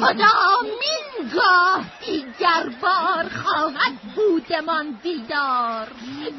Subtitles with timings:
[0.00, 5.88] خدا مینگاه دیگر بار خواهد بودمان دیدار.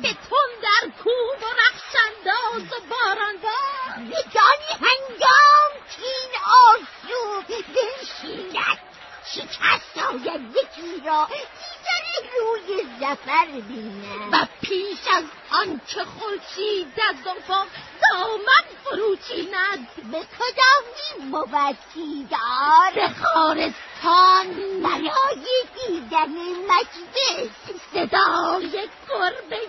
[0.02, 4.12] به تون در کوه و رخشنداز و بارانبار.
[4.12, 6.32] بدان هنگام تین
[6.68, 8.80] آسو بنشیند.
[9.26, 11.28] شکست آید یکی را.
[11.30, 17.68] دیگر روی زفر بینم و پیش از آنچه خورشید از افق
[18.02, 19.88] دامن فروچیند.
[20.12, 25.46] به کدامین بود دیدار به خارستان برای
[25.76, 26.36] دیدن
[26.70, 27.50] مجلس.
[27.94, 29.60] صدای گربه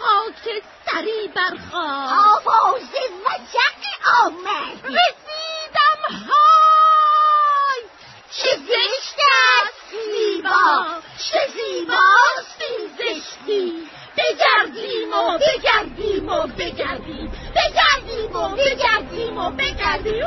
[0.00, 2.82] خاک سری برخواد آواز
[3.24, 3.82] وجق
[4.24, 4.84] آمد.
[4.84, 7.82] رسیدم های!
[8.30, 9.16] چه زشت
[9.62, 10.84] است زیبا.
[11.18, 13.90] چه زیباست این زشتی.
[14.17, 20.25] بگردیم و بگردیم و بگردیم بگردیم و بگردیم و بگردیم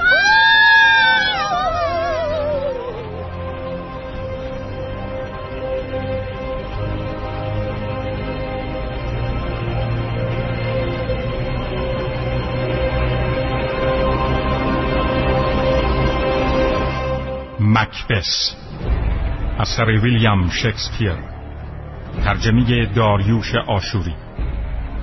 [17.61, 18.55] مکبس
[19.59, 21.32] اثر ویلیام شکسپیر
[22.26, 24.16] ترجمه داریوش آشوری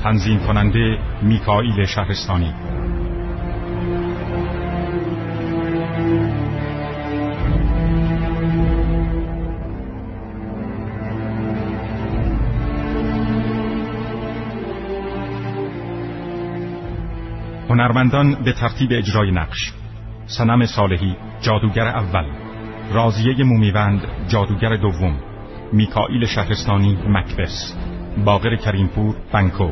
[0.02, 2.54] تنظیم کننده میکائیل شهرستانی.
[17.70, 19.72] هنرمندان به ترتیب اجرای نقش
[20.26, 22.24] سنم صالحی جادوگر اول
[22.92, 25.29] رازیه مومیوند جادوگر دوم
[25.72, 27.74] میکائیل شهرستانی مکبس
[28.24, 29.70] باقر کریمپور بنکو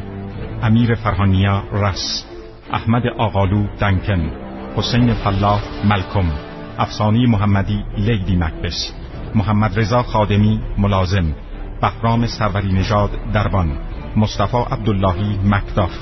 [0.63, 2.25] امیر فرهانیا رس
[2.73, 4.31] احمد آقالو دنکن
[4.77, 6.31] حسین فلاح ملکم
[6.79, 8.93] افسانی محمدی لیدی مکبس
[9.35, 11.35] محمد رضا خادمی ملازم
[11.81, 13.79] بهرام سروری نژاد دربان
[14.17, 15.93] مصطفی عبداللهی مکداف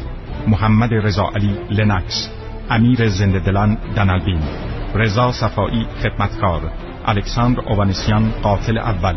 [0.48, 2.30] محمد رضا علی لنکس
[2.70, 4.40] امیر زنده دلان دنالبین
[4.94, 6.60] رضا صفایی خدمتکار
[7.06, 9.16] الکساندر اوانسیان قاتل اول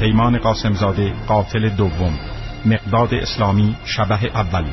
[0.00, 2.18] پیمان قاسمزاده قاتل دوم
[2.66, 4.64] مقداد اسلامی شبه اول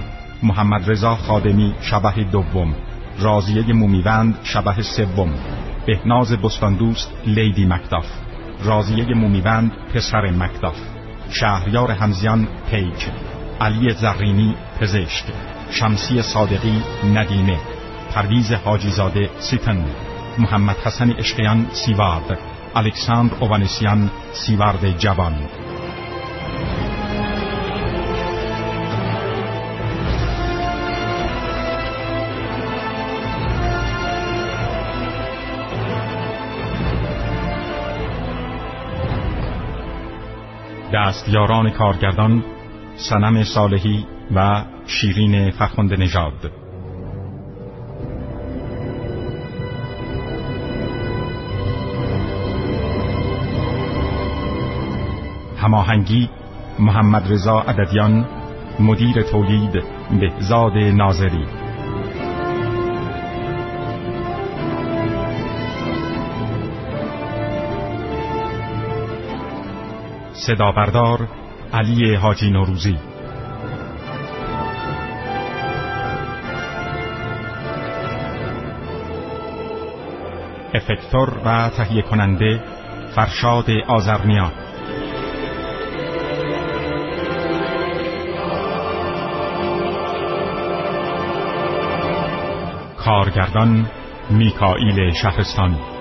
[0.44, 2.76] محمد رضا خادمی شبه دوم
[3.20, 5.34] رازیه مومیوند شبه سوم
[5.86, 8.06] بهناز بستاندوست لیدی مکداف
[8.64, 10.78] رازیه مومیوند پسر مکداف
[11.30, 13.08] شهریار همزیان پیک
[13.62, 15.26] علی زرینی پزشک
[15.72, 16.84] شمسی صادقی
[17.14, 17.60] ندیمه
[18.14, 19.86] پرویز حاجیزاده سیتن
[20.38, 22.55] محمد حسن اشقیان سیوارد.
[22.76, 25.34] الکساندر اوانسیان سیوارد جوان
[40.94, 42.44] دستیاران کارگردان
[42.96, 46.65] سنم صالحی و شیرین فرخند نژاد.
[55.66, 56.30] هماهنگی
[56.80, 58.26] محمد رضا عددیان
[58.80, 59.84] مدیر تولید
[60.20, 61.46] بهزاد ناظری.
[70.34, 71.28] صدا بردار
[71.74, 72.98] علی حاجی نوروزی.
[80.74, 82.64] افکتور و تهیه کننده
[83.16, 84.65] فرشاد آزرنیا
[93.06, 93.86] کارگردان
[94.30, 95.95] میکائیل شهرستانی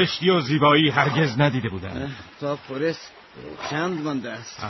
[0.00, 2.10] زشتی و زیبایی هرگز ندیده بودم
[2.40, 3.12] تا فرست
[3.70, 4.64] چند مانده است؟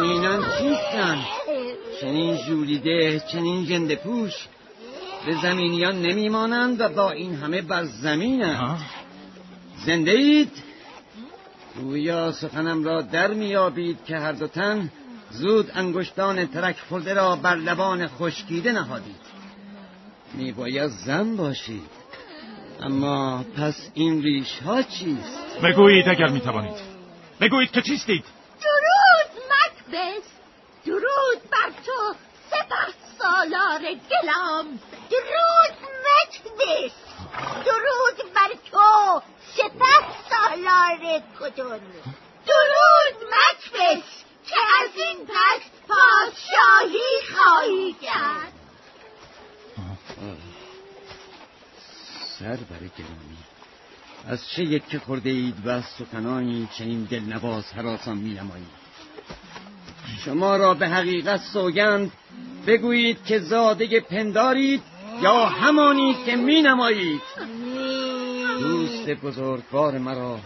[0.00, 1.18] اینان چیستن؟
[2.00, 4.32] چنین جولیده چنین جند پوش.
[5.26, 8.80] به زمینیان نمیمانند و با این همه بر زمینند
[9.86, 10.52] زنده اید؟
[11.80, 14.90] گویا سخنم را در میابید که هر دو تن
[15.30, 19.26] زود انگشتان ترک خورده را بر لبان خشکیده نهادید.
[20.34, 21.95] میباید زن باشید.
[22.82, 26.76] اما پس این ریش ها چیست؟ بگویید اگر می‌توانید.
[27.40, 28.24] بگویید که چیستید.
[28.62, 30.24] درود مکبس
[30.86, 32.14] درود بر تو
[32.50, 34.66] سپه سالار گلام.
[35.10, 36.92] درود مکبس
[37.66, 39.22] درود بر تو
[39.56, 41.80] سپه سالار کدون
[42.46, 44.04] درود مکبس
[44.46, 48.45] که از این پس پادشاهی خواهی کرد.
[52.46, 53.36] سر بر گرامی.
[54.28, 58.86] از چه یک خورده اید و از سخنانی چنین دلنواز حراسان می نمایید
[60.24, 62.12] شما را به حقیقت سوگند
[62.66, 64.82] بگویید که زاده پندارید
[65.22, 67.20] یا همانی که می نمایید
[68.60, 70.38] دوست بزرگوار مرا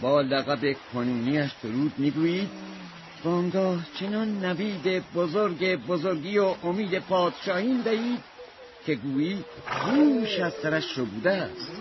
[0.00, 2.50] با لقب کنونیش درود می‌گویید.
[3.24, 8.33] وانگاه چنان نوید بزرگ بزرگی و امید پادشاهی دهید
[8.86, 9.44] که گویی
[9.84, 11.72] گوش از سرش بوده است.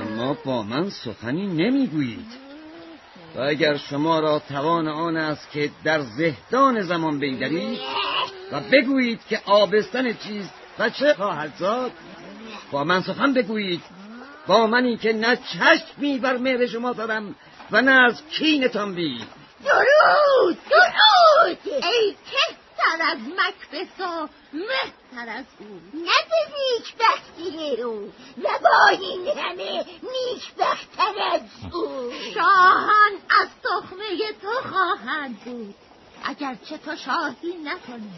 [0.00, 2.46] اما با من سخنی نمی‌گویید.
[3.34, 7.78] و اگر شما را توان آن است که در زهدان زمان بیدرید
[8.52, 11.92] و بگویید که آبستن چیست و چه خواهد زاد
[12.70, 13.82] با من سخن بگویید.
[14.46, 17.34] با منی که نه چشمی بر مهر شما دارم
[17.70, 19.18] و نه از کینتان بی
[19.64, 21.58] درود درود!
[21.64, 22.14] ای
[22.86, 25.80] کهتر از مکبس و مهتر از او.
[25.94, 31.40] نه به نیکبختی او و با این همه نیکبختر از
[31.72, 32.12] او.
[32.34, 35.74] شاهان از تخمه تو خواهند بود.
[36.24, 38.12] اگرچه تو شاهی نکنی.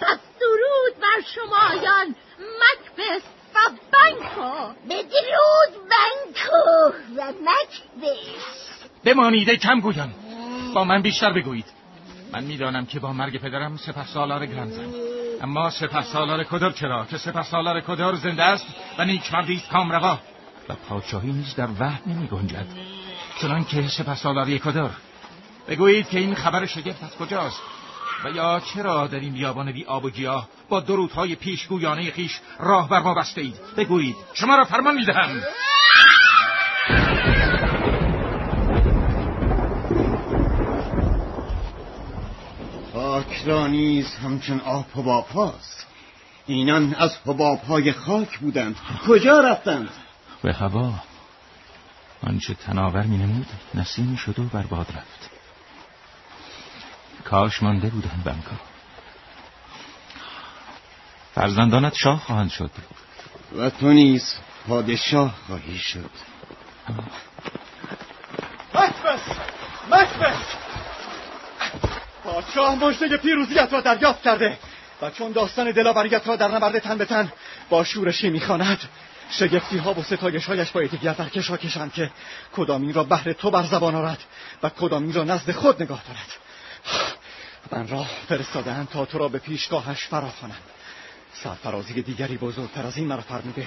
[0.00, 3.22] پس درود بر شمایان مکبس
[3.54, 8.18] و بنکو به درود بنکو و مکبس
[9.04, 10.14] بمانید ای کم گویان
[10.74, 11.77] با من بیشتر بگویید.
[12.32, 14.92] من می‌دانم که با مرگ پدرم سپه سالار گرنزم
[15.42, 18.66] اما سپه سالار کدر چرا؟ که سپه سالار کدر زنده است
[18.98, 20.18] و نیکمردی است کامروا
[20.68, 22.66] و پادشاهی نیز در وهم نمی گنجد
[23.40, 24.90] چنان که سپه سالاری کدر.
[25.68, 27.60] بگویید که این خبر شگفت از کجاست؟
[28.24, 32.88] و یا چرا در این بیابان بی آب و گیاه با درودهای پیشگویانه خیش راه
[32.88, 34.16] بر ما بسته اید بگویید.
[34.34, 35.40] شما را فرمان می‌دهم
[42.92, 45.86] خاک را نیز همچون آب حباب هاست.
[46.46, 48.76] اینان از حباب های خاک بودند.
[49.06, 49.88] کجا رفتند؟
[50.42, 50.94] به هوا.
[52.22, 55.30] آنچه تناور می نمود نسیمی شد و بر باد رفت.
[57.24, 58.56] کاش مانده بودند بنکا.
[61.34, 62.70] فرزندانت شاه خواهند شد.
[63.58, 64.34] و تو نیز
[64.68, 66.10] پادشاه خواهی شد.
[68.74, 69.20] مکبس
[69.90, 70.67] مکبس
[72.40, 74.58] پادشاه مژده پیروزیت را دریافت کرده
[75.02, 77.32] و چون داستان دلاوریت را در نبرد تن به تن
[77.68, 78.78] با شورشی می‌خواند
[79.30, 82.10] شگفتی ها و ستایش هایش با یکدیگر در کشا کشند که
[82.56, 84.18] کدامین را بهر تو بر زبان آرد
[84.62, 86.32] و کدامین را نزد خود نگاه دارد.
[87.72, 90.56] من را فرستادهاند تا تو را به پیشگاهش فراخوانم.
[91.34, 93.66] سرفرازی دیگری بزرگتر از این مرا فرموده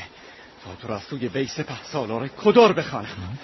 [0.66, 1.48] تا تو را از سوی
[1.92, 3.38] سالار کدر بخوانم.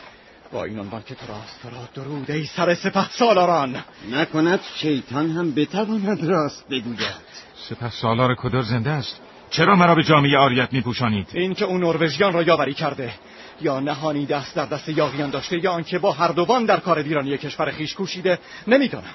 [0.51, 3.83] با این عنوان که تو راست تو را درود ای سر سپه سالاران.
[4.11, 7.27] نکند شیطان هم بتواند راست بگوید.
[7.69, 11.81] سپه سالار کدر زنده است؟ چرا مرا به جامعه آریت می پوشانید؟ این که اون
[11.83, 13.13] نروژیان را یاوری کرده
[13.61, 17.37] یا نهانی دست در دست یاغیان داشته یا آنکه با هر دوان در کار ویرانی
[17.37, 19.13] کشور خیش کوشیده نمی‌دانم.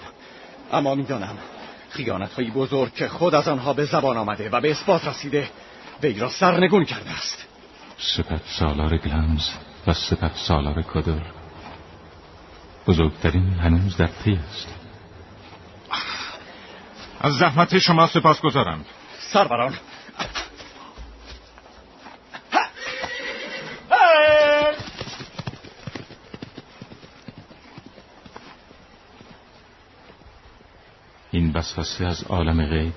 [0.73, 1.39] اما می‌دانم
[1.91, 5.49] خیانت هایی بزرگ که خود از آنها به زبان آمده و به اثبات رسیده
[6.03, 7.47] وی را سرنگون کرده است.
[7.99, 9.49] سپه سالار گلمز.
[9.87, 11.23] و سپه سالار کدر
[12.87, 14.75] بزرگترین هنوز در پی است.
[17.21, 18.85] از زحمت شما سپاس گذارم.
[19.33, 19.75] سروران
[31.31, 32.95] این وسوسه از عالم غیب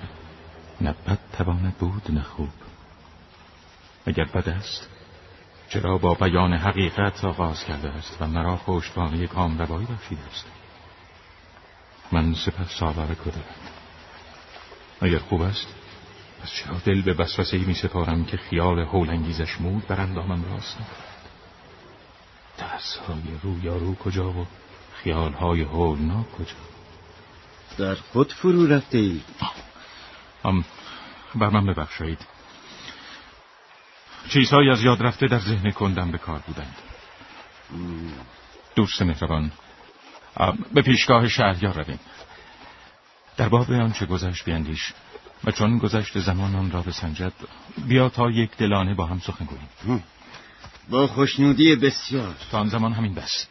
[0.80, 2.48] نه بد تواند بود نه خوب
[4.06, 4.95] اگر بد است
[5.68, 10.46] چرا با بیان حقیقت آغاز کرده است و مرا پشتوانه کام روایی بخشیده است؟
[12.12, 13.44] من سپس سالار کدرم
[15.00, 15.66] اگر خوب است
[16.42, 20.76] پس چرا دل به وسوسه می سپارم که خیال هولانگیزش مود بر اندامم راست
[22.56, 24.46] ترس های رو کجا و
[25.02, 26.54] خیال های هولناک کجا؟
[27.78, 29.20] در خود فرو رفته ای
[30.44, 30.64] هم
[31.34, 32.35] بر من ببخشید.
[34.28, 36.76] چیزهایی از یاد رفته در ذهن کندم به کار بودند.
[38.74, 39.52] دوست مهربان
[40.74, 42.00] به پیشگاه شهریار رویم.
[43.36, 44.92] در باب آنچه گذشت بیندیش
[45.44, 47.32] و چون گذشت زمان آن را بسنجد
[47.88, 50.04] بیا تا یک دلانه با هم سخن گوییم.
[50.90, 52.34] با خوشنودی بسیار.
[52.50, 53.46] تا آن زمان همین بس.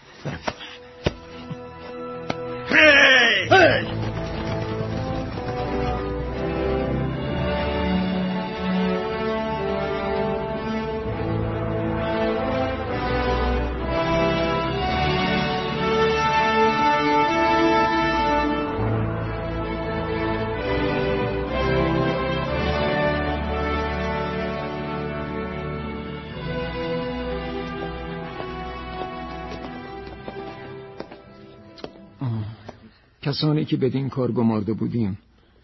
[33.36, 35.18] کسانی که بدین کار گمارده بودیم.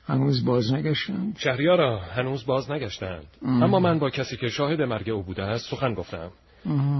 [0.08, 3.24] هنوز باز نگشتند؟ شهریارا هنوز باز نگشتند.
[3.46, 6.32] اما من با کسی که شاهد مرگ او بوده است سخن گفتم.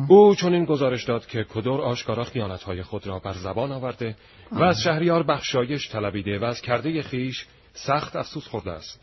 [0.08, 4.16] او چون این گزارش داد که کدور آشکارا خیانتهای خود را بر زبان آورده
[4.52, 9.00] و از شهریار بخشایش طلبیده و از کرده خیش سخت افسوس خورده است.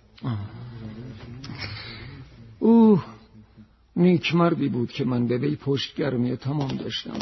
[2.58, 3.00] او
[3.96, 7.18] نیک مردی بود که من به وی پشتگرمی تمام داشتم.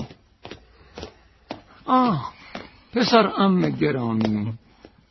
[1.85, 2.36] آه
[2.93, 4.53] پسر ام گرامی.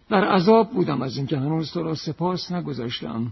[0.09, 3.31] در عذاب بودم از اینکه هنوز تو را سپاس نگذاشتم.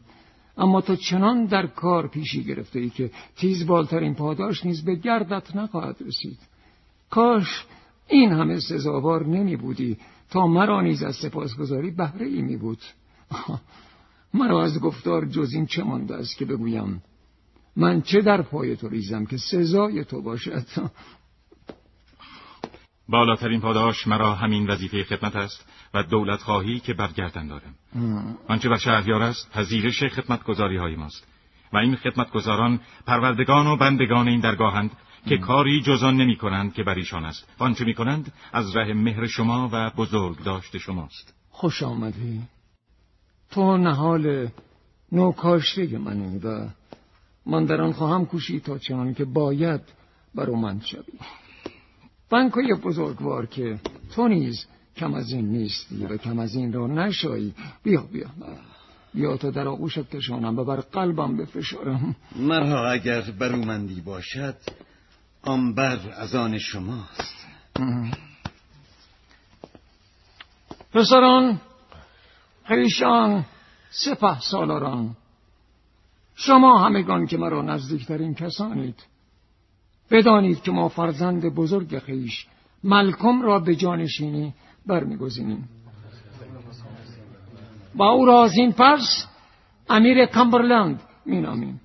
[0.57, 5.55] اما تو چنان در کار پیشی گرفته ای که تیز بالترین پاداش نیز به گردت
[5.55, 6.39] نخواهد رسید.
[7.09, 7.65] کاش
[8.07, 9.97] این همه سزاوار نمی بودی.
[10.29, 12.79] تا مرا نیز از سپاسگزاری بهره ای می بود.
[14.33, 17.01] مرا از گفتار جز این چه مانده است که بگویم؟
[17.75, 20.65] من چه در پای تو ریزم که سزای تو باشد؟
[23.09, 27.75] بالاترین پاداش مرا همین وظیفه خدمت است و دولت خواهی که برگردن دارم.
[28.47, 31.27] آنچه بر شهریار است پذیرش خدمتگذاری های ماست.
[31.73, 34.91] و این خدمتگزاران پروردگان و بندگان این درگاهند
[35.29, 37.47] که کاری جزان نمی کنند که بر ایشان است.
[37.57, 41.33] آنچه می کنند از ره مهر شما و بزرگ داشته شماست.
[41.49, 42.41] خوش آمدی.
[43.51, 44.47] تو نهال
[45.11, 46.67] نوکاشته منی و
[47.45, 49.81] من در آن خواهم کوشید تا چنان که باید
[50.35, 51.03] من شوی.
[52.33, 53.79] بنکای بزرگوار که
[54.15, 54.65] تو نیز
[54.97, 57.53] کم از این نیستی و کم از این را نشایی.
[57.83, 58.27] بیا بیا.
[59.13, 60.59] بیا تا در آغوشت کشانم.
[60.59, 62.15] و بر قلبم بفشارم.
[62.35, 64.55] مرها اگر برومندی باشد
[65.43, 67.45] آنبر از آن شماست.
[70.93, 71.61] پسران
[72.65, 73.45] خیشان
[73.89, 75.15] سپه سالاران
[76.35, 79.12] شما همگان که مرا نزدیکترین کسانید.
[80.11, 82.47] بدانید که ما فرزند بزرگ خیش
[82.83, 84.53] ملکم را به جانشینی
[84.85, 85.69] برمیگزینیم.
[87.95, 89.27] با او را از این پس
[89.89, 91.81] امیر کمبرلند مینامیم.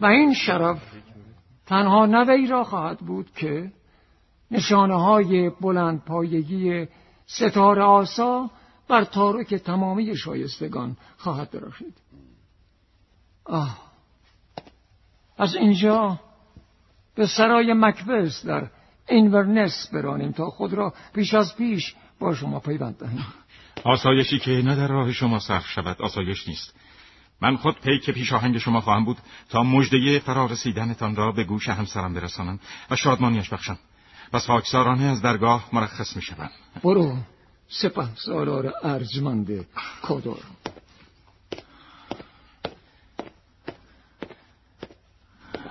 [0.00, 0.82] و این شرف
[1.66, 3.72] تنها نوی را خواهد بود که
[4.50, 6.88] نشانه های بلند پایگی
[7.26, 8.50] ستاره آسا
[8.88, 11.94] بر تارک تمامی شایستگان خواهد دراشید
[13.44, 13.78] آه
[15.38, 16.20] از اینجا
[17.14, 18.70] به سرای مکبس در
[19.08, 23.26] اینورنس برانیم تا خود را پیش از پیش با شما پیوند دهیم.
[23.84, 26.74] آسایشی که نه در راه شما سخت شود آسایش نیست.
[27.40, 32.14] من خود پیک پیش آهنگ شما خواهم بود تا مجده فرارسیدنتان را به گوش همسرم
[32.14, 32.58] برسانم
[32.90, 33.78] و شادمانیش بخشم.
[34.32, 36.50] و خاکسارانه از درگاه مرخص می شدم.
[36.84, 37.16] برو
[37.68, 39.66] سپه سالار ارجمند
[40.02, 40.30] کادر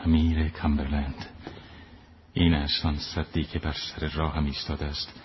[0.05, 1.25] امیر کمبرلند.
[2.33, 5.21] این است آن صدی که بر سر راهم ایستاده است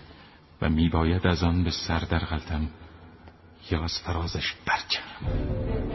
[0.62, 2.68] و میباید از آن به سر در غلطم
[3.71, 5.85] یا از فرازش برچم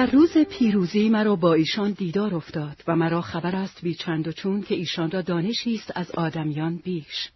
[0.00, 4.32] در روز پیروزی مرا با ایشان دیدار افتاد و مرا خبر است بی چند و
[4.32, 7.30] چون که ایشان را دانشی است از آدمیان بیش.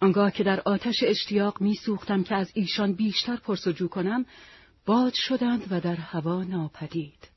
[0.00, 4.26] آنگاه که در آتش اشتیاق می سوختم که از ایشان بیشتر پرسجو کنم
[4.86, 7.28] باد شدند و در هوا ناپدید.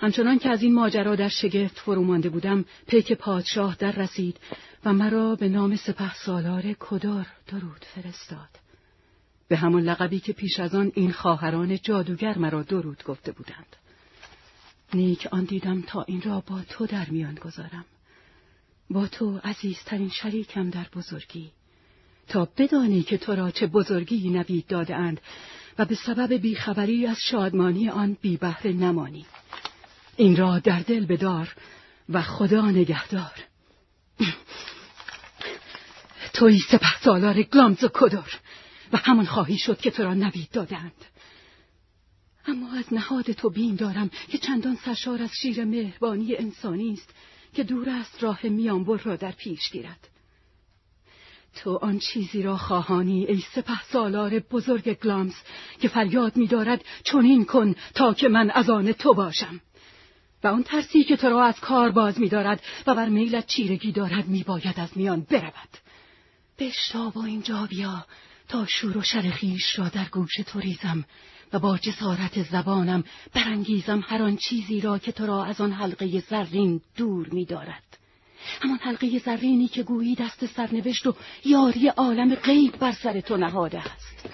[0.00, 4.40] همچنان که از این ماجرا در شگفت فرو مانده بودم پیک پادشاه در رسید
[4.84, 8.65] و مرا به نام سپه سالار کدار درود فرستاد.
[9.48, 13.76] به همان لقبی که پیش از آن این خواهران جادوگر مرا درود گفته بودند.
[14.94, 17.84] نیک آن دیدم تا این را با تو در میان گذارم.
[18.90, 21.50] با تو عزیزترین شریکم در بزرگی.
[22.28, 25.20] تا بدانی که تو را چه بزرگی نوید دادهاند
[25.78, 29.26] و به سبب بیخبری از شادمانی آن بی بهره نمانی.
[30.16, 31.54] این را در دل بدار
[32.08, 33.44] و خدا نگهدار.
[36.34, 38.32] توی سپه سالار گلامز و کدر.
[38.92, 41.04] و همان خواهی شد که تو را نوید دادند.
[42.46, 47.14] اما از نهاد تو بین دارم که چندان سرشار از شیر مهربانی انسانی است
[47.54, 50.08] که دور است راه میانبر را در پیش گیرد.
[51.56, 55.34] تو آن چیزی را خواهانی ای سپه سالار بزرگ گلامز
[55.80, 59.60] که فریاد میدارد چنین کن تا که من از آن تو باشم.
[60.44, 64.28] و آن ترسی که تو را از کار باز میدارد و بر میلت چیرگی دارد
[64.28, 65.68] میباید از میان برود.
[66.58, 68.06] بشتاب و اینجا بیا.
[68.48, 71.04] تا شور و شرخیش را در گوش تو ریزم
[71.52, 76.20] و با جسارت زبانم برانگیزم هر آن چیزی را که تو را از آن حلقه
[76.20, 77.82] زرین دور می‌دارد.
[78.62, 83.78] همان حلقه زرینی که گویی دست سرنوشت و یاری عالم غیب بر سر تو نهاده
[83.78, 84.28] است.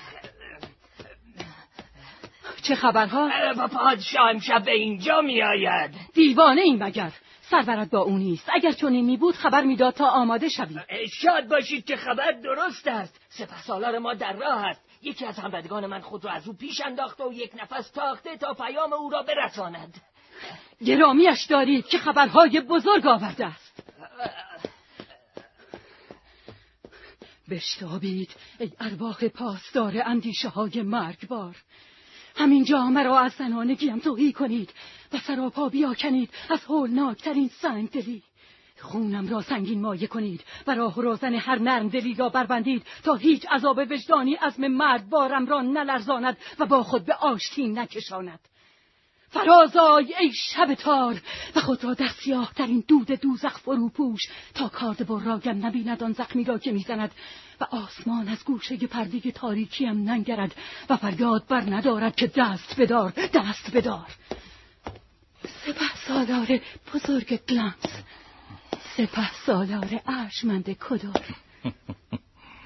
[2.62, 3.30] چه خبرها؟
[3.72, 5.90] پادشاه امشب به اینجا میآید.
[6.14, 7.12] دیوانه این مگر؟
[7.50, 8.50] سرورت با او نیست.
[8.54, 10.80] اگر چنین می بود خبر می‌داد تا آماده شوی.
[11.22, 13.21] شاد باشید که خبر درست است.
[13.38, 14.80] سپه سالار ما در راه است.
[15.02, 18.54] یکی از همبدگان من خود را از او پیش انداخته و یک نفس تاخته تا
[18.54, 20.00] پیام او را برساند.
[20.84, 23.82] گرامیش دارید که خبرهای بزرگ آورده است.
[27.50, 31.56] بشتابید ای ارواح پاسدار اندیشه های مرگبار.
[32.36, 34.70] همینجا مرا از زنانگیم توهی کنید
[35.12, 38.22] و سراپا بیاکنید از هولناکترین سنگ دلی
[38.82, 43.14] خونم را سنگین مایه کنید و راه و رازن هر نرم دلی را بربندید تا
[43.14, 48.40] هیچ عذاب وجدانی عزم مرد بارم را نلرزاند و با خود به آشتین نکشاند.
[49.32, 51.22] فرازای ای شب تار
[51.56, 54.20] و خود را در سیاه این دود دوزخ فرو پوش
[54.54, 57.10] تا کارد براگم نبیند آن زخمی را که می‌زند
[57.60, 60.54] و آسمان از گوشه پرده تاریکیم ننگرد
[60.90, 64.06] و فریاد بر ندارد که دست بدار دست بدار.
[65.42, 66.60] سپه سالار
[66.94, 68.02] بزرگ گلانس.
[68.96, 71.24] سپه سالار ارشمند کدار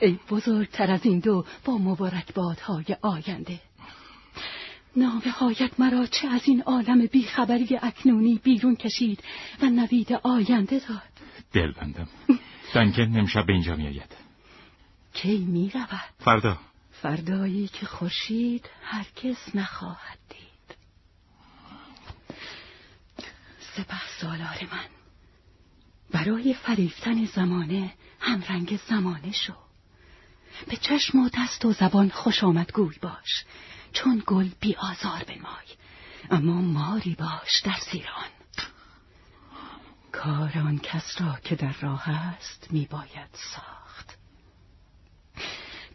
[0.01, 3.61] ای بزرگتر از این دو با مبارکبادهای آینده.
[5.39, 9.25] هایت مرا چه از این عالم بیخبری اکنونی بیرون کشید
[9.63, 11.03] و نوید آینده داد.
[11.53, 12.09] دل بندم
[12.75, 14.17] دنکن امشب به اینجا میآید
[15.15, 16.59] کی می رود؟ فردا.
[16.93, 20.77] فردایی که خورشید هرگز نخواهد دید.
[23.61, 24.96] سپه سالار من.
[26.11, 29.55] برای فریفتن زمانه همرنگ زمانه شو.
[30.69, 33.45] به چشم و دست و زبان خوش آمد گوی باش
[33.93, 35.67] چون گل بی آزار بنمای.
[36.31, 38.25] اما ماری باش در زیران
[40.13, 43.86] کار آن کس را که در راه است می باید ساخت.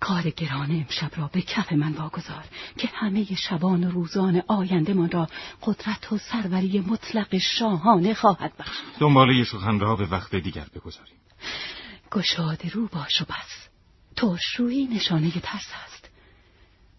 [0.01, 2.43] کار گران امشب را به کف من واگذار
[2.77, 5.27] که همه شبان و روزان آینده من را
[5.61, 11.15] قدرت و سروری مطلق شاهانه خواهد بخشید دنباله سخن را به وقت دیگر بگذاریم.
[12.11, 13.67] گشاده رو باش و بس.
[14.15, 16.09] ترشرویی نشانه ترس است.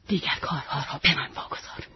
[0.08, 1.86] دیگر کارها را به من واگذار.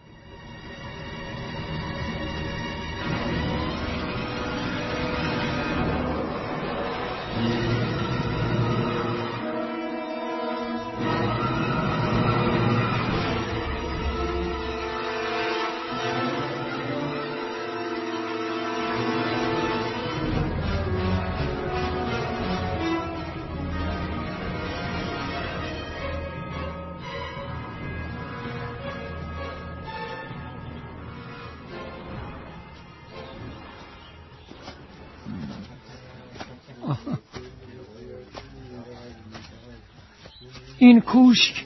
[40.86, 41.64] این کوشک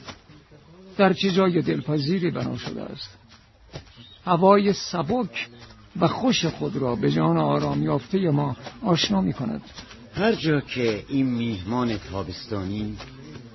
[0.97, 3.17] در چه جای دلپذیری بنا شده است.
[4.25, 5.49] هوای سبک
[5.99, 9.61] و خوش خود را به جان آرام یافته ما آشنا می کند.
[10.15, 12.97] هر جا که این میهمان تابستانی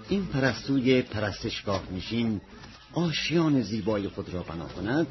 [0.09, 2.41] این پرستوی پرستشگاه نشین
[2.95, 5.07] آشیان زیبای خود را بنا کند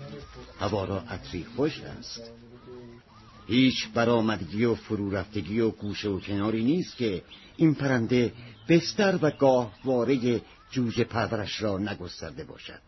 [0.59, 2.31] هوا را عطری خوش است.
[3.47, 7.23] هیچ برآمدگی و فرو رفتگی و گوشه و کناری نیست که
[7.57, 8.33] این پرنده
[8.69, 12.79] بستر و گاهواره جوجه پرورش را نگسترده باشد.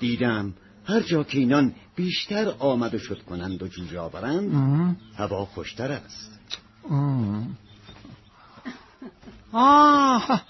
[0.00, 5.92] دیدم هر جا که اینان بیشتر آمد و شد کنند و جوجه آورند هوا خوشتر
[5.92, 6.40] است.
[9.52, 10.42] آه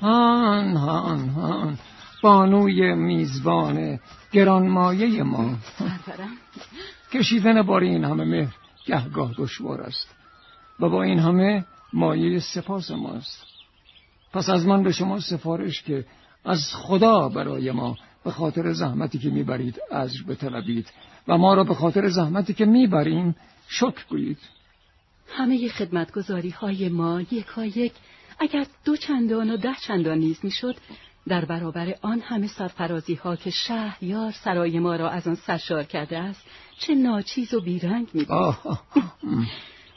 [0.00, 1.78] آن آن آن.
[2.22, 4.00] بانوی میزبان
[4.32, 5.56] گرانمایه ما.
[7.12, 8.54] کشیدن بار این همه مهر
[8.86, 10.14] گهگاه دشوار است.
[10.80, 13.46] و با این همه مایه سپاس ماست.
[14.32, 16.04] پس از من به شما سفارش که
[16.44, 20.92] از خدا برای ما به خاطر زحمتی که می‌برید ازر بطلبید
[21.28, 23.36] و ما را به خاطر زحمتی که می‌بریم
[23.68, 24.38] شکر گویید.
[25.28, 27.92] همه خدمتگذاری های ما یکا یک
[28.40, 30.76] اگر دو چندان و ده چندان نیز می‌شد
[31.28, 36.18] در برابر آن همه سرفرازی ها که شهریار سرای ما را از آن سرشار کرده
[36.18, 36.42] است
[36.78, 38.26] چه ناچیز و بیرنگ می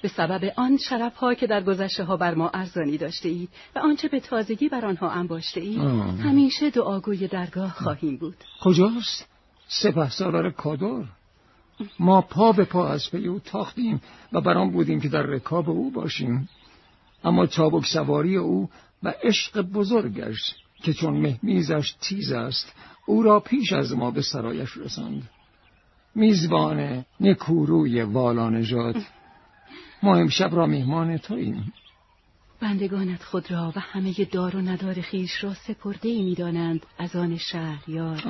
[0.02, 3.80] به سبب آن شرف ها که در گذشته ها بر ما ارزانی داشته اید و
[3.80, 5.80] آنچه به تازگی بر آنها انباشته اید
[6.20, 8.36] همیشه دعاگوی درگاه خواهیم بود.
[8.62, 9.28] کجاست؟
[9.68, 11.04] سپه سالار کادر
[12.00, 15.92] ما پا به پا از پی او تاختیم و برام بودیم که در رکاب او
[15.92, 16.50] باشیم.
[17.24, 18.70] اما چابک سواری او
[19.04, 22.74] و عشق بزرگش که چون مهمیزش تیز است
[23.06, 25.30] او را پیش از ما به سرایش رساند.
[26.16, 28.96] میزبان نکوروی والانژاد
[30.04, 31.74] ما امشب را میهمان توییم.
[32.62, 37.38] بندگانت خود را و همه دار و ندار خیش را سپرده ای می‌دانند از آن
[37.38, 38.24] شهریار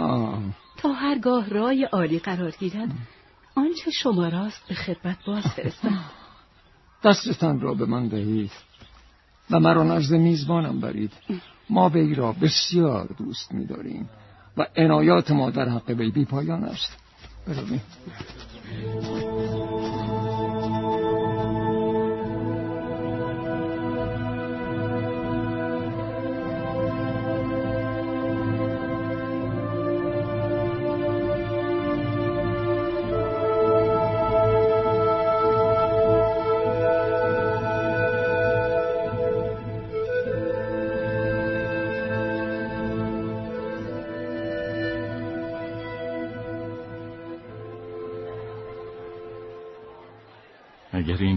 [0.78, 2.92] تا هرگاه رای عالی قرار گیرد
[3.56, 6.00] آنچه شما راست به خدمت باز فرستم.
[7.04, 8.52] دستتان را به من دهید
[9.52, 11.12] و مرا نزد میزبانم برید.
[11.72, 14.10] ما وی را بسیار دوست می‌داریم
[14.58, 16.98] و عنایات ما در حق وی بی پایان است.
[17.48, 17.82] برویم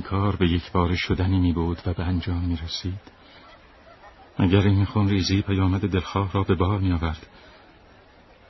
[0.04, 3.00] کار به یک بار شدنی می بود و به انجام می رسید.
[4.38, 7.26] اگر این خون ریزی پیامد دلخواه را به بار می آورد؟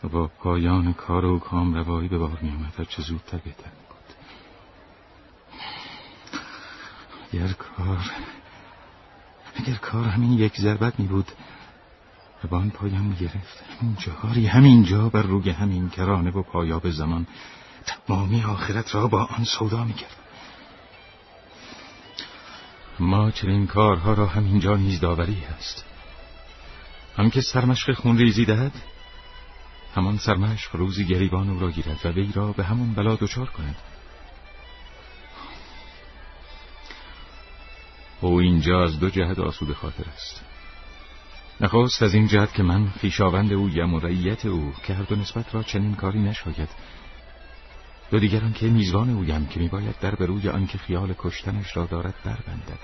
[0.04, 3.84] و با پایان کار و کام روایی به بار می آمد چه زودتر بهتر می
[3.88, 4.14] بود.
[7.32, 8.10] اگر کار
[9.54, 11.32] اگر کار همین یک ضربت می بود
[12.44, 13.64] و با آن پایم می گرفت.
[13.80, 17.26] همین جاری همین جا بر روی همین کرانه و پایاب زمان.
[17.86, 20.23] تمامی آخرت را با آن سودا می کرد.
[23.00, 25.84] ما چنین کارها را همینجا نیز داوری است
[27.16, 28.72] هم که سرمشق خون ریزی دهد
[29.94, 33.76] همان سرمشق روزی گریبان او را گیرد و وی را به همون بلا دچار کند.
[38.20, 40.44] او اینجا از دو جهت آسود خاطر است.
[41.60, 45.16] نخواست از این جهت که من خیشاوند او یم و رعیت او که هر دو
[45.16, 46.68] نسبت را چنین کاری نشاید.
[48.14, 52.14] دو دیگران که میزبان اویم که میباید در به روی آنکه خیال کشتنش را دارد
[52.24, 52.78] بربندد.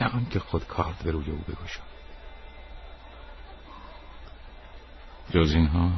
[0.00, 1.80] نه آنکه خود کارد به روی او بگشد
[5.30, 5.90] جز اینها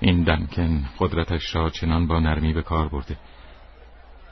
[0.00, 3.18] این دنکن قدرتش را چنان با نرمی به کار برده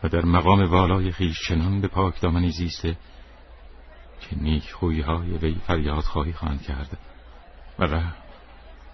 [0.02, 2.96] و در مقام والای خیش چنان به پاک دامنی زیسته
[4.20, 6.98] که نیک خویی های وی فریاد خواهی خواهند کرد
[7.78, 8.23] و ره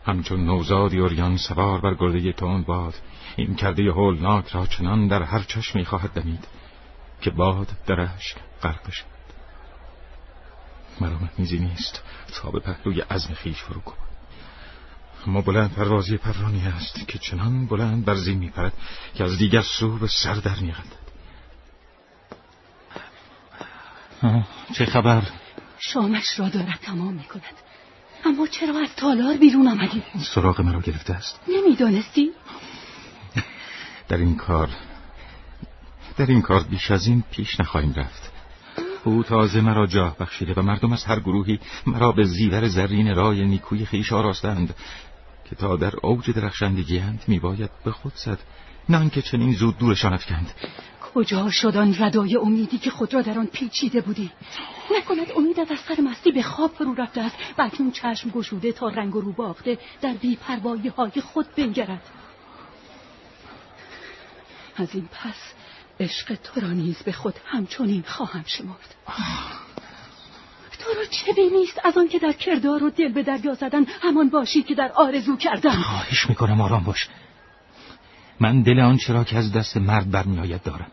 [0.04, 2.94] همچون نوزادی اوریان سوار بر گرده تون باد
[3.36, 6.44] این کرده هولناک را چنان در هر چشمی خواهد دمید
[7.20, 9.04] که باد درشک غرق شد
[11.00, 12.02] مرا میزی نیست
[12.34, 13.96] تا به پهلوی عزم خیش فرو کن
[15.26, 18.72] اما بلند پروازی پرانی است که چنان بلند بر زین میپرد
[19.14, 20.96] که از دیگر سو به سر در میغلد
[24.72, 25.22] چه خبر؟
[25.78, 27.54] شامش را دارد تمام می‌کند.
[28.24, 30.02] اما چرا از تالار بیرون آمدی؟
[30.34, 32.30] سراغ مرا گرفته است نمی‌دانستی؟
[34.08, 34.68] در این کار
[36.16, 38.32] در این کار بیش از این پیش نخواهیم رفت
[39.04, 43.44] او تازه مرا جاه بخشیده و مردم از هر گروهی مرا به زیور زرین رای
[43.44, 44.74] نیکوی خیش آراستند
[45.44, 48.38] که تا در اوج درخشندگی هند میباید به خود زد
[48.88, 50.50] نه که چنین زود دورشان افکند
[51.14, 54.30] کجا شد آن ردای امیدی که خود را در آن پیچیده بودی؟
[54.96, 57.36] نکند امید از سر مستی به خواب فرو رفته است.
[57.58, 62.02] و اون چشم گشوده تا رنگ رو باخته در بیپروایی های خود بنگرد.
[64.76, 65.34] از این پس
[66.00, 68.94] عشق تو را نیز به خود همچنین خواهم شمرد.
[70.78, 74.28] تو رو چه بینیست از آن که در کردار و دل به دریا زدن همان
[74.28, 77.08] باشی که در آرزو کردن خواهش می‌کنم آرام باش.
[78.40, 80.90] من دل آن چرا که از دست مرد برمیآید دارم.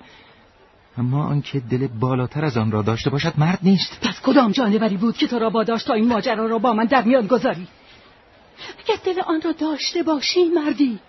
[0.98, 4.00] اما آنکه دل بالاتر از آن را داشته باشد مرد نیست.
[4.02, 7.04] پس کدام جانوری بود که تو را داشت تا این ماجرا را با من در
[7.04, 7.68] میان گذاری؟
[8.80, 11.00] اگر دل آن را داشته باشی مردی.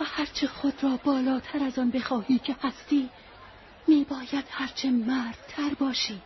[0.00, 3.08] و هرچه خود را بالاتر از آن بخواهی که هستی
[3.88, 6.20] میباید هرچه مردتر باشی.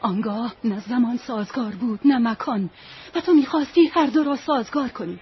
[0.00, 2.70] آنگاه نه زمان سازگار بود نه مکان.
[3.14, 5.18] و تو می‌خواستی هر دو را سازگار کنی.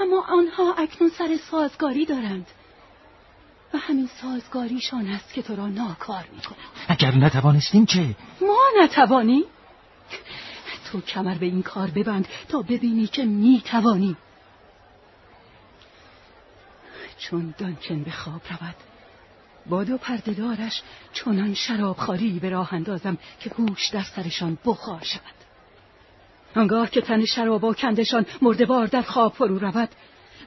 [0.00, 2.46] اما آنها اکنون سر سازگاری دارند
[3.74, 9.44] و همین سازگاریشان است که تو را ناکار می‌کنند اگر نتوانستیم چه؟ ما نتوانی؟
[10.92, 14.16] تو کمر به این کار ببند تا ببینی که می‌توانی
[17.18, 18.74] چون دانکن به خواب رود
[19.66, 25.41] با دو پردهدارش چنان شرابخواری به راه اندازم که هوش در سرشان بخار شود
[26.56, 29.88] آنگاه که تن شرابا کندشان مردبار در خواب فرو رود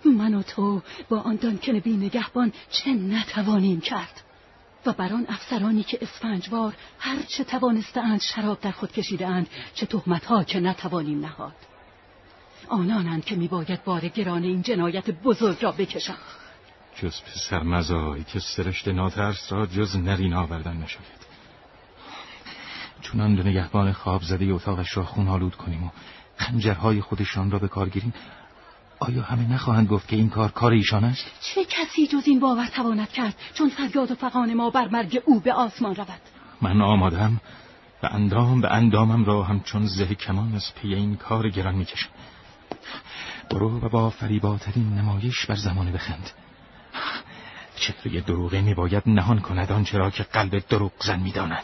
[0.06, 4.22] من و تو با آن دانکن بی نگهبان چه نتوانیم کرد؟
[4.86, 9.86] و بر آن افسرانی که اسفنجوار هر چه توانستند شراب در خود کشیده اند چه
[9.86, 11.56] تهمتها که نتوانیم نهاد.
[12.68, 16.18] آنانند که میباید بار گران این جنایت بزرگ را بکشند
[16.96, 21.25] جز پسر مزایی که سرشت ناترس را جز نرین آوردن نشاید.
[23.06, 25.90] چونان به نگهبان خواب زده اتاقش را خون آلود کنیم و
[26.38, 28.14] خنجرهای خودشان را به کار گیریم
[29.00, 32.68] آیا همه نخواهند گفت که این کار کار ایشان است؟ چه کسی جز این باور
[32.68, 36.22] تواند کرد؟ چون فریاد و فقان ما بر مرگ او به آسمان رود.
[36.62, 37.42] من آمادم
[38.04, 42.10] و اندام به اندامم را همچون زه کمان از پی این کار گران می‌کشم.
[43.50, 46.30] برو و با فریباترین نمایش بر زمانه بخند.
[47.76, 51.64] چهره دروغه میباید نهان کند آنچه را که قلب دروغ زن می‌داند.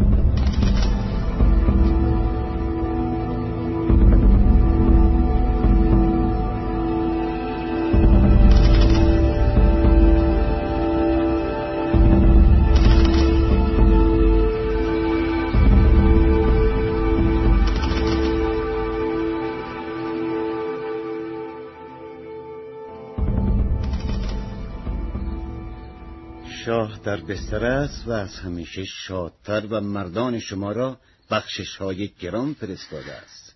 [27.03, 30.97] در بستر است و از همیشه شادتر و مردان شما را
[31.31, 33.55] بخشش های گران فرستاده است.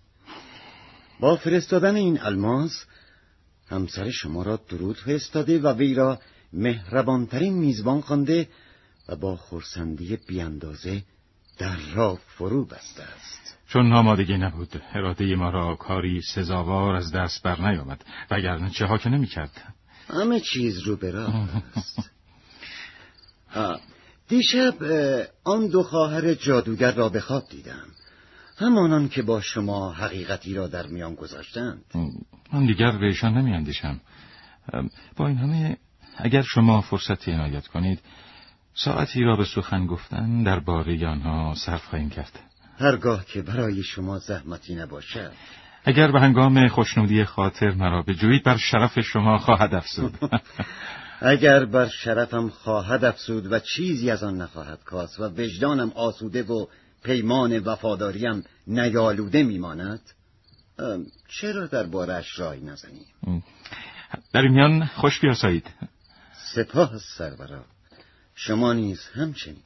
[1.20, 2.84] با فرستادن این الماس
[3.68, 6.18] همسر شما را درود فرستاده و وی را
[6.52, 8.48] مهربانترین میزبان خوانده
[9.08, 11.02] و با خورسندی بیاندازه
[11.58, 13.58] در را فرو بسته است.
[13.68, 18.98] چون آمادگی نبود اراده ما را کاری سزاوار از دست بر نیامد وگرنه چه ها
[18.98, 19.74] که نمی کرد
[20.08, 21.12] همه چیز رو به
[21.76, 22.15] است.
[24.28, 24.74] دیشب
[25.44, 27.86] آن دو خواهر جادوگر را به خواب دیدم.
[28.58, 31.84] همانان که با شما حقیقتی را در میان گذاشتند.
[32.52, 34.00] من دیگر به ایشان نمی اندیشم
[35.16, 35.76] با این همه
[36.16, 38.00] اگر شما فرصتی عنایت کنید
[38.74, 42.40] ساعتی را به سخن گفتن درباره آنها صرف خواهیم کرد.
[42.78, 45.32] هرگاه که برای شما زحمتی نباشد.
[45.84, 50.18] اگر به هنگام خوشنودی خاطر مرا بجویید بر شرف شما خواهد افزود.
[51.20, 56.66] اگر بر شرفم خواهد افسود و چیزی از آن نخواهد کاست و وجدانم آسوده و
[57.04, 60.00] پیمان وفاداریم نیالوده میماند
[61.28, 63.06] چرا در بارش رای نزنیم
[64.32, 65.66] در میان خوش بیاسایید.
[66.54, 67.64] سپاه سرورا
[68.34, 69.62] شما نیز همچنین.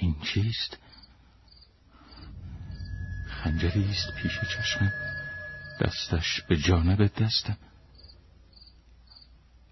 [0.00, 0.83] این چیست؟
[3.44, 4.92] خنجری است پیش چشمم.
[5.80, 7.56] دستش به جانب دستم.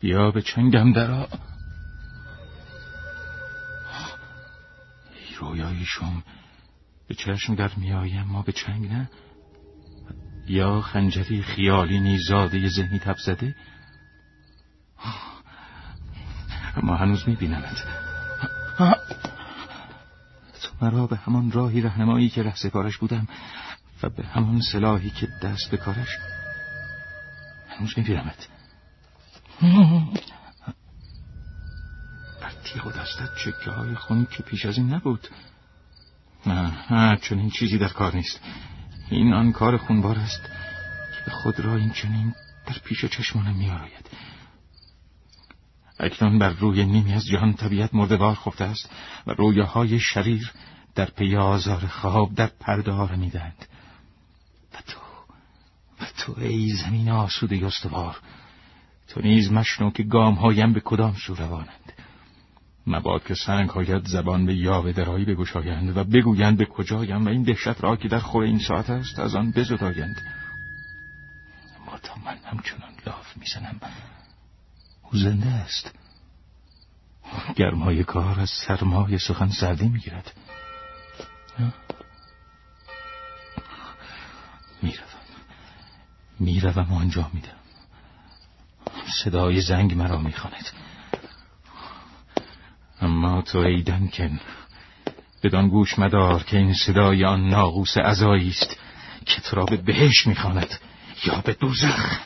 [0.00, 1.28] بیا به چنگم درا
[5.38, 6.22] رویایی شم
[7.08, 9.10] به چشم در میایم ما به چنگ نه؟
[10.46, 13.54] یا خنجری خیالی نیزاده ذهنی تب زده؟
[16.76, 18.11] اما هنوز میبینمت.
[20.82, 23.28] مرا به همان راهی رهنمایی که ره سپارش بودم
[24.02, 26.18] و به همان سلاحی که دست به کارش
[27.68, 28.48] هنوز میبیرمت
[32.40, 35.28] بر تیغ و دستت چکه های خونی که پیش از این نبود.
[36.46, 38.40] نه نه این چیزی در کار نیست.
[39.10, 40.42] این آن کار خونبار است
[41.16, 42.34] که به خود را این چنین
[42.66, 44.10] در پیش چشمانم میآراید
[46.00, 48.90] اکنون بر روی نیمی از جهان طبیعت مردوار خفته است
[49.26, 50.52] و رویاهای شریر
[50.94, 53.66] در پی آزار خواب در پرده ها میدند
[54.74, 54.98] و تو
[56.00, 58.16] و تو ای زمین آسوده استوار
[59.08, 61.92] تو نیز مشنو که گام هایم به کدام سو روانند.
[62.86, 67.42] مباد که سنگ هایت زبان به یاوه درایی بگشایند و بگویند به کجایم و این
[67.42, 70.16] دهشت را که در خور این ساعت است از آن بزدایند.
[71.80, 73.80] اما تا من همچنان لاف می‌زنم
[75.02, 75.94] او زنده است.
[77.56, 80.32] گرمای کار از سرمای سخن سردی می‌گیرد.
[84.82, 85.06] می‌روم.
[86.40, 87.48] می‌روم آنجا میدم
[89.24, 90.66] صدای زنگ مرا می‌خواند.
[93.00, 94.40] اما تو ای دنکن
[95.42, 98.76] بدان گوش مدار که این صدای آن ناقوس عزایی است
[99.26, 100.78] که تو را به بهش می‌خواند
[101.24, 102.20] یا به دوزخ.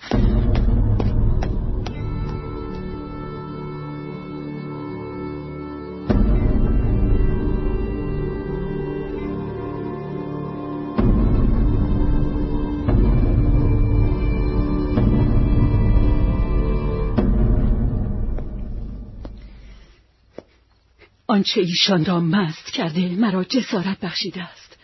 [21.46, 24.76] آنچه ایشان را مست کرده مرا جسارت بخشیده است.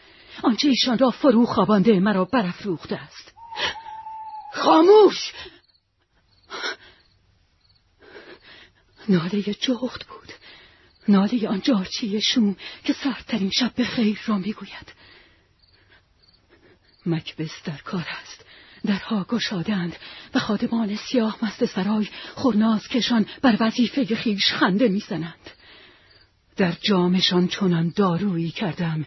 [0.42, 3.33] آنچه ایشان را فرو خوابانده مرا برافروخته است.
[4.51, 5.33] خاموش!
[9.09, 10.33] ناله جغد بود.
[11.09, 14.92] ناله آن جارچی شوم که سردترین شب به خیر را می‌گوید.
[17.07, 18.44] مکبس در کار است.
[18.85, 19.96] درها گشادند.
[20.35, 25.62] و خادمان سیاه مست سرای خورناز کشان بر وظیفه خیش خنده می‌زنند.
[26.56, 29.06] در جامشان چنان دارویی کردم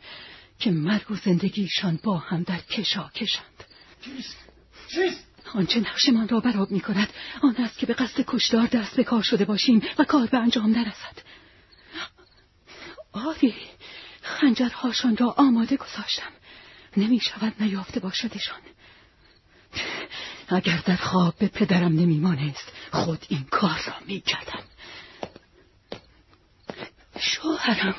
[0.59, 3.63] که مرگ و زندگیشان با هم در کشا کشند
[4.01, 7.09] چیست؟ آنچه نقشمان را براب می کند
[7.43, 10.71] آن است که به قصد کشدار دست به کار شده باشیم و کار به انجام
[10.71, 11.17] نرسد.
[13.11, 13.53] آری
[14.21, 16.31] خنجرهاشان را آماده گذاشتم.
[16.97, 18.59] نمی شود نیافته باشدشان.
[20.47, 24.63] اگر در خواب به پدرم نمی مانست خود این کار را می کردم
[27.19, 27.95] شوهرم.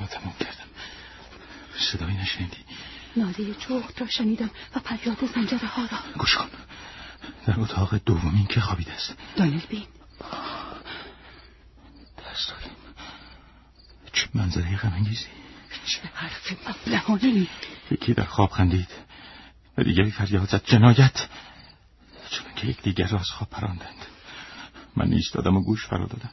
[0.00, 0.66] را تمام کردم.
[1.78, 2.56] صدایی نشنیدی؟
[3.16, 5.98] ناله جغد را شنیدم و پریاد زنجره ها را.
[6.18, 6.48] گوش کن.
[7.46, 9.16] در اتاق دومین که خوابیده است.
[9.36, 9.86] دانل بین.
[12.18, 12.76] دست داریم.
[14.12, 15.26] چه منظره غمانگیزی.
[15.86, 17.46] چه حرف ابلهانه
[17.90, 18.88] یکی در خواب خندید
[19.78, 20.64] و دیگری فریاد زد.
[20.64, 21.28] جنایت!
[22.30, 24.06] چون که یک دیگر را از خواب پراندند.
[24.96, 26.30] من ایستادم و گوش فرا دادم.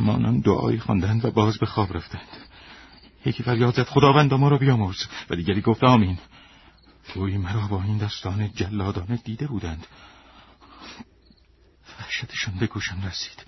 [0.00, 2.28] مانان دعایی خواندند و باز به خواب رفتند.
[3.26, 5.02] یکی فریاد زد خداوند ما را بیامرز.
[5.30, 6.18] و دیگری گفت آمین.
[7.14, 9.86] گویی مرا با این دستان جلادانه دیده بودند.
[12.00, 13.44] وحشتشان به گوشم رسید.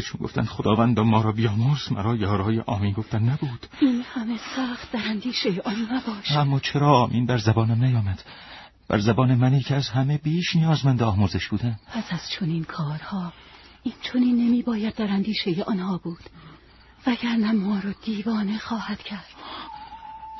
[0.00, 3.66] چون گفتند خداوند ما را بیامرز مرا یارای آمین گفتن نبود.
[3.80, 8.24] این همه سخت در اندیشه آن نباش اما چرا آمین بر زبانم نیامد؟
[8.88, 11.78] بر زبان منی که از همه بیش نیازمند آموزش بودم.
[11.92, 13.32] پس از چنین کارها
[13.82, 16.22] این چونین نمی باید در اندیشه آنها بود.
[17.06, 19.26] وگرنه ما رو دیوانه خواهد کرد.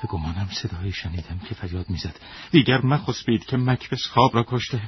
[0.03, 2.17] به گمانم صدایی شنیدم که فریاد می‌زد.
[2.51, 4.83] دیگر مخسبید که مکبس خواب را کشته.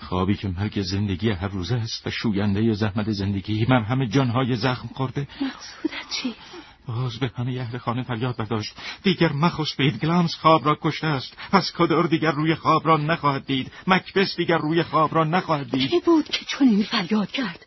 [0.00, 3.66] خوابی که مرگ زندگی هر روزه است و شوینده زحمت زندگی.
[3.68, 5.28] مرهم جانهای زخم خورده.
[5.40, 6.34] مقصودت چی؟
[6.86, 8.76] باز به همه اهل خانه فریاد برداشت.
[9.02, 11.36] دیگر مخسبید گلامز خواب را کشته است.
[11.52, 13.72] پس کدر دیگر روی خواب را نخواهد دید.
[13.86, 15.90] مکبس دیگر روی خواب را نخواهد دید.
[15.90, 17.66] کی بود که چنین فریاد کرد؟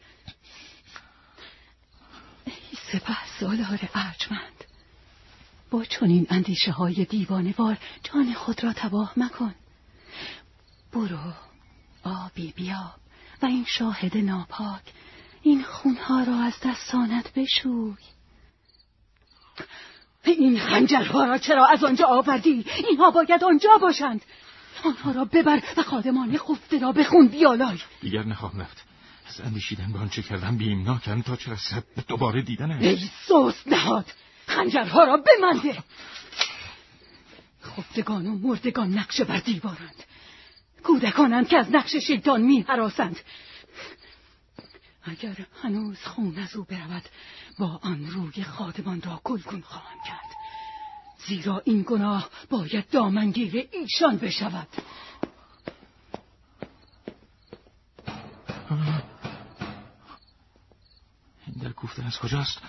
[2.91, 4.63] سپه سالار ارجمند.
[5.71, 9.55] با چنین اندیشه های دیوانوار جان خود را تباه مکن.
[10.93, 11.33] برو
[12.03, 12.95] آبی بیاب
[13.41, 14.81] و این شاهد ناپاک
[15.41, 17.95] این خونها را از دستانت بشوی.
[20.23, 24.21] این خنجرها را چرا از آنجا آوردی؟ اینها باید آنجا باشند.
[24.83, 27.79] آنها را ببر و خادمان خفته را به خون بیالای.
[28.01, 28.86] دیگر نخواهم رفت.
[29.29, 34.05] از اندیشیدن به آنچه کردم بیمناکم تا چه رسد به دوباره دیدنش؟ ای سوس نهاد
[34.47, 35.83] خنجرها را بمنده
[37.63, 40.03] خفتگان و مردگان نقشه بر دیوارند.
[40.83, 43.19] کودکانند که از نقش شیطان می حراسند.
[45.03, 47.03] اگر هنوز خون از او برود
[47.59, 50.37] با آن روی خادمان را گلگون خواهم کرد.
[51.27, 54.67] زیرا این گناه باید دامنگیر ایشان بشود
[61.61, 62.61] در گفتن از کجاست؟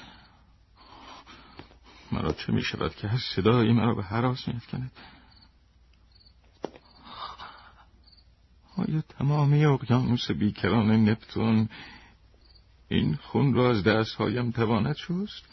[2.13, 4.93] مرا چه می شود که هر صدایی مرا به حراس می افکند
[8.77, 11.69] آیا تمامی اقیانوس بیکران نپتون
[12.89, 15.45] این خون را از دستهایم تواند شست؟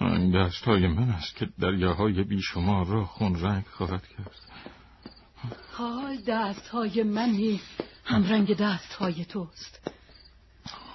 [0.00, 4.36] این دست های من است که دریاهای بیشمار را خون رنگ خواهد کرد.
[5.72, 7.60] حال دست های منی
[8.04, 9.90] هم رنگ دست های توست.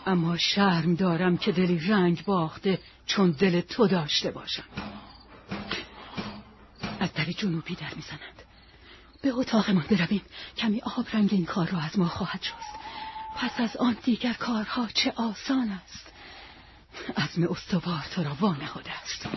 [0.06, 4.64] اما شرم دارم که دلی رنگ باخته چون دل تو داشته باشم.
[7.00, 8.44] از در جنوبی در می‌زنند
[9.22, 10.22] به اتاقمان برویم.
[10.58, 12.76] کمی آب رنگ این کار را از ما خواهد شست.
[13.36, 16.14] پس از آن دیگر کارها چه آسان است.
[17.18, 19.28] عزم استوار تو را وانهاده است.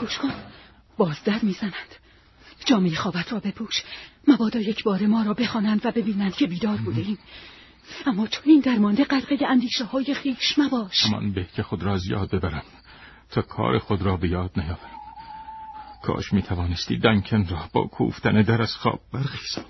[0.00, 0.34] گوش کن.
[0.96, 1.94] باز در می‌زنند
[2.64, 3.82] جامعه خوابت را بپوش.
[4.28, 7.16] مبادا یک بار ما را بخوانند و ببینند که بیدار بوده
[8.06, 11.04] اما چون این درمانده غرقه اندیشه های خیش مباش.
[11.04, 12.62] همان به که خود را از یاد ببرم.
[13.30, 15.00] تا کار خود را به یاد نیاورم.
[16.02, 19.64] کاش می توانستی دنکن را با کوفتن در از خواب برخیزم.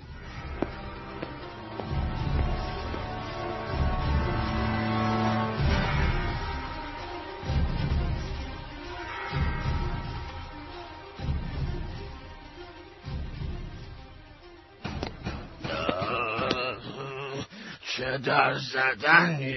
[18.27, 19.55] در زدنی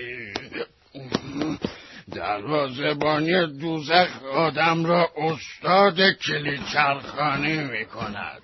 [2.13, 8.43] دروازبانی دوزخ آدم را استاد کلی چرخانی می کند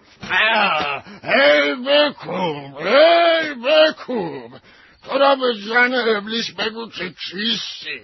[1.23, 4.53] هی بکوب هی بکوب
[5.05, 8.01] تو را به زن ابلیس بگو که کیستی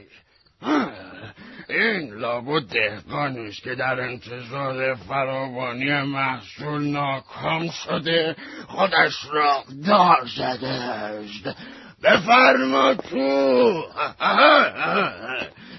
[1.68, 8.36] این لابد دهقانی است که در انتظار فراوانی محصول ناکام شده
[8.68, 11.56] خودش را دار زده است.
[12.02, 13.84] بفرما تو.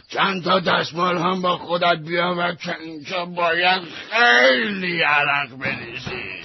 [0.09, 6.43] چند تا دستمال هم با خودت بیاور که اینجا باید خیلی عرق بریزی.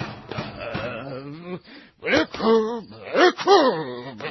[2.03, 2.83] بکوب
[3.15, 4.21] بکوب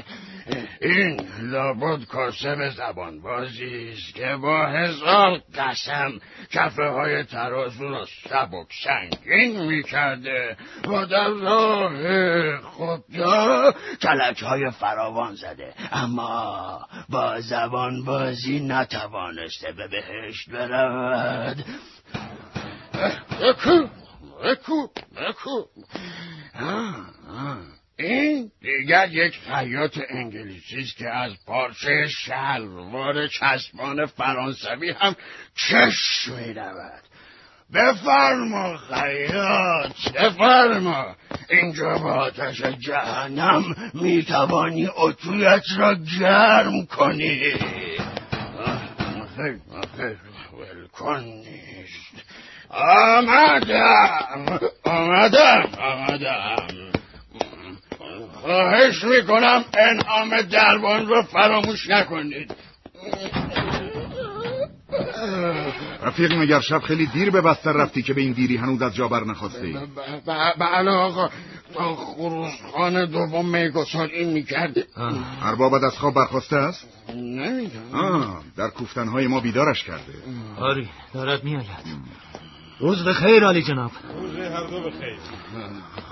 [0.81, 6.13] این لابد کاسب زبان بازی است که با هزار قسم
[6.51, 10.57] کفه های ترازو را سبک سنگین می کرده
[10.89, 13.73] و در راه خدا
[14.03, 15.75] کلک های فراوان زده.
[15.93, 21.65] اما با زبان بازی نتوانسته به بهشت برود.
[23.41, 23.91] بکوب
[24.45, 25.69] بکوب بکوب
[27.99, 35.17] این دیگر یک خیاط انگلیسی است که از پارچه شلوار چسبان فرانسوی هم
[35.55, 37.03] چش می رود
[37.75, 41.17] بفرما خیاط بفرما.
[41.51, 47.53] اینجا با آتش جهنم می توانی اتویت را گرم کنی.
[50.59, 52.25] ولکن نیست.
[52.71, 56.98] آمدم آمدم آمدم.
[58.43, 62.55] خواهش می‌کنم انعام دربان رو فراموش نکنید.
[66.03, 69.09] رفیق مگر شب خیلی دیر به بستر رفتی که به این دیری هنوز از جا
[69.09, 69.79] بر نخواستی؟
[70.59, 71.29] بله آقا.
[71.75, 74.87] تا خروزخان دوم میگسار این می‌کرده
[75.43, 78.41] اربابت از خواب برخواسته است؟ نمی‌دونم.
[78.57, 80.12] در کوفتنهای ما بیدارش کرده.
[80.59, 81.66] آری دارد میآید.
[82.81, 83.91] روز بخیر علی جناب.
[84.20, 85.18] روز هر دو بخیر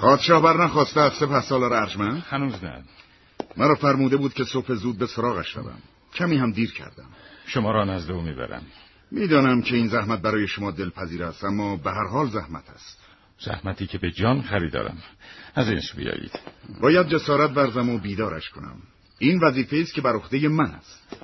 [0.00, 2.84] پادشاه بر نخواسته از سپه سالار ارجمند؟ هنوز نه.
[3.56, 5.78] مرا فرموده بود که صبح زود به سراغش روم
[6.14, 7.08] کمی هم دیر کردم.
[7.46, 8.62] شما را نزد او می‌برم.
[9.10, 12.98] می‌دانم که این زحمت برای شما دلپذیر است اما به هر حال زحمت است.
[13.40, 14.98] زحمتی که به جان خریدارم.
[15.54, 16.40] از اینش بیایید.
[16.80, 18.76] باید جسارت ورزم و بیدارش کنم.
[19.18, 21.16] این وظیفه است که بر عهده من است.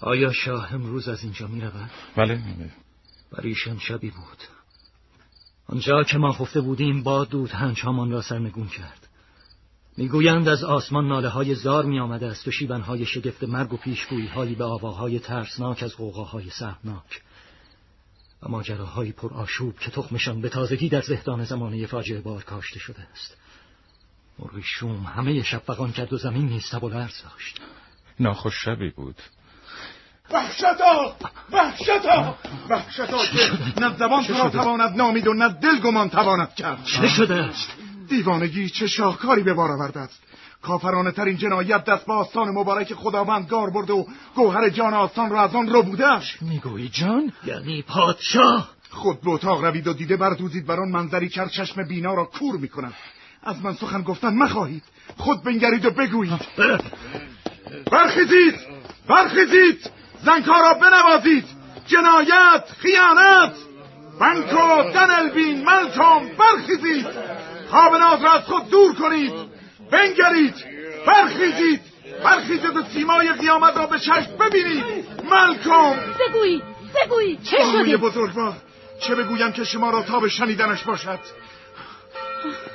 [0.00, 2.42] آیا شاه امروز از اینجا می رود؟ بله
[3.32, 4.38] بر ایشان شبی بود.
[5.66, 9.08] آنجا که ما خفته بودیم با دود هنچامان را سرنگون کرد.
[9.96, 13.76] می‌گویند از آسمان ناله های زار می آمده است و شیبن های شگفت مرگ و
[13.76, 17.22] پیشگویی هایی به آواهای ترسناک از غوغاهای سهمناک.
[18.42, 23.08] و ماجراهایی پر آشوب که تخمشان به تازگی در زهدان زمانه فاجعه بار کاشته شده
[23.12, 23.36] است.
[24.38, 27.60] مرغی شوم همه شب فقان کرد و زمین نیز تب و لرز داشت.
[28.20, 29.16] ناخوش شبی بود.
[30.32, 31.16] وحشتا
[31.52, 32.34] وحشتا.
[32.68, 36.84] وحشتا که نه زبان تو را تواند نامید و نه دل گمان تواند کرد.
[36.84, 37.68] چه شده است؟
[38.08, 40.22] دیوانگی چه شاهکاری به بار آورده است.
[40.62, 45.42] کافرانه ترین جنایت دست به آستان مبارک خداوند گار برد و گوهر جان آستان را
[45.42, 50.66] از آن رو بودش می‌گویی جان؟ یعنی پادشاه؟ خود به اتاق روید و دیده بردوزید
[50.66, 52.94] بر آن منظری چر چشم بینا را کور می‌کند.
[53.42, 54.82] از من سخن گفتن مخواهید.
[55.16, 56.40] خود بنگرید و بگویید.
[57.92, 58.54] برخیزید!
[59.08, 59.90] برخیزید!
[60.24, 61.44] زنکا را بنوازید.
[61.86, 63.52] جنایت خیانت.
[64.20, 67.06] بنکو دنلبین ملکم برخیزید.
[67.70, 69.32] خواب ناز را از خود دور کنید.
[69.92, 70.54] بنگرید.
[71.06, 71.80] برخیزید.
[72.24, 74.84] برخیزید و سیمای قیامت را به چشم ببینید.
[75.30, 75.96] ملکم
[76.28, 76.62] بگویید
[77.04, 78.56] بگویید چه؟ شده بزرگوار.
[79.00, 81.18] چه بگویم که شما را تا به شنیدنش باشد؟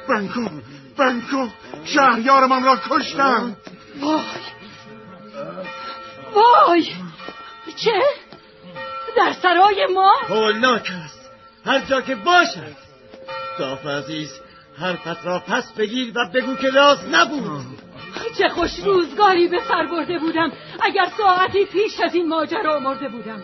[0.09, 0.49] بنکو
[0.97, 1.47] بنکو.
[1.85, 3.55] شهریارمان را کشتم.
[4.01, 4.21] وای.
[6.35, 6.91] وای.
[7.75, 8.01] چه؟
[9.17, 11.31] در سرای ما؟ هولناک است.
[11.65, 12.75] هر جا که باشد
[13.57, 14.29] صاف عزیز
[14.79, 17.65] حرفت را پس بگیر و بگو که راست نبود.
[18.37, 20.51] چه خوش روزگاری به سر برده بودم.
[20.81, 23.43] اگر ساعتی پیش از این ماجرا مرده بودم.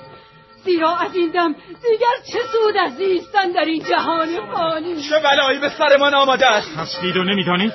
[0.66, 5.60] زیرا از این دم دیگر چه سود از زیستن در این جهان فانی؟ چه بلایی
[5.60, 7.74] به سرمان آمده است؟ هستید و نمی‌دانید؟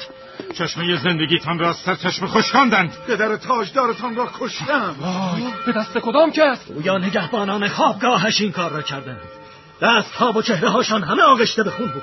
[0.54, 2.96] چشمه زندگیتان را سر چشم خشکاندند.
[3.06, 4.96] پدر تاجدارتان را کشتم.
[5.00, 9.20] وای به دست کدام کس؟ یا نگهبانان خوابگاهش این کار را کردند.
[9.80, 12.02] دستها و چهره هاشان همه آغشته به خون بود.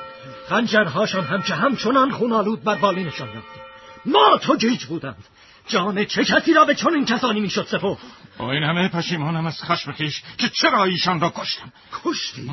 [0.49, 3.47] خنجرهاشان هم که همچنان خونالود بر بالینشان رفت
[4.05, 5.23] ما تو گیج بودند.
[5.67, 7.97] جان چه کسی را به چنین کسانی می‌شد سپرد؟
[8.37, 11.71] با این همه پشیمانم از خشم خیش که چرا ایشان را کشتم؟
[12.05, 12.51] کشتی؟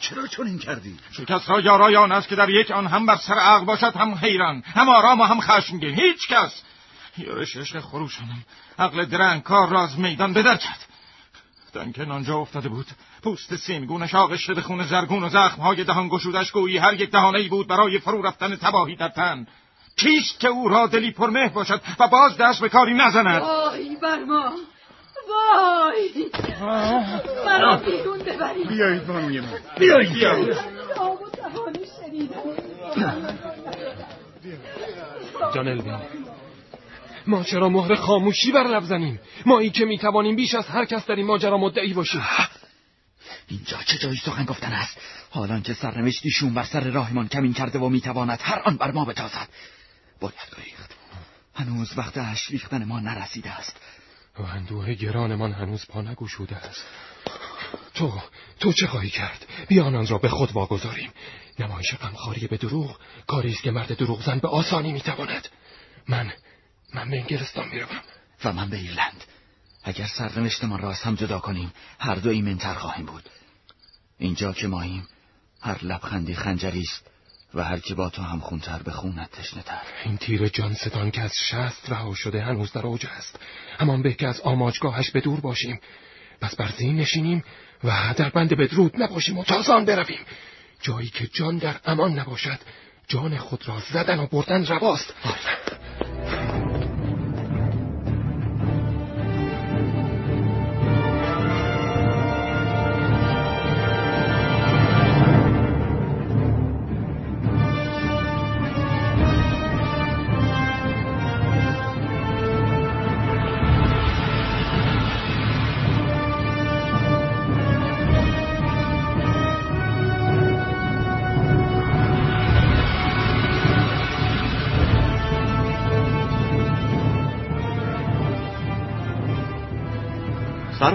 [0.00, 3.34] چرا چنین کردی؟ شکست را یارای آن است که در یک آن هم بر سر
[3.34, 5.94] عقل باشد هم حیران هم آرام و هم خشمگین.
[5.94, 6.62] هیچ کس.
[7.18, 8.44] یارش عشق خروشانم.
[8.78, 10.86] عقل درنگ کار را از میدان بدر کرد.
[11.72, 12.86] دنکن آنجا افتاده بود.
[13.22, 16.52] پوست سیمگونش آغشته به خون زرگون و زخمهای دهان گشودش.
[16.52, 19.46] گویی هر یک دهانه بود برای فرو رفتن تباهی در تن.
[19.96, 24.24] کیست که او را دلی پرمه باشد و باز دست به کاری نزند؟ وای بر
[24.24, 24.52] ما.
[25.28, 26.30] وای.
[27.46, 30.12] مرا بیرون ببرید بیایید بانوی من بیایید.
[30.12, 30.56] بیایید
[30.96, 33.38] آب و دهانی شنیدم
[35.54, 35.98] جان الوین
[37.26, 41.06] ما چرا مهر خاموشی بر لب زنیم؟ ما ای که می‌توانیم بیش از هر کس
[41.06, 42.22] در این ماجرا مدعی باشیم.
[43.48, 44.98] اینجا چه جایی سخن گفتن است؟
[45.30, 49.04] حالان که سرنوشت ایشون بر سر راهمان کمین کرده و می‌تواند هر آن بر ما
[49.04, 49.48] بتازد.
[50.20, 50.90] باید گریخت
[51.54, 53.76] هنوز وقت اش ریختن ما نرسیده است.
[54.44, 56.84] اندوه گرانمان هنوز پا نگشوده است.
[57.94, 58.20] تو
[58.60, 61.10] تو چه خواهی کرد؟ بیا آن را به خود واگذاریم.
[61.58, 65.48] نمایش غمخواری به دروغ کاری است که مرد دروغ زن به آسانی می‌تواند.
[66.08, 66.32] من
[66.94, 68.00] من به انگلستان می‌روم.
[68.44, 69.24] و من به ایرلند.
[69.84, 73.30] اگر سرنوشتمان را از هم جدا کنیم هر دو ایمنتر خواهیم بود.
[74.18, 75.08] اینجا که ماییم
[75.60, 77.10] هر لبخندی خنجری است.
[77.54, 79.80] و هر که با تو هم خونتر به خونت تشنه تر.
[80.04, 83.38] این تیر جان ستان که از شست رها شده هنوز در اوج است.
[83.78, 85.80] همان به که از آماجگاهش به دور باشیم.
[86.40, 87.44] پس بر زین نشینیم
[87.84, 90.20] و در بند بدرود نباشیم و تازان برویم.
[90.80, 92.58] جایی که جان در امان نباشد
[93.08, 95.14] جان خود را زدن و بردن رواست.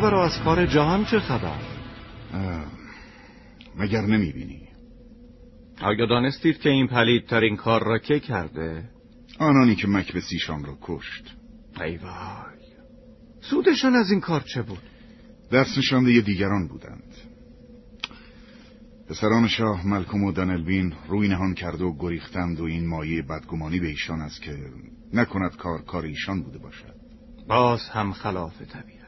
[0.03, 1.59] سرور از کار جهان چه خبر؟
[3.75, 4.67] مگر نمی‌بینی؟
[5.81, 8.89] آیا دانستید که این پلیدترین کار را که کرده؟
[9.39, 11.35] آنانی که مکبسیشان را کشت.
[11.81, 12.59] ای وای.
[13.41, 14.83] سودشان از این کار چه بود؟
[15.51, 17.15] دست نشانده دیگران بودند.
[19.09, 23.87] پسران شاه ملکم و دنلبین روی نهان کرده و گریختند و این مایه بدگمانی به
[23.87, 24.57] ایشان است که
[25.13, 26.95] نکند کار کار ایشان بوده باشد.
[27.47, 29.02] باز هم خلاف طبیعت.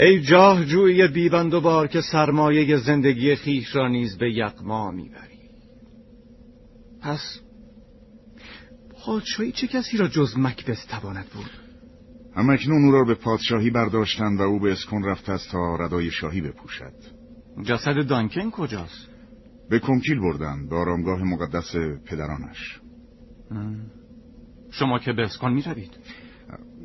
[0.00, 5.40] ای جاه جوی بیبند و بار که سرمایه زندگی خیش را نیز به یقما می‌بری.
[7.02, 7.40] پس
[9.04, 11.50] پادشاهی چه کسی را جز مکبس تواند بود
[12.36, 16.40] همکنون او را به پادشاهی برداشتند و او به اسکن رفته است تا ردای شاهی
[16.40, 16.94] بپوشد.
[17.62, 19.08] جسد دانکن کجاست؟
[19.70, 21.76] به کنکیل بردند به آرامگاه مقدس
[22.06, 22.80] پدرانش.
[24.70, 25.90] شما که به اسکان می روید؟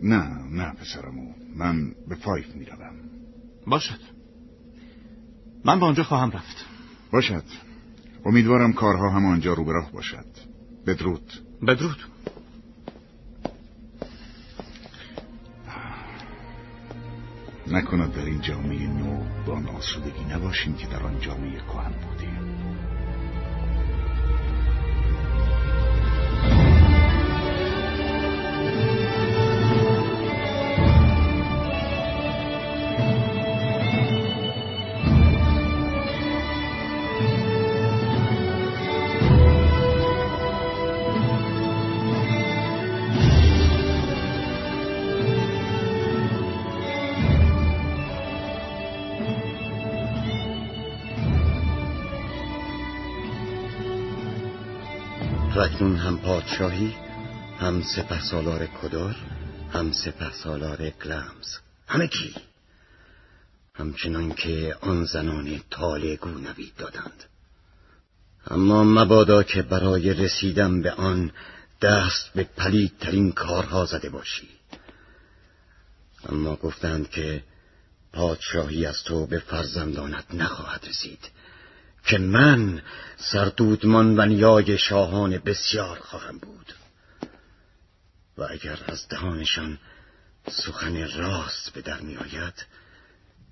[0.03, 1.33] نه نه پسرمو.
[1.55, 2.95] من به فایف می روم
[3.67, 3.99] باشد.
[5.65, 6.65] من به آنجا خواهم رفت.
[7.11, 7.43] باشد.
[8.25, 10.25] امیدوارم کارها هم آنجا رو به راه باشد.
[10.87, 11.31] بدرود.
[11.67, 11.97] بدرود.
[17.67, 22.54] نکند در این جامعه نو با آن آسودگی نباشیم که در آن جامعه کهن بودیم.
[55.75, 56.95] اکنون هم پادشاهی
[57.59, 59.15] هم سپه سالار کدار
[59.73, 61.57] هم سپه سالار گلمز
[61.87, 62.35] همه کی؟
[63.73, 67.23] همچنان که آن زنان طالگو نوید دادند.
[68.47, 71.31] اما مبادا که برای رسیدن به آن
[71.81, 74.49] دست به پلیدترین کارها زده باشی.
[76.29, 77.43] اما گفتند که
[78.13, 81.29] پادشاهی از تو به فرزندانت نخواهد رسید.
[82.05, 82.81] که من
[83.17, 86.73] سردودمان و نیای شاهان بسیار خواهم بود.
[88.37, 89.79] و اگر از دهانشان
[90.47, 92.65] سخن راست به در می آید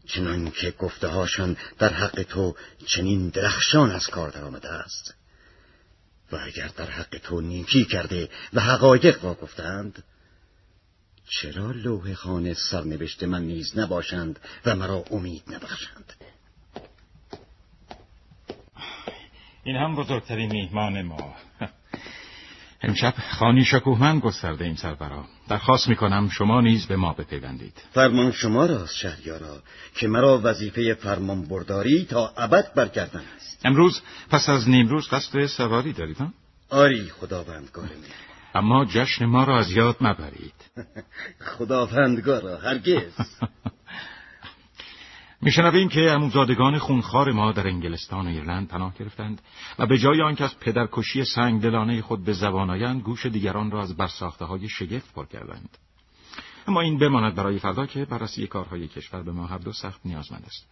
[0.07, 5.13] چنان که گفته هاشان در حق تو چنین درخشان از کار در آمده است
[6.31, 10.03] و اگر در حق تو نیکی کرده و حقایق را گفتند
[11.29, 16.13] چرا لوح خانه سرنوشت من نیز نباشند و مرا امید نبخشند؟
[19.63, 21.35] این هم بزرگترین میهمان ما.
[22.81, 27.73] امشب خانی شکوهمند گسترده این سربرا درخواست می‌کنم شما نیز به ما بپیوندید.
[27.91, 29.61] فرمان شما راست شهریارا
[29.95, 35.93] که مرا وظیفه فرمان برداری تا ابد برگردن است امروز پس از نیمروز قصد سواری
[35.93, 36.27] دارید ها؟
[36.69, 38.07] آری خداوندگار می
[38.55, 40.53] اما جشن ما را از یاد مبرید.
[41.57, 43.11] خداوندگارا هرگز.
[45.43, 49.41] میشنویم که اموزادگان خونخوار ما در انگلستان و ایرلند پناه گرفتند
[49.79, 53.81] و به جای آنکه از پدرکشی سنگ دلانه خود به زبان آیند گوش دیگران را
[53.81, 55.77] از برساخته های شگفت پر کردند.
[56.67, 60.43] اما این بماند برای فردا که بررسی کارهای کشور به ما هر دو سخت نیازمند
[60.45, 60.67] است.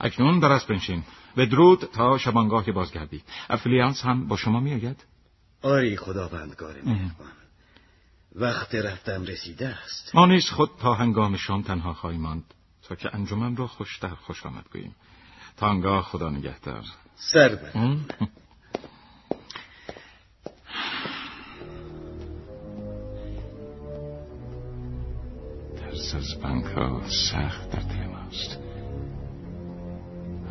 [0.00, 1.02] اکنون در بنشین.
[1.36, 5.04] به درود تا شبانگاه که بازگردید افلیانس هم با شما میآید.
[5.62, 7.32] آری خداوندگار مهربان.
[8.34, 10.14] وقت رفتم رسیده است.
[10.14, 12.54] ما نیز خود تا هنگام شام تنها خواهیم ماند.
[12.90, 14.94] تا که انجمن را خوشتر خوش آمد گوییم.
[15.56, 16.84] تا انگاه خدا نگهدار.
[17.14, 17.56] سر
[25.76, 28.58] ترس از بنک ها سخت در دل ماست.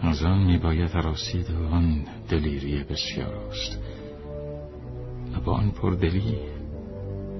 [0.01, 3.77] از آن میباید راسید و آن دلیری بسیار است.
[5.35, 6.37] و با آن پردلی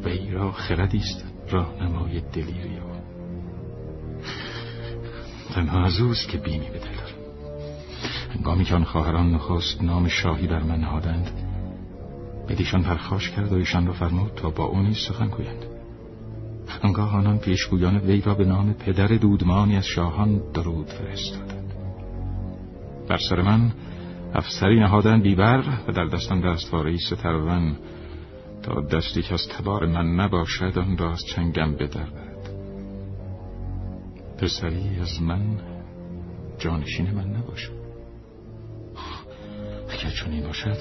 [0.03, 1.25] وی را خردی است.
[1.51, 2.98] راهنمای دلیری تنها
[5.67, 6.99] از اوست که بینی به دل
[8.35, 11.31] هنگامی که آن خواهران نخست نام شاهی بر من نهادند
[12.49, 15.65] بدیشان پرخاش کرد و ایشان را فرمود تا با او نیز سخن گویند.
[16.83, 21.73] آنگاه آنان پیشگویان وی را به نام پدر دودمانی از شاهان درود فرستادند.
[23.09, 23.71] بر سر من
[24.33, 27.75] افسری نهادن بیبر و در دستم دستواره سترون
[28.63, 32.28] تا دستی که از تبار من نباشد آن را از چنگم بدر
[34.41, 35.59] پسری از من
[36.59, 37.79] جانشین من نباشد
[39.89, 40.77] اگر چنین باشد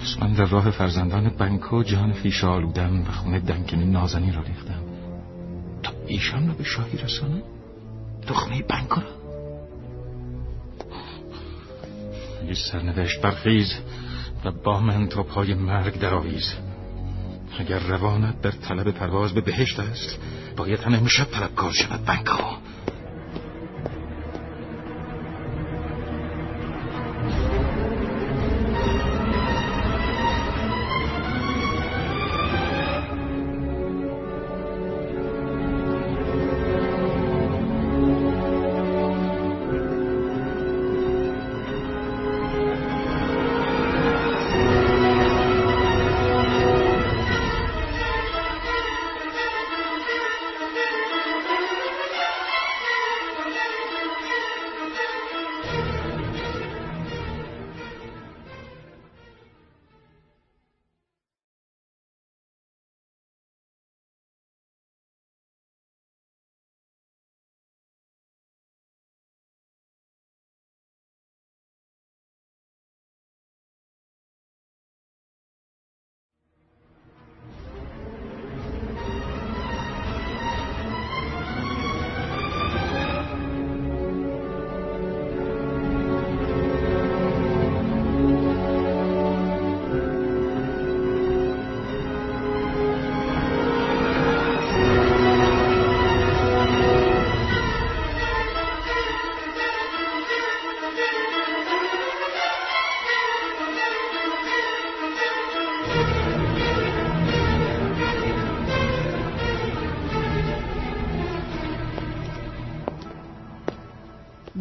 [0.00, 4.82] پس من در راه فرزندان بنکو جان فیش آلودم و خونه دنکن نازنی را ریختم.
[5.82, 7.42] تا ایشان را به شاهی رسانم
[8.28, 9.06] دخمه بنکو را؟
[12.46, 13.74] یه سرنوشت برخیز
[14.44, 16.54] و با من تا پای مرگ درآویز.
[17.58, 20.18] اگر روانت در طلب پرواز به بهشت است
[20.56, 22.42] باید هم امشب طلبکار شود بنکو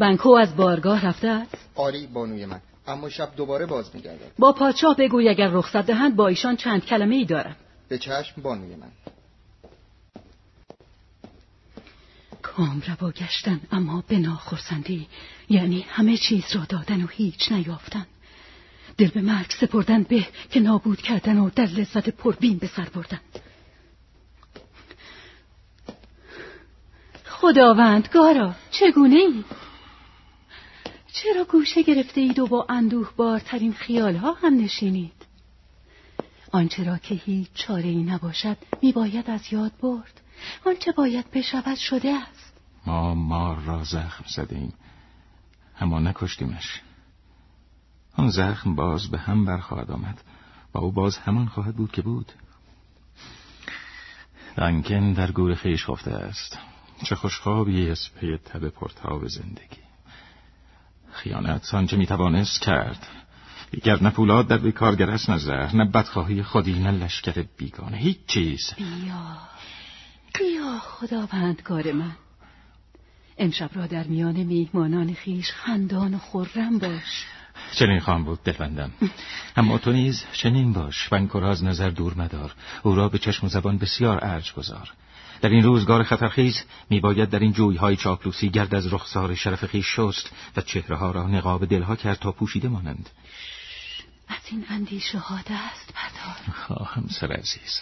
[0.03, 2.61] بنکو از بارگاه رفته است؟ آری بانوی من.
[2.87, 4.31] اما شب دوباره باز میگردد.
[4.39, 7.55] با پادشاه بگوی اگر رخصت دهند با ایشان چند کلمه ای دارم.
[7.89, 8.91] به چشم بانوی من.
[12.41, 12.83] کام
[13.15, 15.07] گشتن اما به ناخرسندی.
[15.49, 18.05] یعنی همه چیز را دادن و هیچ نیافتن.
[18.97, 23.19] دل به مرگ سپردن به که نابود کردن و در لذت پربین به سر بردن.
[27.25, 29.43] خداوند گارا چگونه ای؟
[31.13, 35.25] چرا گوشه گرفته اید و با اندوه بارترین خیال ها هم نشینید؟
[36.51, 40.21] آنچه را که هیچ چاره ای نباشد میباید از یاد برد.
[40.65, 42.53] آنچه باید بشود شده است.
[42.85, 44.73] ما مار را زخم زدیم
[45.79, 46.81] اما نکشتیمش.
[48.17, 50.21] آن زخم باز به هم برخواهد آمد.
[50.73, 52.31] و او باز همان خواهد بود که بود.
[54.57, 56.57] دنکن در گور خیش خفته است.
[57.03, 59.82] چه خوشخوابی از پی تب پرتاب زندگی.
[61.13, 63.07] خیانت آنچه می‌توانست کرد.
[63.71, 67.97] دیگر نه پولاد در بیکارگر است نه زهر نه بدخواهی خودی نه لشکر بیگانه.
[67.97, 68.73] هیچ چیز.
[68.77, 69.37] بیا.
[70.39, 72.11] بیا خداوندگار من.
[73.37, 77.25] امشب را در میان میهمانان خیش خندان و خورم باش.
[77.75, 78.91] چنین خواهم بود دلبندم.
[79.57, 82.53] اما تو نیز چنین باش بنکر از نظر دور مدار.
[82.83, 84.89] او را به چشم و زبان بسیار ارج گذار.
[85.43, 90.31] در این روزگار خطرخیز میباید در این جویهای چاپلوسی گرد از رخسار شرف خیش شست
[90.57, 93.09] و چهره ها را نقاب دلها کرد تا پوشیده مانند.
[94.27, 96.55] از این اندیشه ها دست بردار.
[96.55, 97.81] خواهم سر عزیز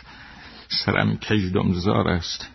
[0.68, 2.50] سرم کجدمزار است.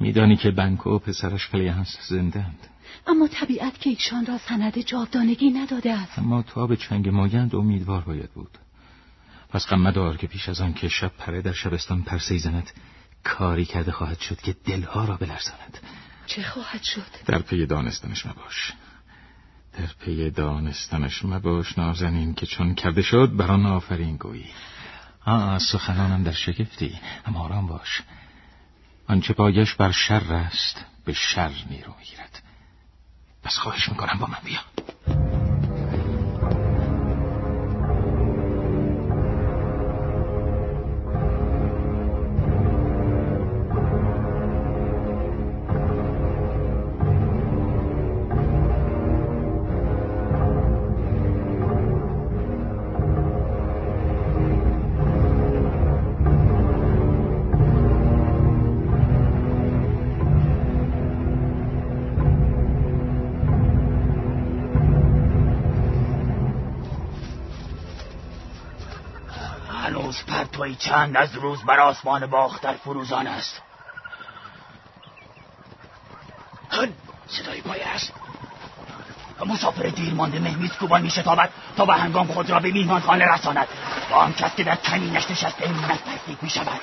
[0.00, 2.68] میدانی که بنکو و پسرش کلیانس زندند
[3.06, 6.18] اما طبیعت که ایشان را سند جاودانگی نداده است.
[6.18, 8.58] اما تا به چنگ مایند امیدوار باید بود.
[9.50, 12.70] پس غم مدار که پیش از آن که شب پره در شبستان پرسی زند
[13.24, 15.78] کاری کرده خواهد شد که دلها را بلرزاند.
[16.26, 18.72] چه خواهد شد؟ در پی دانستنش مباش.
[19.78, 24.50] در پی دانستنش مباش نازنین که چون کرده شد بران آفرین گویی.
[25.26, 28.02] آه سخنانم در شگفتی اما آرام باش.
[29.08, 32.42] آنچه پایش بر شر است به شر نیرو می‌گیرد.
[33.42, 34.60] پس خواهش می‌کنم با من بیا.
[70.78, 73.62] چند از روز بر آسمان باختر فروزان است.
[77.26, 78.12] صدای پای است.
[79.46, 83.34] مسافر دیر مانده مهمیز کوبان می شتابد تا به هنگام خود را به میهمان خانه
[83.34, 83.68] رساند.
[84.10, 86.80] با آن کس که در کمینش نشسته نزدیک می شود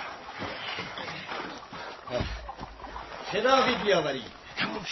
[3.32, 3.76] چراغی
[4.62, 4.86] بیاوری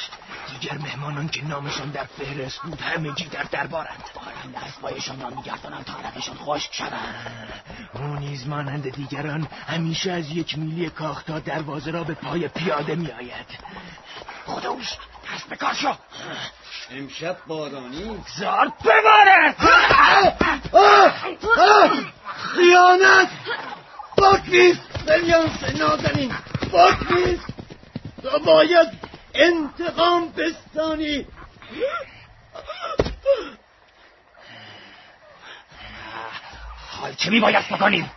[0.59, 4.03] دیگر مهمانان که نامشان در فهرست بود همگی در دربارند.
[4.15, 7.63] بارند از پایشان را میگردانند تا لبشان خشک شوند.
[7.93, 13.59] او نیز مانند دیگران همیشه از یک میلی کاختا دروازه را به پای پیاده میآید.
[14.45, 14.97] خودوش
[15.33, 15.93] دست به کار شو.
[16.91, 18.23] امشب بارانی.
[18.37, 19.55] زار بباره
[22.55, 23.29] خیانت.
[24.17, 25.05] باک نیست.
[25.07, 26.33] بلیانس نازنین.
[26.71, 27.45] باک نیست.
[28.23, 31.25] تو باید انتقام بستانی.
[36.91, 38.11] حال چه میباید بکنیم؟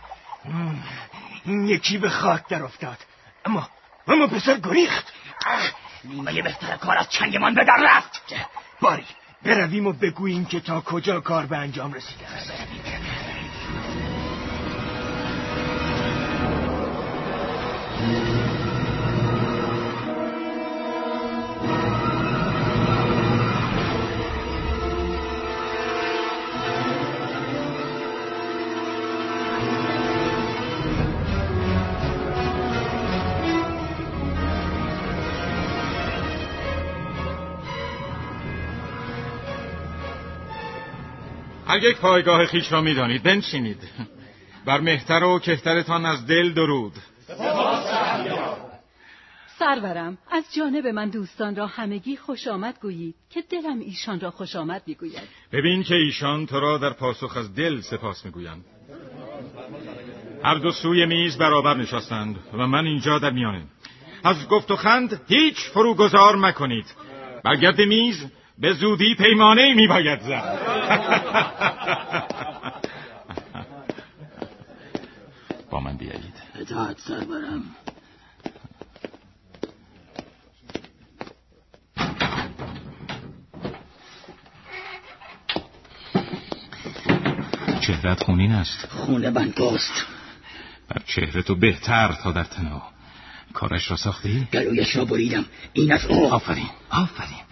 [1.45, 2.97] این یکی به خاک در افتاد.
[3.45, 3.69] اما
[4.07, 5.13] اما پسر گریخت.
[6.03, 8.21] نیمه بهتر کار از چنگمان به در رفت.
[8.81, 9.05] باری
[9.43, 12.51] برویم و بگوییم که تا کجا کار به انجام رسیده است.
[41.77, 43.23] یک پایگاه خیش را می‌دانید.
[43.23, 43.89] بنشینید.
[44.65, 46.93] بر مهتر و کهترتان از دل درود.
[49.59, 54.55] سرورم از جانب من دوستان را همگی خوش آمد گویید که دلم ایشان را خوش
[54.55, 55.27] آمد می‌گوید.
[55.51, 58.65] ببین که ایشان تو را در پاسخ از دل سپاس می‌گویند.
[60.43, 63.63] هر دو سوی میز برابر نشستند و من اینجا در میانه
[64.23, 66.85] از گفت و خند هیچ فروگذار مکنید.
[67.43, 68.25] برگرد میز
[68.57, 70.59] به زودی پیمانه می باید زد.
[75.71, 76.33] با من بیایید.
[76.55, 77.63] اطاعت سرورم
[87.87, 88.85] چهرت خونین است.
[88.89, 90.05] خونه بنگاست
[90.89, 92.93] بر چهره تو بهتر تا در تنها.
[93.53, 95.45] کارش را ساختی؟ گلویش را بریدم.
[95.73, 96.33] این از او.
[96.33, 96.69] آفرین.
[96.89, 97.42] آفرین.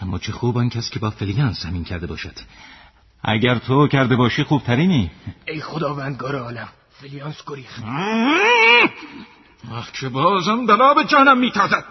[0.00, 2.34] اما چه خوب آن کس که با فلیانس زمین کرده باشد.
[3.22, 5.10] اگر تو کرده باشی خوبترینی.
[5.46, 7.82] ای خداوندگار عالم فلیانس گریخت
[9.70, 11.84] وقت که بازم بلا به جانم میتازد.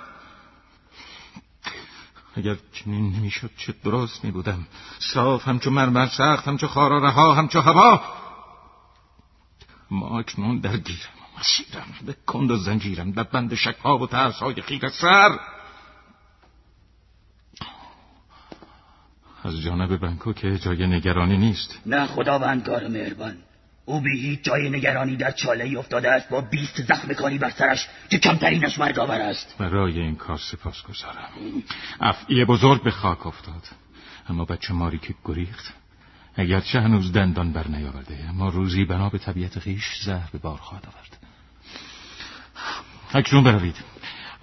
[2.35, 4.67] اگر چنین نمی‌شد چه درست می بودم
[4.99, 8.01] صاف همچو مرمر سخت همچو خارا رها همچو هوا.
[9.91, 14.35] ما اکنون در گیرم و مسیرم به کند و زنجیرم در بند شکها و ترس
[14.35, 15.39] های خیر سر.
[19.43, 21.79] از جانب بنکو که جای نگرانی نیست.
[21.85, 23.37] نه خداوندگار مهربان.
[23.85, 27.49] او به هیچ جای نگرانی در چاله ای افتاده است با بیست زخم کاری بر
[27.49, 29.55] سرش که کمترینش مرگاور است.
[29.57, 31.29] برای این کار سپاس گذارم.
[31.99, 33.63] افعی بزرگ به خاک افتاد.
[34.29, 35.73] اما بچه ماری که گریخت.
[36.35, 40.85] اگرچه هنوز دندان بر نیاورده اما روزی بنا به طبیعت خیش زهر به بار خواهد
[40.85, 41.17] آورد.
[43.13, 43.75] اکنون بروید.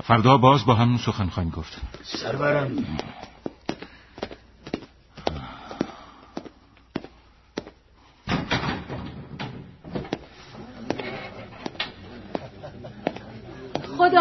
[0.04, 1.80] فردا باز با هم سخن خواهیم گفت.
[2.02, 2.84] سرورم.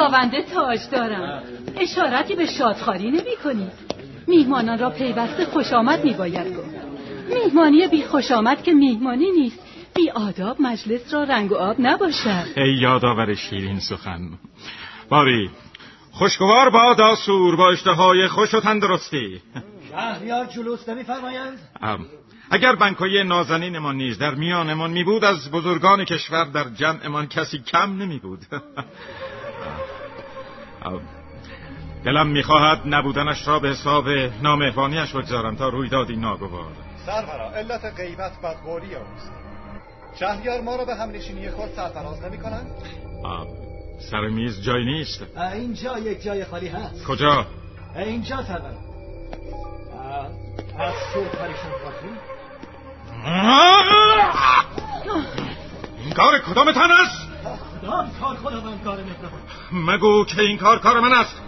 [0.03, 1.43] خداونده تاج دارم.
[1.75, 3.71] اشارتی به شادخاری نمی کنید
[4.27, 6.75] میهمانان را پیوسته خوش آمد می باید گفت.
[7.29, 9.59] میهمانی بی خوش آمد که میهمانی نیست.
[9.95, 12.45] بی آداب مجلس را رنگ و آب نباشد.
[12.57, 14.29] ای یادآور شیرین سخن.
[15.09, 15.49] باری
[16.11, 19.41] خوشگوار با سور با اشتهای خوش و تندرستی.
[19.91, 21.57] شهریار جلوس نمیفرمایند؟
[22.51, 27.97] اگر بنکوی نازنینمان نیز در میانمان می بود از بزرگان کشور در جمعمان کسی کم
[27.97, 28.39] نمی بود
[32.05, 34.09] دلم می‌خواهد نبودنش را به حساب
[34.41, 36.71] نامهوانیش بگذارم تا رویدادی ناگوار.
[37.05, 39.31] سرورا علت غیبت بدقولی اوست
[40.19, 42.71] شهریار ما را به همنشینی خود سرفراز نمی کنند؟
[44.11, 45.23] سر میز جای نیست.
[45.53, 47.05] اینجا یک جای خالی هست.
[47.05, 47.45] کجا؟
[47.95, 48.93] اینجا سرورا
[50.79, 52.09] از سور پریشان خاطری
[56.03, 57.32] این کار کدام تن است؟
[57.83, 59.41] کدام کار خداوندگار مهربان.
[59.71, 61.41] مگو که این کار کار من است.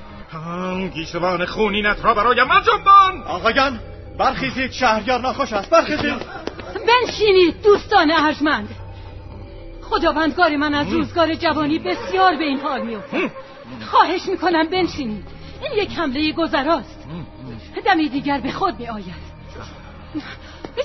[0.94, 3.24] گیسوان خونینت را برای من جنبان.
[3.28, 3.80] آقایان
[4.18, 5.70] برخیزید شهریار ناخوش است.
[5.70, 6.16] برخیزید.
[6.88, 8.76] بنشینید دوستان ارجمند.
[9.82, 13.32] خداوندگار من از روزگار جوانی بسیار به این حال میفته
[13.92, 15.28] خواهش می‌کنم بنشینید.
[15.62, 17.08] این یک حمله گذراست.
[17.86, 19.26] دمی دیگر به خود می آید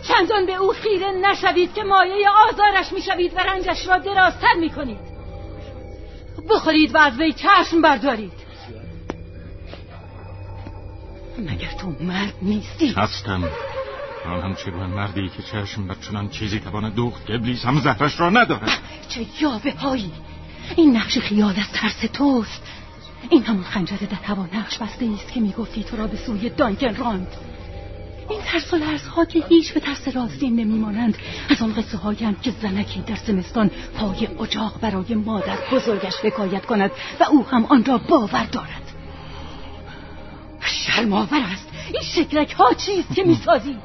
[0.08, 5.19] چندان به او خیره نشوید که مایه آزارش می‌شوید و رنجش را درازتر می‌کنید.
[6.50, 8.32] بخورید و از وی چشم بردارید.
[11.38, 13.48] مگر تو مرد نیستی؟ هستم.
[14.26, 18.20] آن هم چگونه مردی که چشم بر چنان چیزی تواند دوخت که ابلیس هم زهرش
[18.20, 18.78] را ندارد.
[19.08, 20.12] چه یاوه هایی.
[20.76, 22.62] این نقش خیال از ترس توست.
[23.30, 26.96] این همون خنجر در هوا نقش بسته است که می‌گفتی تو را به سوی دانکن
[26.96, 27.36] راند
[28.30, 31.18] این ترس و لرز ها که هیچ به ترس راستین نمیمانند.
[31.48, 36.90] از آن قصه هایم که زنکی در زمستان پای اجاق برای مادر بزرگش حکایت کند
[37.20, 38.82] و او هم آن را باور دارد.
[40.60, 41.68] شرماور است.
[41.92, 43.76] این شکلک ها چیست که می‌سازی؟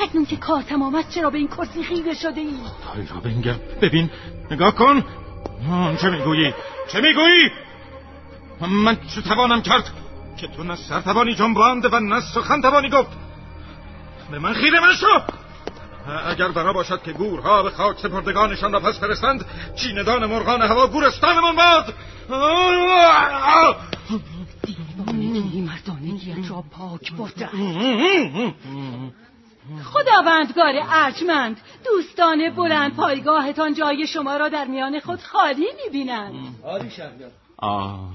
[0.00, 2.54] اکنون که کار تمام است چرا به این کرسی خیره شده ای؟
[3.14, 3.56] را بنگر.
[3.82, 4.10] ببین
[4.50, 5.04] نگاه کن.
[6.02, 6.54] چه می‌گویی؟
[6.92, 7.50] چه می‌گویی؟
[8.60, 9.84] من چه توانم کرد
[10.36, 13.10] که تو نه سر توانی جنباند و نه سخن توانی گفت؟
[14.30, 15.20] به من خیره من شو
[16.26, 19.44] اگر بنا باشد که گورها به خاک سپردگانشان را پس فرستند
[19.76, 21.94] چیندان مرغان هوا گورستانمان باد.
[24.62, 27.48] دیوانگی مردانگیت را پاک برده
[29.92, 36.34] خداوندگار ارجمند دوستان بلند پایگاهتان جای شما را در میان خود خالی می‌بینند.
[37.56, 38.10] آه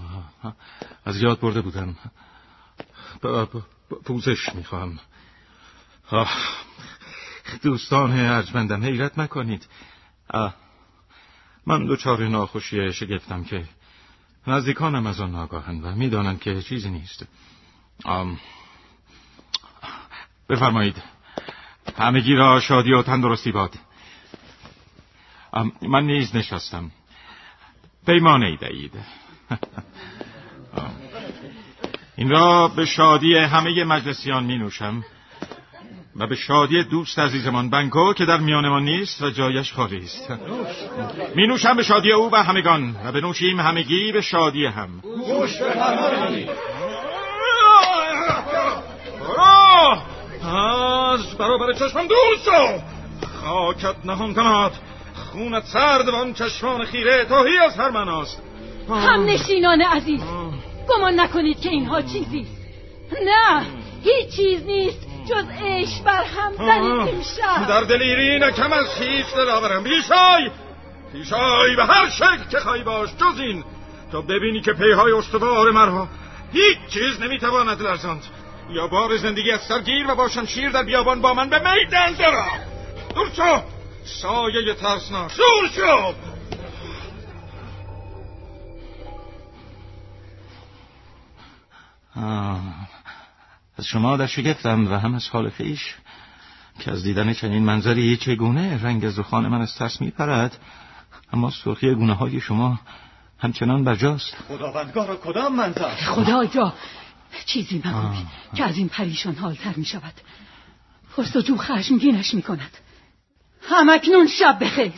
[1.05, 1.95] از یاد برده بودم.
[4.05, 4.99] پوزش می‌خواهم.
[7.63, 9.67] دوستان ارجمندم حیرت نکنید.
[11.65, 13.65] من دوچار ناخوشی شگفتم که
[14.47, 17.25] نزدیکانم از آن ناگاهند و می‌دانند که چیزی نیست.
[20.49, 21.03] بفرمایید.
[21.97, 23.75] همگی را شادی و تندرستی باد.
[25.81, 26.91] من نیز نشستم.
[28.05, 28.93] پیمانه ای دهید.
[32.17, 35.03] این را به شادی همه مجلسیان می نوشم.
[36.19, 40.31] و به شادی دوست عزیزمان بنکو که در میانمان نیست و جایش خالی است.
[41.35, 44.89] می نوشم به شادی او و همگان و به نوشیم همگی به شادی هم.
[45.01, 45.61] گوش
[50.41, 52.79] از برابر چشمم دور شو.
[53.41, 54.71] خاکت نهان کناد
[55.15, 58.41] خونت سرد و آن چشمان خیره تاهی از هر مناست
[58.89, 60.21] هم نشینان عزیز
[60.89, 62.47] گمان نکنید که اینها چیزی
[63.25, 63.65] نه
[64.03, 65.14] هیچ چیز نیست.
[65.25, 67.67] جز عشق بر هم زنید امشب.
[67.67, 70.51] در دلیری نکم از هیچ دلاورم بیشای
[71.13, 73.09] بیشای به هر شکل که خواهی باش.
[73.09, 73.63] جز این.
[74.11, 76.07] تا ببینی که پیهای استوار مرا.
[76.53, 78.23] هیچ چیز نمی‌تواند لرزاند.
[78.69, 82.45] یا بار زندگی از سرگیر و باشم شیر در بیابان با من به میدن درا
[83.15, 83.61] دور شو.
[84.05, 85.31] سایه ترسناک.
[85.37, 86.13] دور شو.
[93.77, 95.95] از شما در شگفتم و هم از حال خیش.
[96.79, 100.57] که از دیدن چنین منظری چگونه رنگ از رخان من از ترس می پرد
[101.33, 102.79] اما سرخی گونه های شما
[103.39, 104.35] همچنان برجاست.
[104.47, 106.73] خداوندگار را کدام منظر؟ خدایا
[107.45, 110.13] چیزی مگوی که از این پریشان حالتر می شود
[111.17, 112.77] پرسجو خشمگینش می کند
[113.69, 114.93] همکنون شب بخیر.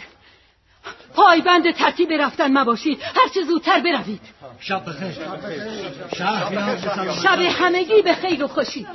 [1.17, 3.01] پایبند ترتیب رفتن مباشید.
[3.01, 4.21] هرچه زودتر بروید.
[4.59, 5.11] شب بخیر.
[7.23, 8.87] شب همگی به خیر و خوشی.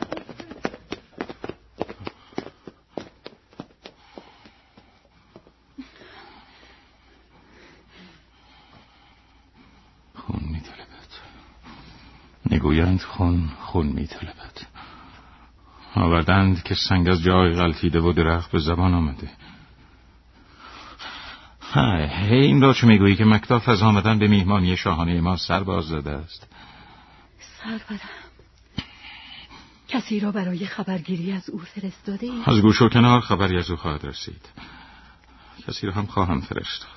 [10.14, 11.10] خون میطلبد
[12.50, 14.32] نگویند خون خون میطلبد
[15.96, 19.41] آوردند که سنگ از جای غلطیده و درخت به زبان آمده.
[21.74, 25.84] های این را چه می‌گویی که مکتاف از آمدن به میهمانی شاهانه ما سر باز
[25.84, 26.46] زده است؟
[27.38, 28.00] سرورم
[29.88, 33.76] کسی را برای خبرگیری از او فرستاده ای؟ از گوش و کنار خبری از او
[33.76, 34.48] خواهد رسید.
[35.68, 36.88] کسی را هم خواهم فرستاد.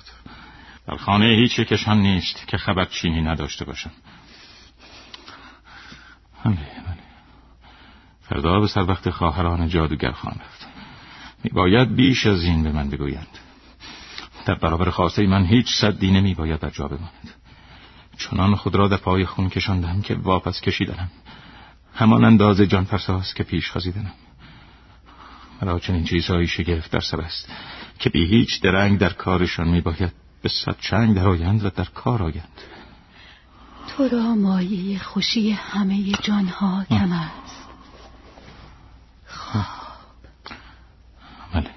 [0.88, 3.90] در خانه هیچ یکشان نیست که خبر چینی نداشته باشم.
[6.44, 6.98] بله بله
[8.22, 10.66] فردا به سر وقت خواهران جادوگر خواهم رفت.
[11.44, 13.38] میباید بیش از این به من بگویند.
[14.46, 17.30] در برابر خواسته من هیچ صدی نمی باید در جا بماند.
[18.18, 21.10] چنان خود را در پای خون کشاندم که واپس کشیدنم.
[21.94, 24.12] همان انداز جان فرساست که پیش خزیدنم.
[25.62, 27.52] مرا چنین چیزهایی شگفت در سر است
[27.98, 32.22] که بی هیچ درنگ در کارشان می باید به صد چنگ درآیند و در کار
[32.22, 32.60] آیند.
[33.88, 37.68] تو را مایه خوشی همه جانها کم است.
[39.26, 39.64] خواب
[41.52, 41.70] بله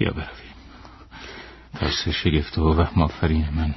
[0.00, 0.54] بیا برویم
[1.74, 3.74] ترس شگفت و وهم آفرین من.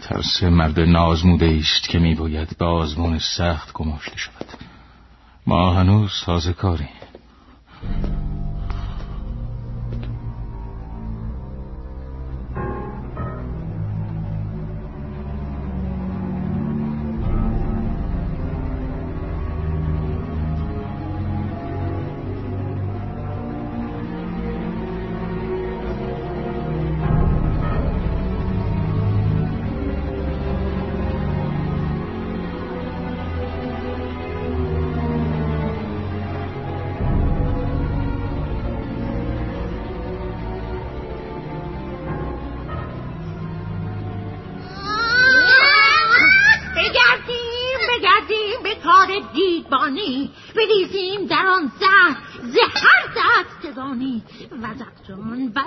[0.00, 4.46] ترس مرد نازموده است که میباید به آزمون سخت گماشته شود.
[5.46, 6.10] ما هنوز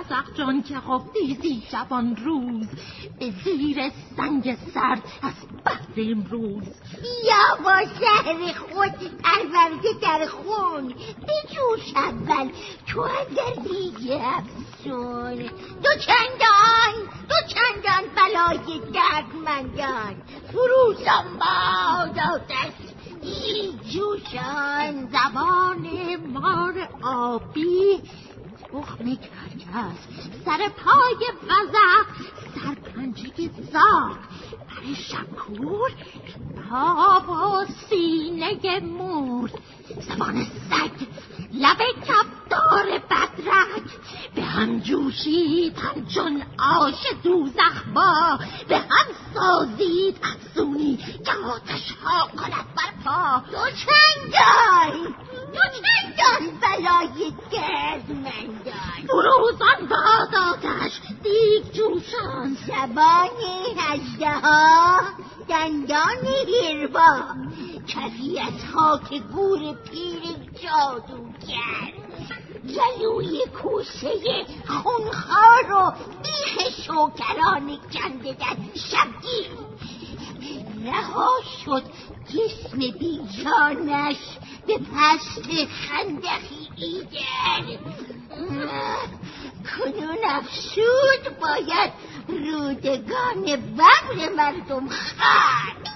[0.08, 2.66] سازه کاریم که حافظی شبان روز.
[3.18, 6.64] به زیر سنگ سرد از بحر امروز.
[7.24, 10.94] یا با شهر خود پرورده در خون.
[11.56, 12.50] جوش اول
[12.86, 15.36] تو در دیگه افسون
[15.82, 16.94] دو چندان
[17.28, 20.22] دو چندان بلای دردمندان
[20.52, 22.85] فروزان باد آتش
[23.92, 28.02] جوشان زبان مار آبی
[28.72, 30.00] تخم کرکس
[30.44, 32.06] سر پای وزق
[32.54, 34.18] سر پنجه زاق
[34.94, 35.90] شکور
[36.70, 39.50] پا و سینه مور
[40.00, 41.06] زبان سگ
[41.54, 43.82] لب کبدار بدرک
[44.34, 52.66] به هم جوشید همچون آش دوزخ با به هم سازید افزونی که آتش ها کند
[52.76, 55.14] بر پا دو چنگان
[55.56, 62.56] چنگان بلای گرد مندان فروزان باد آتش دیگ جوشان.
[62.66, 63.30] زبان
[63.78, 65.00] هجده ها
[65.48, 66.26] دندان
[66.62, 67.22] هربا.
[67.88, 70.22] کفی از خاک گور پیر
[70.62, 71.92] جادوگر
[72.64, 75.92] گلوی کوسه خونخوار و
[76.22, 79.50] بیخ شوکران کنده در شبگیر.
[80.86, 81.30] رها
[81.64, 81.82] شد.
[82.28, 84.16] جسم بیجانش
[84.66, 87.78] به پست خندقی ایگر
[89.66, 91.92] کنون افسود باید
[92.28, 95.86] رودگان ببر مردم خرد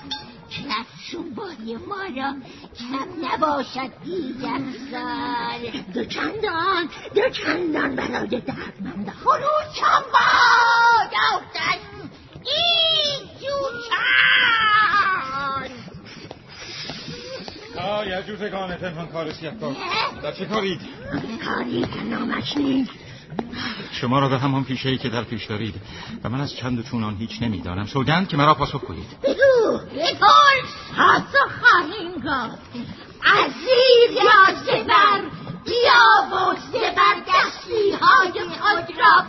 [0.51, 2.35] که افسوبای ما را
[2.79, 4.61] کم نباشد دیگر
[4.91, 5.83] سال.
[5.95, 12.00] دو چندان دو چندان برای دردمند فروشم باد آتش
[12.45, 14.01] این جوشان
[17.79, 19.77] آیا جوزگان پنهان کار سیاه کار
[20.23, 20.81] در چه کارید؟
[21.45, 22.91] کاری که نامش نیست.
[23.93, 25.75] شما را به همان پیشه ای که در پیش دارید
[26.25, 27.87] و من از چند چونان هیچ نمی‌دانم.
[27.87, 30.27] سوگند که مرا پاسخ کنید بگو بگو
[30.97, 32.61] پاسخ خواهیم گفت.
[33.51, 35.21] زیر یا زبر
[35.65, 39.25] بیا و زبر دستی های خود را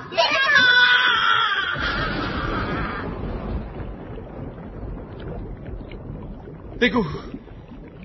[6.82, 7.06] بگو.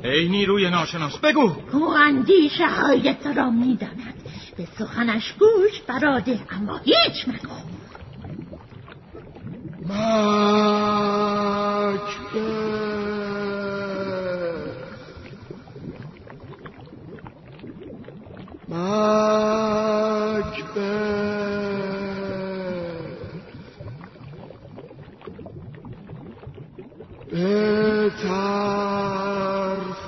[0.04, 1.52] ای نیروی ناشناس بگو.
[1.72, 4.14] او اندیشه های تو را می‌داند.
[4.56, 7.56] به سخنش گوش براده اما هیچ مگو.
[28.16, 28.96] بترس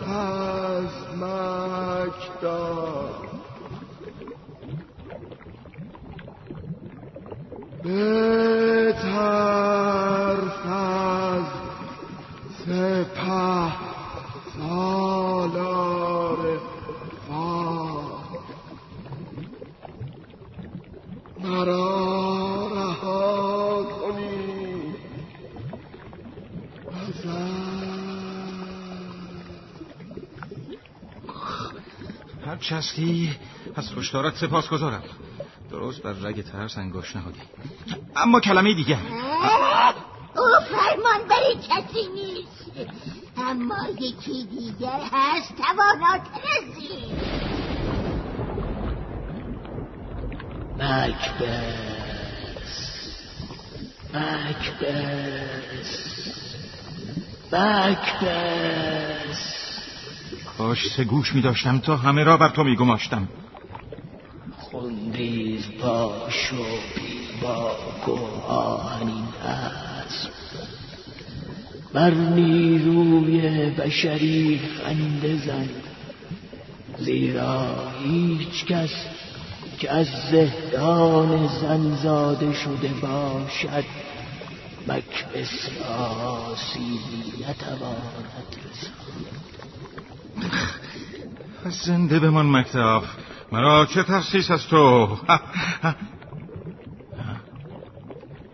[0.09, 2.49] از مکدار
[7.85, 9.09] بترس
[10.67, 11.45] از
[12.59, 13.73] سپه
[14.57, 16.43] سالار
[17.29, 18.41] خاک
[21.39, 24.49] مرا رها کنی
[32.73, 33.37] هر چستی
[33.77, 35.03] از کشتارت سپاس گذارم
[35.71, 37.41] درست بر رگ ترس انگاش نهادی.
[38.17, 38.99] اما کلمه دیگه.
[40.37, 42.71] او فرمان برای کسی نیست.
[43.37, 47.17] اما یکی دیگر هست تواناتر از این
[50.79, 51.49] مکبس.
[57.53, 58.78] مکبس.
[60.59, 63.29] کاش سه گوش می داشتم تا همه را بر تو می گماشتم
[64.73, 66.57] خندیز باش و
[66.97, 70.31] بیباک و آهنین اسب
[71.93, 75.69] بر نیروی بشری خنده زن.
[76.99, 78.95] زیرا هیچ کس
[79.79, 83.85] که از زهدان زن زاده شده باشد
[84.89, 85.69] مکبس
[86.57, 89.38] سیبی نتواند رساند.
[91.71, 93.03] زنده بمان مکتب.
[93.53, 95.17] مرا چه تخصیص از تو؟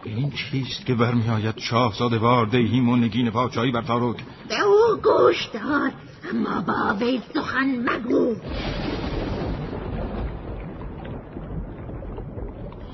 [0.05, 4.17] این چیست که برمی آید شاهزاده وار دیهیم و نگین پاچایی بر تاروک؟
[4.49, 5.93] به او گوش دار
[6.33, 8.37] اما با وی سخن مگو.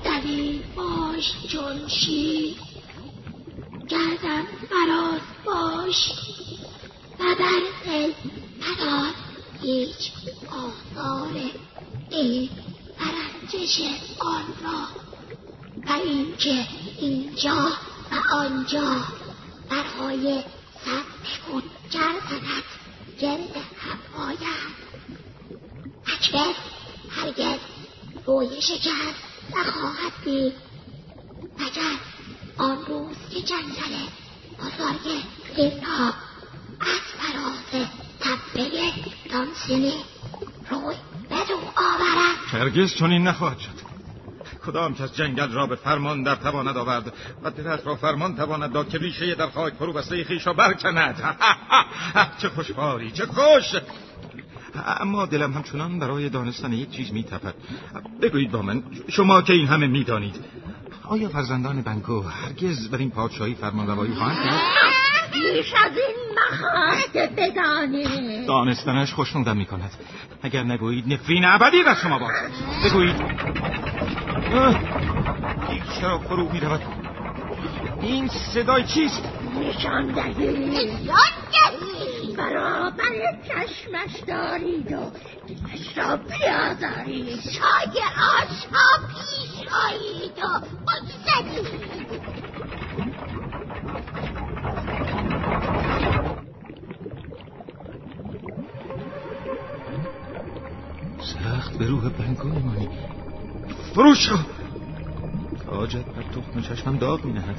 [0.03, 2.55] دلیل باش چون شیر.
[3.89, 6.11] گردم فراز باش.
[7.19, 7.61] و بر
[8.61, 9.13] دل ندار
[9.61, 10.11] هیچ
[10.49, 11.51] آثار
[12.09, 12.49] این
[12.99, 13.81] برنجش
[14.19, 14.87] آن را
[15.85, 16.67] و اینکه
[16.99, 17.71] اینجا
[18.11, 18.95] و آنجا
[19.69, 20.43] برای
[20.85, 21.03] سب
[21.45, 22.63] خود گردنت
[23.19, 24.81] گرد هم آید
[26.07, 26.53] اکبر
[27.09, 27.59] هرگز
[28.25, 28.91] روی شکر
[29.55, 30.53] نخواهد دید.
[31.59, 31.99] مگر
[32.57, 34.07] آن روز که جنگل
[34.59, 35.23] بزرگ
[35.55, 36.13] اینها
[36.79, 37.87] از فراز
[38.21, 38.69] تپه
[39.29, 39.93] دانسینی
[40.69, 40.95] روی
[41.29, 43.91] بدو آورد هرگز چنین نخواهد شد.
[44.65, 48.89] کدام کس جنگل را به فرمان در تواند آورد و دلت را فرمان تواند داد
[48.89, 51.37] که ریشه در خاک فرو بسته خیش را برکند
[52.41, 53.81] چه خوشحالی چه خوش!
[54.75, 57.53] اما دلم همچنان برای دانستن یک چیز میتپد.
[58.21, 60.35] بگویید با من شما که این همه می‌دانید.
[61.11, 64.61] آیا فرزندان بنکو هرگز بر این پادشاهی فرمان روایی خواهند کرد؟
[65.31, 69.91] بیش از این مخواست بدانی دانستنش خوشنودم می کند
[70.41, 72.31] اگر نگویید نفرین ابدی در شما باد
[72.85, 73.15] بگویید.
[75.69, 76.81] این چرا فرو می رود
[78.01, 79.23] این صدای چیست؟
[79.59, 85.11] نشان دهی نشان دهی برابر چشمش دارید و
[85.47, 87.39] دلش را بیازارید.
[87.39, 88.05] سایه
[88.39, 92.21] آسها پیش آیید و بگذرید
[101.21, 102.89] سخت به روح بنگاه مانی.
[103.93, 104.37] فروش شو
[105.65, 107.55] تاجت بر تخم چشمم داغ می نهد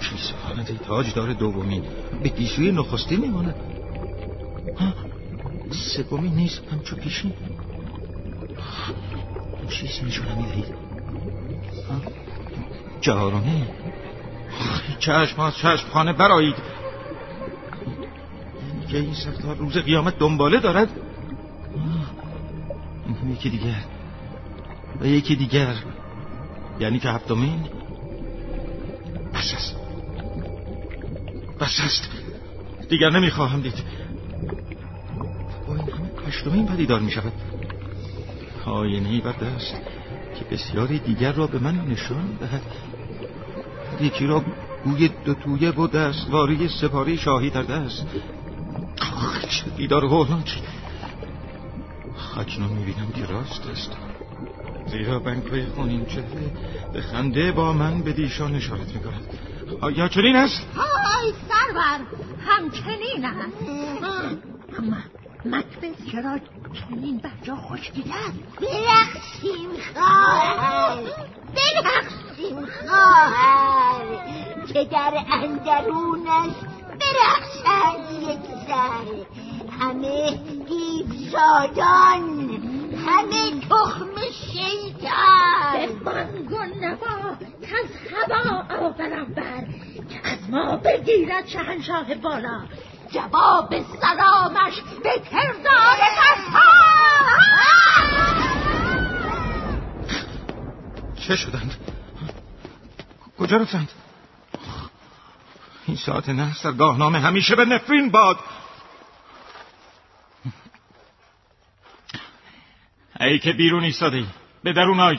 [0.00, 1.82] چی سخانت ای تاج داره دومین
[2.22, 3.54] به گیسوی نخستی می ماند
[5.70, 7.32] سومی نیست همچو پیشین.
[9.68, 10.74] چیزی نشانم می دهید
[13.00, 13.64] چهارمی
[14.98, 16.56] چشم از چشم خانه برایید
[18.88, 20.99] که این سفتار روز قیامت دنباله دارد.
[23.40, 23.84] یکی دیگر.
[25.00, 25.74] و یکی دیگر
[26.80, 27.68] یعنی که هفتمین.
[29.34, 29.76] بس است.
[31.60, 32.10] بس است.
[32.88, 33.84] دیگر نمی‌خواهم دید.
[35.66, 37.32] با این همه هشتمین پدیدار می شود
[38.66, 39.74] آینه ای بر دست
[40.38, 42.62] که بسیاری دیگر را به من نشان دهد.
[44.00, 44.44] یکی را
[44.84, 48.06] گوی دو تویه و دستواری سپاری شاهی در دست.
[49.48, 50.08] چه دیدار
[50.44, 50.60] چه
[52.36, 53.90] اکنون می‌بینم که راست است.
[54.86, 56.50] زیرا بنکای خونین چهره
[56.92, 59.28] به خنده با من به دیشان اشارت می‌کند.
[59.80, 62.00] آیا چنین است؟ های سرور
[62.46, 63.68] همچنین است.
[64.78, 64.96] اما
[65.44, 66.38] مکبس چرا
[66.72, 68.10] چنین بر جا خوش دیده
[68.60, 71.02] برقصیم خواهر.
[71.54, 73.80] برقصیم خواهر.
[74.66, 76.54] که در اندرونش
[77.00, 79.49] برقصند یک سر
[79.80, 80.38] همه
[80.68, 82.50] دیوزادان
[83.06, 89.64] همه تخم شیطان به بانگ و نوا که از هوا آورم بر
[90.10, 92.66] که از ما بگیرد شهنشاه بالا
[93.10, 95.96] جواب سلامش به کردار
[101.20, 101.74] چه شدند؟
[103.38, 103.88] کجا رفتند؟
[105.86, 108.36] این ساعت نحس در گاهنامه همیشه به نفرین باد
[113.20, 114.26] ای که بیرون ایستاده ای
[114.62, 115.18] به درون آی.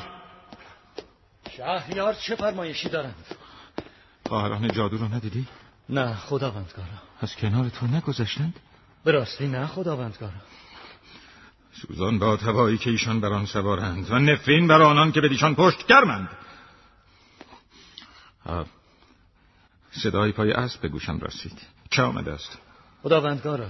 [1.57, 3.25] شهریار چه فرمایشی دارند؟
[4.27, 5.47] خواهران جادو رو ندیدی؟
[5.89, 6.87] نه خداوندگارا.
[7.21, 8.53] از کنار تو نگذشتند؟
[9.03, 10.33] به راستی نه خداوندگارا.
[11.73, 15.55] سوزان با هوایی که ایشان بر آن سوارند و نفرین بر آنان که به دیشان
[15.55, 16.29] پشت گرمند.
[19.91, 22.57] صدای پای اسب به گوشم رسید چه آمده است؟
[23.03, 23.67] خداوندگارا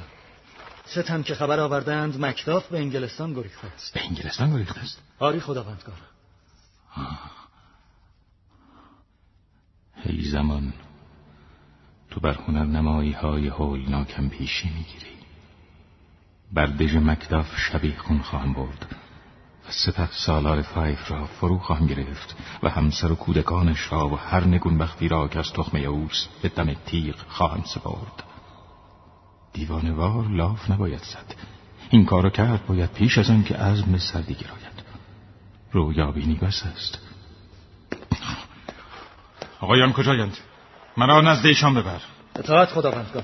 [0.91, 3.93] ستم که خبر آوردند مکتاف به انگلستان گریخته است.
[3.93, 5.97] به انگلستان گریخته است؟ آری خداوندگارا
[9.95, 10.73] هی زمان
[12.09, 15.11] تو بر هنر نمایی های هولناکم پیشی می‌گیری.
[16.53, 18.95] بر دژ مکداف شبیخون خواهم برد
[19.67, 24.43] و سپه سالار فایف را فرو خواهم گرفت و همسر و کودکانش را و هر
[24.43, 28.30] نگون بختی را که از تخمه اوست به دم تیغ خواهم سپرد.
[29.53, 31.35] دیوانه‌وار لاف نباید زد.
[31.89, 34.83] این کارو کرد باید پیش از آن که عزم سردی گراید.
[35.71, 36.99] رویا بینی بس است.
[39.59, 40.37] آقایان کجایند؟
[40.97, 42.01] مرا نزد ایشان ببر.
[42.35, 43.23] اطاعت خداوندگار.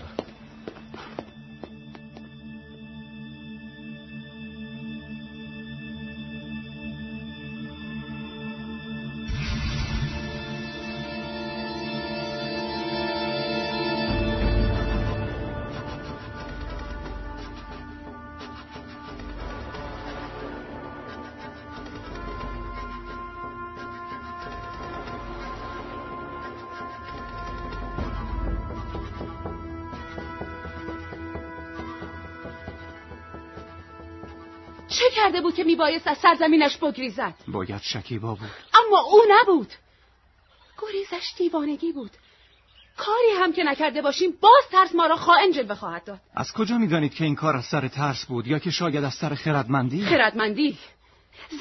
[35.18, 37.34] کرده بود که میبایست از سرزمینش بگریزد.
[37.48, 38.50] باید شکیبا بود.
[38.74, 39.74] اما او نبود.
[40.82, 42.12] گریزش دیوانگی بود.
[42.98, 46.20] کاری هم که نکرده باشیم باز ترس ما را خائن جلوه خواهد داد.
[46.36, 49.36] از کجا می‌دانید که این کار از سر ترس بود یا که شاید از سر
[49.36, 50.78] خردمندی؟ خردمندی.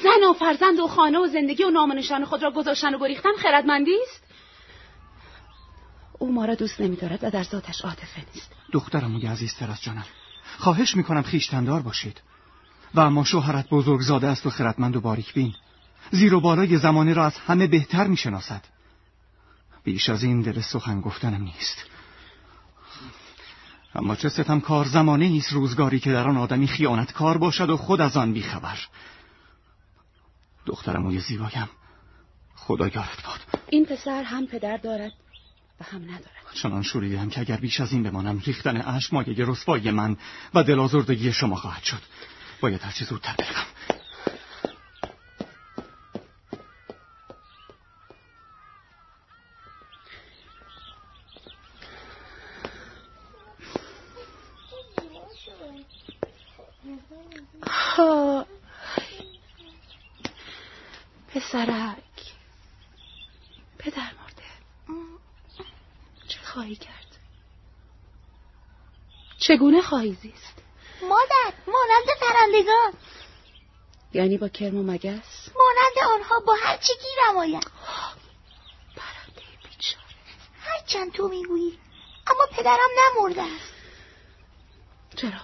[0.03, 2.99] زن و فرزند و خانه و زندگی و نام و نشان خود را گذاشتن و
[2.99, 4.23] گریختن خردمندی است؟
[6.19, 8.51] او ما را دوست نمیدارد و در ذاتش عاطفه نیست.
[8.73, 10.05] دخترم عزیزتر از جانم.
[10.57, 12.21] خواهش می‌کنم خیشتندار باشید.
[12.97, 15.55] و اما شوهرت بزرگزاده است و خردمند و باریک بین.
[16.11, 18.61] زیر و بالای زمانه را از همه بهتر می‌شناسد.
[19.83, 21.85] بیش از این دل سخن گفتنم نیست.
[23.95, 28.01] اما چه ستم کار زمانه نیست روزگاری که در آن آدمی خیانتکار باشد و خود
[28.01, 28.79] از آن بیخبر.
[30.65, 31.69] دخترم و زیبایم.
[32.55, 33.61] خدا یارت باد.
[33.69, 35.11] این پسر هم پدر دارد
[35.79, 36.31] و هم ندارد.
[36.53, 40.17] چنان شوریدم که اگر بیش از این بمانم ریختن اشک مایه رسوایی من
[40.53, 42.01] و دلازردگی شما خواهد شد.
[42.61, 43.67] باید هرچی زودتر بروم
[61.27, 62.33] پسرک
[63.77, 64.43] پدر مرده
[66.27, 67.17] چه خواهی کرد
[69.37, 70.66] چگونه خواهی زیست
[71.01, 72.93] مادر مانند فرندگان
[74.13, 77.67] یعنی با کرم و مگس؟ مانند آنها با هر چی گیرم آید
[78.95, 80.03] پرنده بیچاره.
[80.61, 81.79] هرچند تو می‌گویی
[82.27, 83.73] اما پدرم نمرده است.
[85.15, 85.39] چرا؟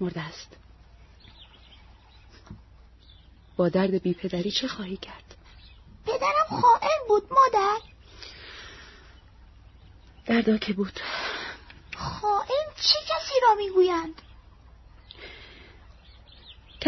[0.00, 0.48] مرده است.
[3.56, 5.36] با درد بی پدری چه خواهی کرد؟
[6.06, 7.78] پدرم خائن بود مادر.
[10.26, 11.00] دردا که بود.
[11.96, 14.22] خائن چه کسی را می‌گویند؟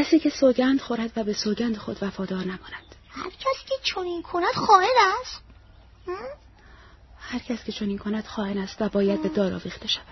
[0.01, 2.95] کسی که سوگند خورد و به سوگند خود وفادار نماند.
[3.11, 5.43] هر کس که چنین کند خائن است.
[7.21, 10.05] هر کس که چنین کند خائن است و باید به دار آویخته شود.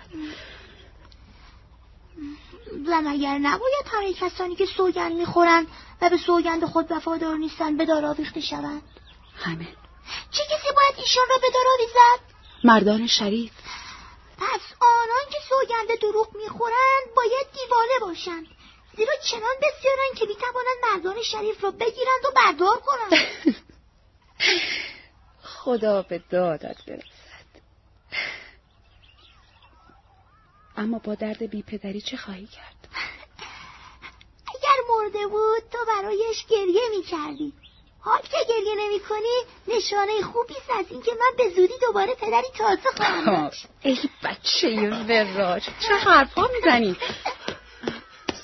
[2.87, 5.67] و مگر نباید همه کسانی که سوگند می‌خورند
[6.01, 8.81] و به سوگند خود وفادار نیستند به دار آویخته شوند.
[9.35, 9.67] همه
[10.31, 13.51] چه کسی باید ایشان را به دار آویزد؟ مردان شریف.
[14.37, 18.58] پس آنان که سوگند دروغ می‌خورند باید دیوانه باشند.
[18.99, 23.55] زیرا چنان بسیارند که می‌توانند مردان شریف را بگیرند و بردار کنند.
[25.43, 27.49] خدا به دادت برسد.
[30.77, 32.75] اما با درد بی پدری چه خواهی کرد؟
[34.47, 37.53] اگر مرده بود تو برایش گریه می‌کردی.
[37.99, 42.47] حال که گریه نمی کنی نشانه خوبی است از اینکه من به زودی دوباره پدری
[42.57, 43.67] تازه خواهم داشت.
[43.81, 46.97] ای بچه وراج چه حرفا می‌زنی؟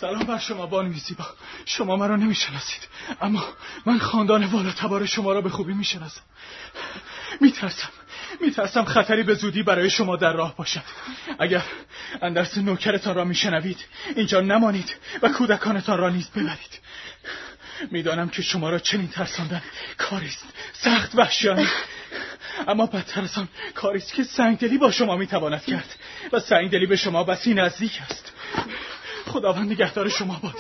[0.02, 1.26] سلام بر شما بانوی زیبا.
[1.66, 2.88] شما مرا نمی‌شناسید.
[3.22, 3.44] اما
[3.86, 6.22] من خاندان والا تبار شما را به خوبی می‌شناسم.
[7.42, 7.90] میترسم.
[8.42, 10.84] میترسم خطری به زودی برای شما در راه باشد.
[11.40, 11.64] اگر
[12.22, 13.86] اندرس نوکرتان را میشنوید
[14.16, 16.80] اینجا نمانید و کودکانتان را نیز ببرید.
[17.92, 19.62] می‌دانم که شما را چنین ترساندن
[19.98, 21.68] کاریست سخت وحشیانه.
[22.68, 25.96] اما بدتر از آن کاریست که سنگدلی با شما می‌تواند کرد
[26.32, 28.32] و سنگدلی به شما بسی نزدیک است.
[29.26, 30.56] خداوند نگهدار شما باد.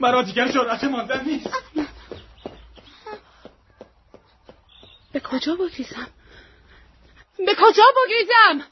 [0.00, 1.50] مرا دیگر جرأت ماندن نیست.
[5.12, 6.08] به کجا بگریزم؟
[7.38, 8.66] به کجا بگریزم؟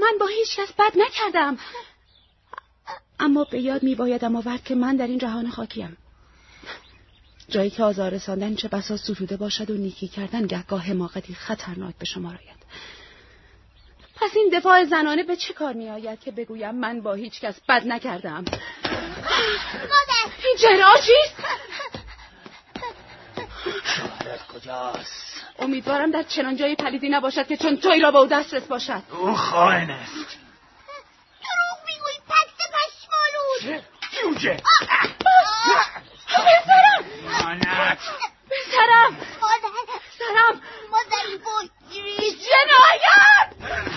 [0.00, 1.58] من با هیچ کس بد نکردم.
[3.20, 5.96] اما به یاد می بایدم آورد که من در این جهان خاکیم.
[7.48, 12.04] جایی که آزار رساندن چه بسا ستوده باشد و نیکی کردن گهگاه حماقتی خطرناک به
[12.04, 12.56] شما راید.
[14.16, 17.60] پس این دفاع زنانه به چه کار می آید که بگویم من با هیچ کس
[17.68, 18.44] بد نکردم؟
[19.72, 20.32] مادر.
[20.44, 21.36] این جهرا چیست؟
[23.84, 28.62] شوهرت کجاست؟ امیدوارم در چنان جایی پلیدی نباشد که چون توی را به او دسترس
[28.62, 29.02] باشد.
[29.10, 30.14] او خائن است.
[31.42, 33.84] دروغ می‌گویی پس پشمالود.
[34.22, 34.56] جوجه؟
[36.28, 37.04] پسرم
[37.44, 37.98] مانت
[38.50, 39.68] پسرم مادر.
[39.88, 40.60] پسرم
[40.90, 41.38] مادری
[41.88, 43.95] بگیری جنایت.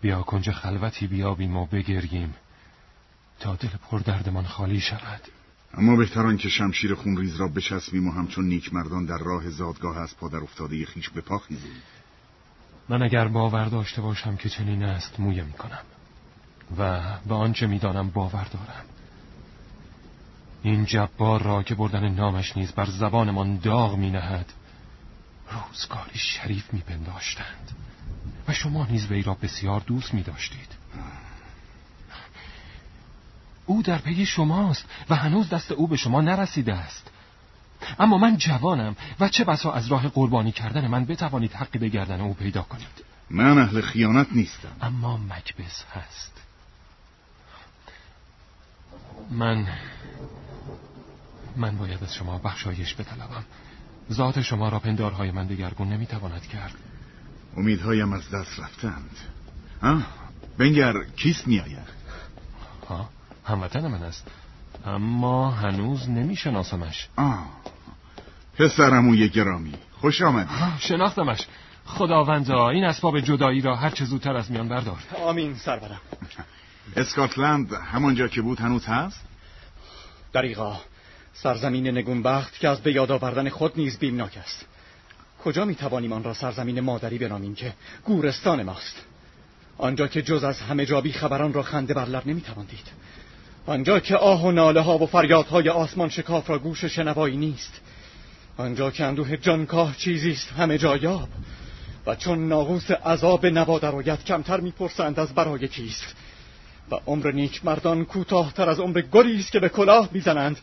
[0.00, 2.34] بیا کنج خلوتی بیابیم و بگریم
[3.40, 5.20] تا دل پر دردمان خالی شود.
[5.74, 10.16] اما بهتران که شمشیر خونریز را بچسبیم و همچون نیک مردان در راه زادگاه از
[10.16, 11.82] پادر افتاده خیش به پا خیزیم.
[12.88, 15.82] من اگر باور داشته باشم که چنین است مویه می کنم
[16.78, 18.84] و به آنچه می‌دانم باور دارم.
[20.62, 24.52] این جبار را که بردن نامش نیز بر زبانمان داغ می نهد
[25.50, 27.70] روزگاری شریف می پنداشتند.
[28.48, 30.72] و شما نیز وی را بسیار دوست می داشتید.
[33.66, 37.10] او در پی شماست و هنوز دست او به شما نرسیده است.
[37.98, 42.20] اما من جوانم و چه بسا از راه قربانی کردن من بتوانید حقی به گردن
[42.20, 43.04] او پیدا کنید.
[43.30, 44.76] من اهل خیانت نیستم.
[44.80, 46.32] اما مکبس هست.
[49.30, 49.66] من
[51.56, 53.44] من باید از شما بخشایش بطلبم.
[54.12, 56.74] ذات شما را پندارهای من دگرگون نمی‌تواند کرد.
[57.56, 59.10] امیدهایم از دست رفتند.
[59.82, 60.02] ها؟
[60.58, 61.88] بنگر کیست میآید؟
[62.88, 63.08] ها
[63.44, 64.26] هموطن من است.
[64.86, 67.08] اما هنوز نمیشناسمش.
[67.16, 67.46] آه.
[68.58, 69.74] پسرموی گرامی.
[70.00, 70.54] خوش آمدی.
[70.78, 71.46] شناختمش.
[71.86, 74.98] خداوندا این اسباب جدایی را هر چه زودتر از میان بردار.
[75.24, 76.00] آمین سرورم.
[76.96, 79.20] اسکاتلند همانجا که بود هنوز هست؟
[80.32, 80.80] دریغا
[81.34, 84.66] سرزمین نگونبخت که از به یاد آوردن خود نیز بیمناک است.
[85.44, 87.72] کجا می توانیم آن را سرزمین مادری بنامیم که
[88.04, 88.96] گورستان ماست؟
[89.78, 92.86] آنجا که جز از همه جابی خبران را خنده بر لب نمی توان دید
[93.66, 97.80] آنجا که آه و ناله ها و فریادهای آسمان شکاف را گوش شنوایی نیست.
[98.56, 101.28] آنجا که اندوه جانکاه چیزی است همه جایاب
[102.06, 106.14] و چون ناقوس عذاب نوا درآید کمتر می‌پرسند از برای کیست.
[106.90, 110.58] و عمر نیک مردان کوتاهتر از عمر گلی است که به کلاه می‌زنند.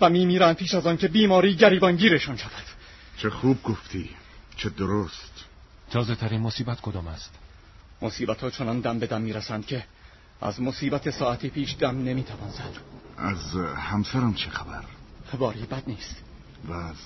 [0.00, 2.71] و میمیرند پیش از آن که بیماری گریبانگیرشان شود.
[3.16, 4.10] چه خوب گفتی
[4.56, 5.44] چه درست.
[5.90, 7.30] تازه ترین مصیبت کدام است؟
[8.02, 9.84] مصیبت ها چنان دم به دم می‌رسند که
[10.40, 12.76] از مصیبت ساعتی پیش دم نمی‌توان زد.
[13.18, 14.84] از همسرم چه خبر؟
[15.38, 16.16] باری بد نیست.
[16.68, 16.96] و از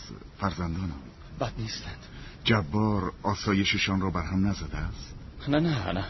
[0.41, 1.01] فرزندانم؟
[1.41, 1.99] بد نیستند.
[2.45, 5.15] جبار آسایششان را بر هم نزده است؟
[5.49, 6.05] نه نه نه.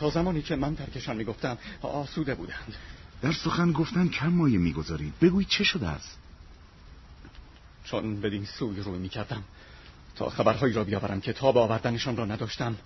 [0.00, 2.74] تا زمانی که من ترکشان می‌گفتم آسوده بودند.
[3.22, 5.18] در سخن گفتن کم مایه می‌گذارید.
[5.20, 6.17] بگویید چه شده است؟
[7.90, 9.42] چون بدین سوی روی می‌کردم.
[10.16, 12.76] تا خبرهایی را بیاورم که تا به آوردنشان را نداشتم.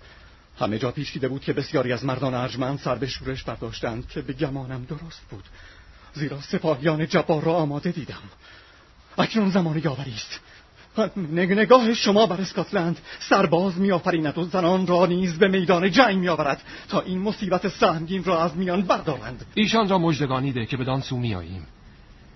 [0.60, 4.22] همه جا پیش دیده بود که بسیاری از مردان ارجمند سر به شورش برداشتند که
[4.22, 5.44] به گمانم درست بود.
[6.14, 8.22] زیرا سپاهیان جبار را آماده دیدم.
[9.18, 10.40] اکنون زمان یاوری است.
[11.16, 17.00] نگاه شما بر اسکاتلند سرباز میآفریند و زنان را نیز به میدان جنگ میآورد تا
[17.00, 19.46] این مصیبت سهمگین را از میان بردارند.
[19.54, 21.66] ایشان را مژدگانی ده که بدان سو میآییم.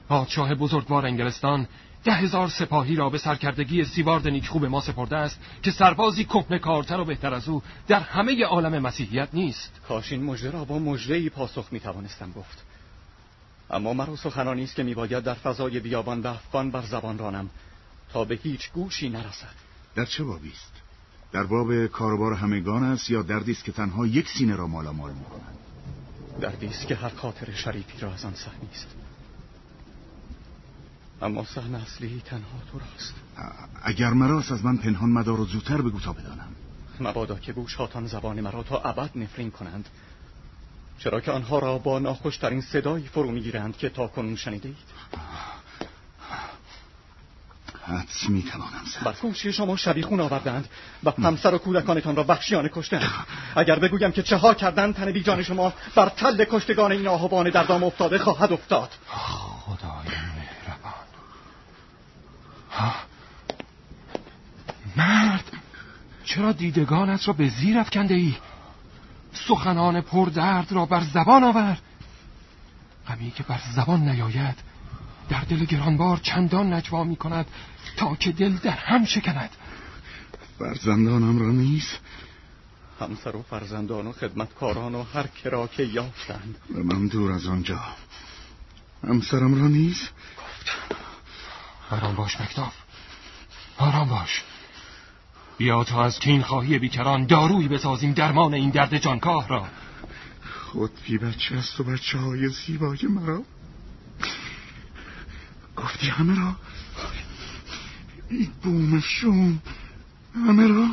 [0.09, 1.69] پادشاه بزرگوار انگلستان
[2.07, 7.01] ده هزار سپاهی را به سرکردگی سیوارد نیکخوب ما سپرده است که سربازی کهنه کارتر
[7.01, 9.81] و بهتر از او در همه عالم مسیحیت نیست.
[9.89, 12.65] کاش این مژده را با مژده پاسخ می توانستم گفت.
[13.71, 17.51] اما مرا سخنانی است که میباید در فضای بیابان و افغان بر زبان رانم
[18.13, 19.55] تا به هیچ گوشی نرسد.
[19.95, 20.73] در چه بابی است؟
[21.33, 25.13] در باب کاربار همگان است یا دردی است که تنها یک سینه را مال مال
[25.13, 25.57] می‌کند
[26.41, 29.06] دردی است که هر خاطر شریفی را از آن سهمی است.
[31.23, 33.15] اما سهم اصلی تنها تو راست.
[33.83, 36.49] اگر مراست از من پنهان مدار و زودتر بگو تا بدانم.
[37.01, 39.89] مبادا که گوش هاتان زبان مرا تا ابد نفرین کنند.
[40.99, 44.77] چرا که آنها را با ناخوشترین صدایی فرو می‌گیرند که تا کنون شنیده اید
[47.87, 50.69] حدس می توانم بر کوشی شما شبیخون آوردند
[51.05, 53.11] و همسر و کودکانتان را وحشیانه کشتند
[53.57, 57.65] اگر بگویم که چه ها کردند تن بیجان شما بر تل کشتگان این آهوان در
[57.65, 58.91] دام افتاده خواهد افتاد.
[59.07, 60.36] خدای
[64.97, 65.53] مرد
[66.25, 68.37] چرا دیدگانت را به زیر افکنده ای؟
[69.33, 71.79] سخنان پردرد را بر زبان آور.
[73.09, 74.57] غمی که بر زبان نیاید
[75.29, 77.47] در دل گرانبار چندان نجوا می کند
[77.97, 79.51] تا که دل در هم شکند.
[80.59, 82.01] فرزندانم را نیست
[83.01, 86.57] همسر و فرزندان و خدمتکاران و هر کرا که یافتند.
[86.75, 87.81] به من دور از آنجا.
[89.05, 91.06] همسرم را نیست گفتم
[91.91, 92.73] آرام باش مکتاف
[93.79, 94.43] آرام باش.
[95.59, 99.67] بیا تا از کین خواهی بیکران داروی بسازیم درمان این درد جانکاه را.
[100.73, 103.43] خود بی بچه است و بچه های زیبای مرا.
[105.77, 106.57] گفتی همه را؟
[108.31, 109.63] این بوم شوم.
[110.35, 110.89] همه را؟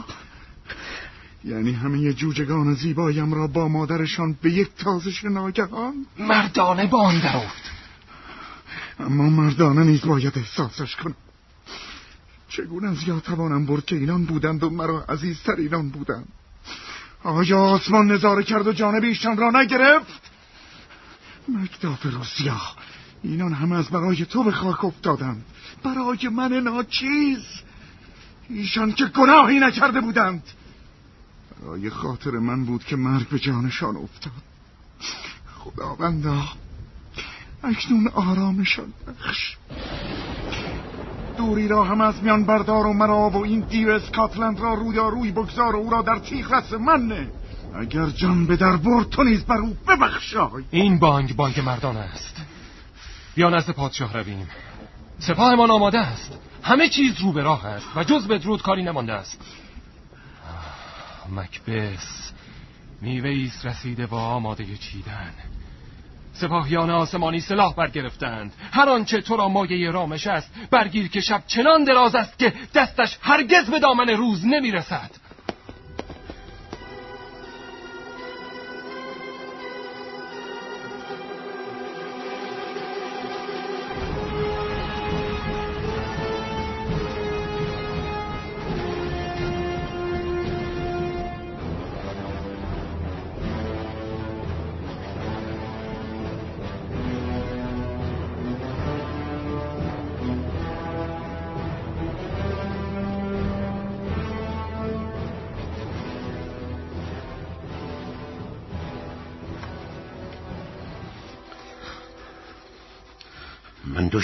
[1.45, 7.72] یعنی همه جوجگان زیبایم را با مادرشان به یک تازش ناگهان؟ مردانه با آن درافت
[8.99, 11.15] اما مردانه نیز باید احساسش کنم.
[12.49, 16.27] چگونه از یاد توانم برد که اینان بودند و مرا عزیزتر اینان بودند؟
[17.23, 20.21] آیا آسمان نظاره کرد و جانب ایشان را نگرفت؟
[21.47, 22.61] مکتاف روسیا
[23.23, 25.45] اینان همه از برای تو به خاک افتادند.
[25.83, 27.43] برای من ناچیز.
[28.49, 30.43] ایشان که گناهی نکرده بودند.
[31.61, 34.43] برای خاطر من بود که مرگ به جانشان افتاد.
[35.55, 36.43] خداوندا.
[37.63, 39.57] اکنون آرامشان بخش.
[41.37, 44.73] دوری را هم از میان بردار و مرا و این دیو اسکاتلند را
[45.09, 47.27] روی بگذار و او را در تیغ رس من.
[47.75, 50.63] اگر جان به در برد تو نیز بر او ببخشای.
[50.71, 52.35] این بانگ بانگ مردان است.
[53.35, 54.47] بیا نزد پادشاه رویم.
[55.19, 56.39] سپاهمان آماده است.
[56.63, 59.41] همه چیز رو به راه است و جز بدرود کاری نمانده است.
[61.35, 62.31] مکبس
[63.01, 65.33] میوه رسیده و آماده چیدن.
[66.33, 68.53] سپاهیان آسمانی سلاح برگرفتند.
[68.71, 73.17] هر آنچه تو را مایه رامش است برگیر که شب چنان دراز است که دستش
[73.21, 75.11] هرگز به دامن روز نمی‌رسد.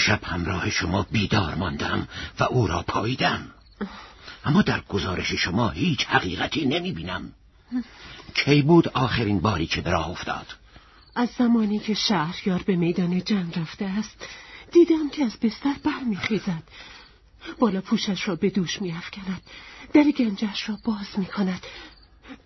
[0.00, 2.08] شب همراه شما بیدار ماندم
[2.40, 3.50] و او را پاییدم.
[4.44, 7.32] اما در گزارش شما هیچ حقیقتی نمی بینم
[8.34, 10.46] کی بود آخرین باری که به راه افتاد؟
[11.14, 14.26] از زمانی که شهریار به میدان جنگ رفته است
[14.72, 16.62] دیدم که از بستر برمیخیزد.
[17.58, 19.42] بالا پوشش را به دوش میافکند.
[19.92, 21.66] در گنجش را باز می‌کند.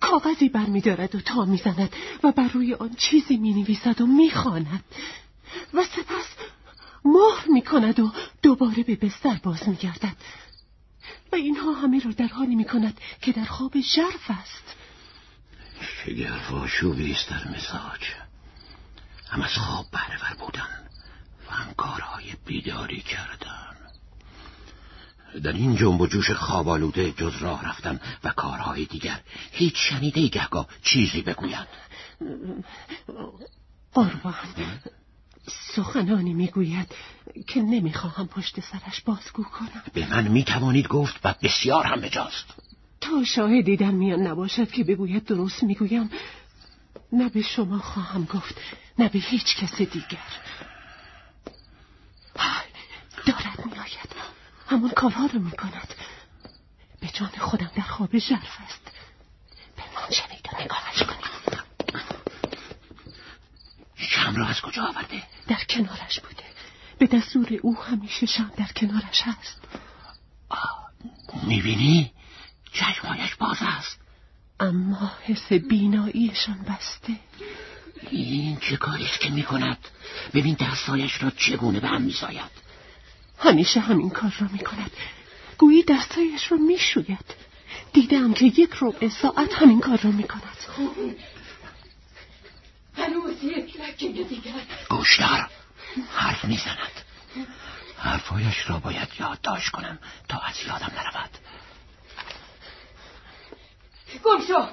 [0.00, 1.92] کاغذی برمیدارد و تا می‌زند
[2.24, 4.84] و بر روی آن چیزی می‌نویسد و می‌خواند
[5.74, 6.26] و سپس
[7.04, 8.12] مهر می‌کند و
[8.42, 10.16] دوباره به بستر باز میگردد.
[11.32, 14.76] و اینها همه را در حالی می‌کند که در خواب ژرف است.
[15.80, 18.02] شگرف و است در مزاج.
[19.30, 20.88] هم از خواب بهرهور بودن
[21.50, 23.64] و هم کارهای بیداری کردن.
[25.42, 29.20] در این جنب و جوش خوابالوده جز راه رفتن و کارهای دیگر
[29.52, 31.66] هیچ شنیده گهگاه چیزی بگوید
[33.92, 34.34] قربان
[35.48, 36.94] سخنانی می‌گوید
[37.46, 39.82] که نمی‌خواهم پشت سرش بازگو کنم.
[39.92, 42.46] به من می‌توانید گفت و بسیار هم بجاست.
[43.00, 46.10] تا شاهدی در میان نباشد که بگوید درست می‌گویم
[47.12, 48.54] نه به شما خواهم گفت
[48.98, 50.18] نه به هیچ کس دیگر.
[53.26, 54.14] دارد میآید.
[54.66, 55.94] همون کارها رو می‌کند.
[57.00, 58.90] به جان خودم در خواب ژرف است.
[59.76, 61.63] پنهان شوید و نگاهش کنید.
[64.08, 66.44] شم را از کجا آورده؟ در کنارش بوده.
[66.98, 69.60] به دستور او همیشه شم در کنارش هست.
[71.42, 72.12] می‌بینی؟
[72.72, 73.98] چشمایش باز است.
[74.60, 77.12] اما حس بیناییشان بسته.
[78.10, 79.78] این چه کاریست که می‌کند؟
[80.34, 82.50] ببین دستایش را چگونه به هم میساید
[83.38, 84.90] همیشه همین کار را می‌کند.
[85.58, 87.34] گویی دستایش را می‌شوید.
[87.92, 90.56] دیدم که یک ربع ساعت همین کار را می‌کند.
[92.96, 94.52] هنوز یک لکه دیگر.
[94.90, 95.50] گوشدار.
[96.14, 97.04] حرف می‌زند.
[97.98, 99.98] حرفایش را باید یادداشت کنم
[100.28, 101.30] تا از یادم نرود.
[104.24, 104.68] گم شو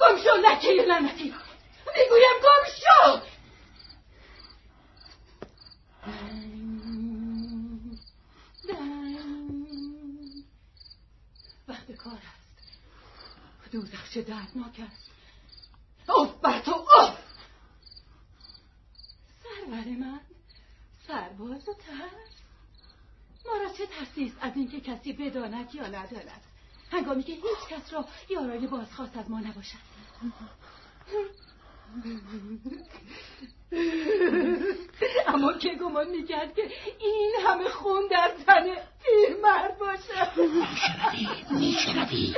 [0.00, 1.34] گم شو لکه لعنتی.
[1.86, 3.20] می‌گویم گم شو
[11.68, 13.72] وقت کار است.
[13.72, 15.10] دوزخ چه دردناک است.
[16.08, 16.85] اوف بر تو.
[19.66, 20.20] سرور من
[21.06, 22.36] سرباز و ترس.
[23.46, 26.40] ما را چه ترسیست از اینکه کسی بداند یا نداند.
[26.92, 29.96] هنگامی که هیچ کس را یارای بازخواست از ما نباشد.
[35.26, 36.62] اما که گمان می‌کرد که
[37.00, 38.66] این همه خون در تن
[39.42, 40.40] مرد باشد.
[40.40, 42.34] میشنوی میشنوی.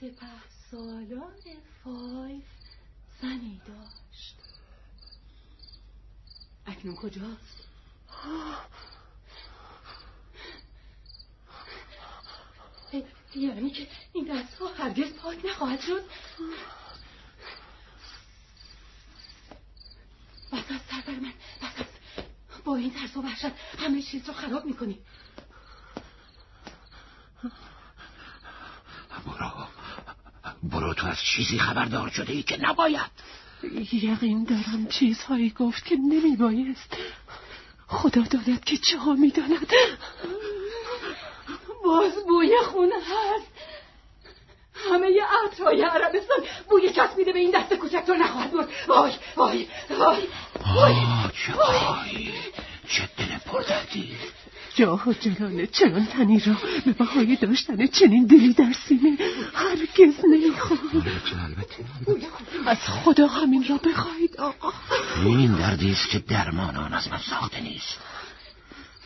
[0.00, 0.43] سپه
[0.74, 1.06] سالار
[1.84, 2.44] فایف
[3.22, 4.36] زنی داشت.
[6.66, 7.64] اکنون کجاست؟
[13.34, 16.04] یعنی که این دست ها هرگز پاک نخواهد شد؟
[20.52, 21.32] بس از سرور من
[21.62, 21.86] بس از
[22.64, 24.98] با این ترس و وحشت همه چیز رو خراب می‌کنی.
[29.26, 29.73] برو.
[30.72, 33.10] برو تو از چیزی خبردار شده ای که نباید.
[33.92, 36.96] یقین دارم چیزهایی گفت که نمی بایست
[37.86, 39.72] خدا داند که چه ها می داند
[41.84, 43.46] باز بوی خون هست.
[44.90, 46.38] همه ی عطرهای عربستان
[46.70, 50.28] بوی چسبیده به این دست کوچک تو نخواهد بود وای وای وای
[50.76, 50.94] وای
[51.56, 52.32] وای.
[52.88, 54.16] چه دل پردردی
[54.74, 59.18] جاه و جلال چنان تنی را به بهای داشتن چنین دلی در سینه
[59.54, 61.02] هرگز نمی‌خواهم
[62.66, 64.72] از خدا همین را بخواهید آقا
[65.24, 67.98] این دردی است که درمان آن از من ساخته نیست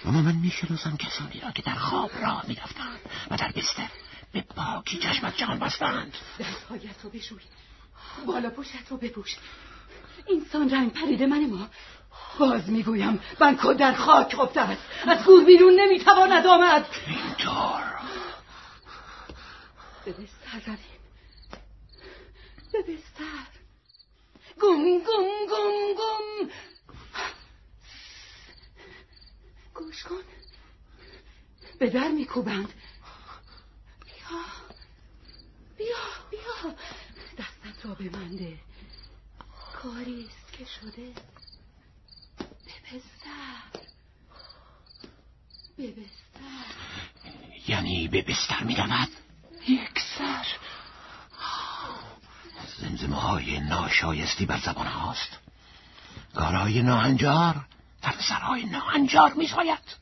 [0.05, 2.99] اما من می‌شناسم کسانی را که در خواب راه می‌رفتند
[3.31, 3.89] و در بستر
[4.33, 7.39] به پاکی چشمت جان بستند دستهایت رو بشوی
[8.27, 9.37] بالا پوشت رو بپوش
[10.27, 11.69] اینسان رنگ پریده من ما.
[12.39, 16.87] باز می‌گویم بنکو در خاک خفته است از گور بیرون نمی‌تواند آمد.
[17.07, 17.99] اینطور
[20.05, 20.79] به بستر رویم
[22.73, 23.49] به بستر
[24.61, 26.51] گم گم گم گم.
[29.75, 30.23] گوش کن.
[31.79, 32.73] به در میکوبند.
[34.05, 34.41] بیا.
[35.77, 35.97] بیا
[36.31, 36.75] بیا.
[37.39, 38.59] دستت را ببنده.
[39.83, 41.13] کاری است که شده.
[42.89, 43.81] بستر
[45.77, 46.75] به بستر
[47.69, 49.09] یعنی به بستر می رود
[49.69, 50.47] یک سر.
[52.79, 55.39] زمزمه های ناشایستی بر زبان هاست.
[56.35, 57.67] کارهای ناهنجار
[58.03, 59.97] در سرهای ناهنجار می ساید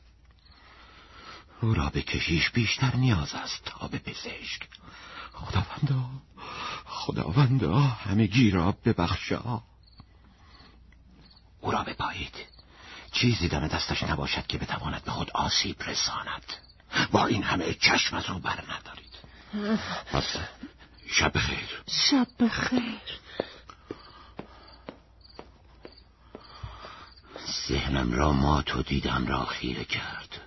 [1.61, 4.67] او را به کشیش بیشتر نیاز است تا به پزشک.
[5.33, 6.05] خداوندا
[6.85, 9.61] خداوندا همگی را ببخشا.
[11.61, 12.56] او را بپایید.
[13.21, 16.43] چیزی دم دستش نباشد که بتواند به خود آسیب رساند.
[17.11, 19.13] با این همه چشم از او بر ندارید.
[20.11, 20.35] پس
[21.07, 21.83] شب بخیر.
[21.87, 23.01] شب بخیر.
[27.67, 30.41] ذهنم را ما تو دیدم را خیره کرد.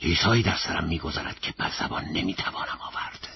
[0.00, 3.28] چیزهایی در سرم میگذرد که بر زبان نمی‌توانم آورد.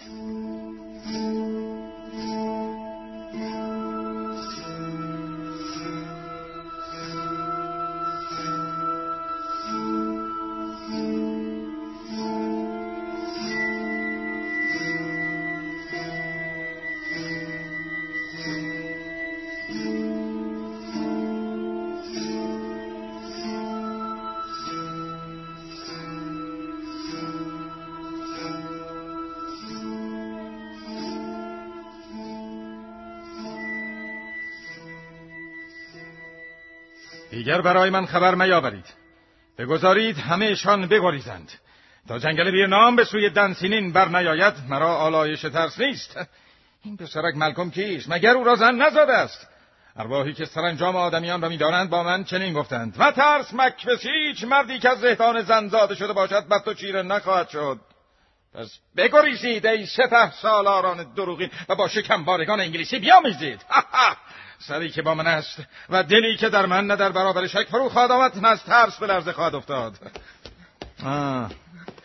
[37.55, 38.85] دیگر برای من خبر میاورید
[39.59, 41.53] بگذارید همهشان بگریزند.
[42.09, 46.19] تا جنگل بیرنام به سوی دنسینین بر نیاید مرا آلایش ترس نیست.
[46.85, 49.49] این پسرک ملکم کیست مگر او را زن نزاده است؟
[49.97, 52.95] ارواحی که سرانجام آدمیان را می‌دانند با من چنین گفتند.
[52.99, 57.03] و ترس مکبس هیچ مردی که از زهدان زن زاده شده باشد بر تو چیره
[57.03, 57.81] نخواهد شد.
[58.55, 63.61] پس بگریزید ای سپه سالاران دروغین و با شکمبارگان انگلیسی بیامیزید
[64.59, 67.89] سری که با من است و دلی که در من نه در برابر شک فرو
[67.89, 69.95] خواهد آمد نه از ترس به لرزه خواهد افتاد.
[71.05, 71.51] آه.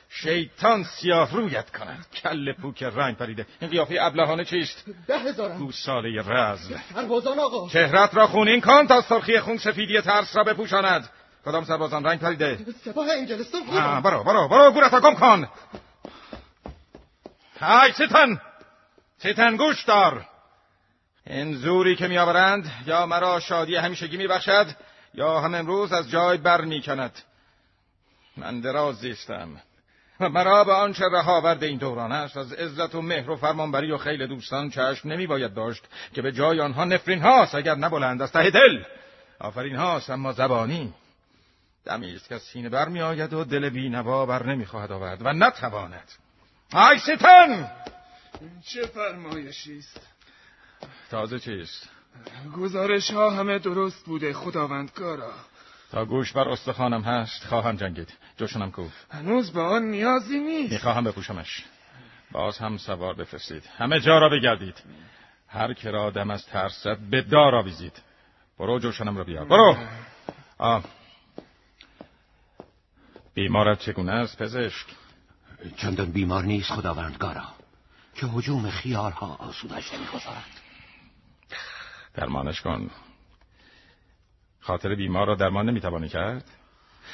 [0.09, 2.05] شیطان سیاه رویت کند.
[2.23, 3.45] کل پوک رنگ پریده.
[3.61, 5.57] این قیافه ابلهانه چیست؟ ده هزارم.
[5.57, 6.83] گوساله رزم.
[6.95, 7.69] سربازان آقا.
[7.69, 11.09] چهرت را خونین کن تا سرخی خون سفیدی ترس را بپوشاند.
[11.45, 15.47] کدام سربازان رنگ پریده؟ سپاه انگلستان آه، برو برو برو گورتا گم کن.
[17.61, 18.41] های سیتن
[19.17, 20.25] سیتن گوش دار.
[21.29, 24.67] این زوری که میآورند یا مرا شادی همیشگی میبخشد
[25.13, 27.19] یا هم امروز از جای بر می‌کند.
[28.37, 29.61] من دراز زیستم
[30.19, 33.97] و مرا به آنچه رهاورد این دوران است از عزت و مهر و فرمانبری و
[33.97, 35.83] خیل دوستان چشم نمی باید داشت
[36.13, 38.83] که به جای آنها نفرین هاست اگر نبلند از ته دل.
[39.39, 40.93] آفرین هاست اما زبانی.
[41.85, 46.11] دمی که سینه بر می آید و دل بینوا بر نمی خواهد آورد و نتواند.
[46.73, 47.71] آی ستن
[48.65, 50.18] چه فرمایشی است؟
[51.09, 51.89] تازه چیست؟
[52.57, 55.31] گزارش ها همه درست بوده خداوندگارا.
[55.91, 58.13] تا گوش بر استخوانم هست خواهم جنگید.
[58.37, 58.87] جوشنم کو.
[59.11, 60.73] هنوز به آن نیازی نیست.
[60.73, 61.65] می‌خواهم بپوشمش.
[62.31, 63.63] باز هم سوار بفرستید.
[63.77, 64.83] همه جا را بگردید.
[65.47, 68.01] هر که را دم از ترس زد به دار آویزید.
[68.59, 69.77] برو جوشنم را بیار برو.
[70.57, 70.83] آه.
[73.33, 74.87] بیمارت چگونه است پزشک؟
[75.77, 77.43] چندان بیمار نیست خداوندگارا.
[78.15, 80.68] که حجوم خیارها آسودش نمی‌گذارد
[82.19, 82.89] درمانش کن
[84.61, 86.43] خاطر بیمار را درمان نمی‌توانی کرد؟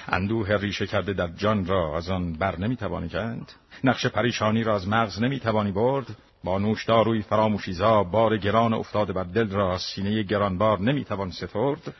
[0.07, 3.52] اندوه ریشه کرده در جان را از آن بر نمی‌توانی کند؟
[3.84, 6.06] نقش پریشانی را از مغز نمی‌توانی برد؟
[6.44, 11.94] با نوش داروی فراموشیزا بار گران افتاده بر دل را سینه گرانبار نمی‌توان سترد؟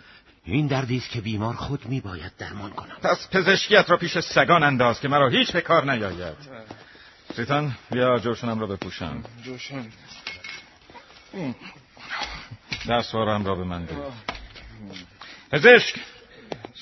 [0.44, 3.00] این دردی است که بیمار خود میباید درمان کند.
[3.02, 6.38] پس پزشکیت را پیش سگان انداز که مرا هیچ به کار نیاید.
[7.36, 9.24] سیتان بیا جوشنم را بپوشم.
[9.44, 9.86] جوشن.
[12.90, 13.96] دستوارم را به من ده
[15.52, 15.96] پزشک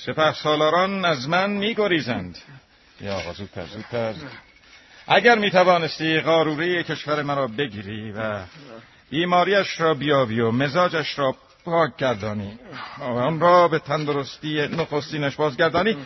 [0.06, 2.38] سپه سالاران از من میگریزند.
[3.02, 4.14] یا آقا زودتر زودتر.
[5.08, 8.40] اگر می‌توانستی قاروره کشور مرا بگیری و
[9.10, 11.36] بیماریش را بیابی و مزاجش را
[11.66, 12.60] پاک گردانی
[13.00, 15.98] آن را به تندرستی نخستینش بازگردانی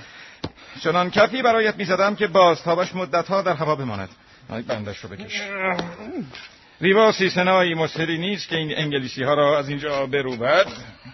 [0.83, 4.09] چنان کفی برایت می‌زدم که بازتابش مدتها در هوا بماند.
[4.67, 5.41] بندش رو بکش.
[6.81, 10.67] ریوا سیسنایی مصری نیست که این انگلیسی ها را از اینجا بروبد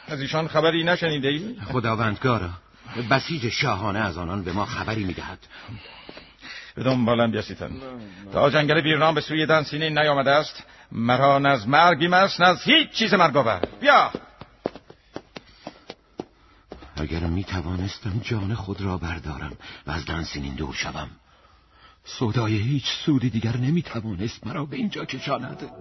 [0.07, 2.49] از ایشان خبری نشنیده ای؟ خداوندگارا
[3.09, 5.39] بسیج شاهانه از آنان به ما خبری می‌دهد.
[6.75, 7.71] به دنبالم بیاسیتن
[8.33, 13.13] تا جنگل بیرنام به سوی دنسینه نیامده است مرا نز مرگیم است نز هیچ چیز
[13.13, 14.11] مرگاور بیا!
[16.95, 19.53] اگر می توانستم جان خود را بردارم
[19.87, 21.09] و از دنسینین دور شوم
[22.05, 25.71] سودای هیچ سودی دیگر نمی توانست مرا به اینجا کشاند.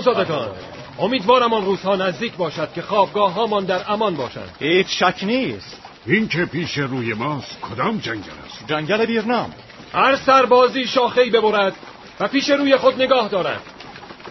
[0.00, 0.48] همون صادقان
[0.98, 4.56] امیدوارم آن روزها نزدیک باشد که خوابگاه هامان در امان باشند.
[4.60, 5.76] هیچ شک نیست.
[6.06, 9.54] این که پیش روی ماست کدام جنگل است؟ جنگل ویرنام.
[9.94, 11.72] هر سربازی شاخهای ببرد
[12.20, 13.60] و پیش روی خود نگاه دارد.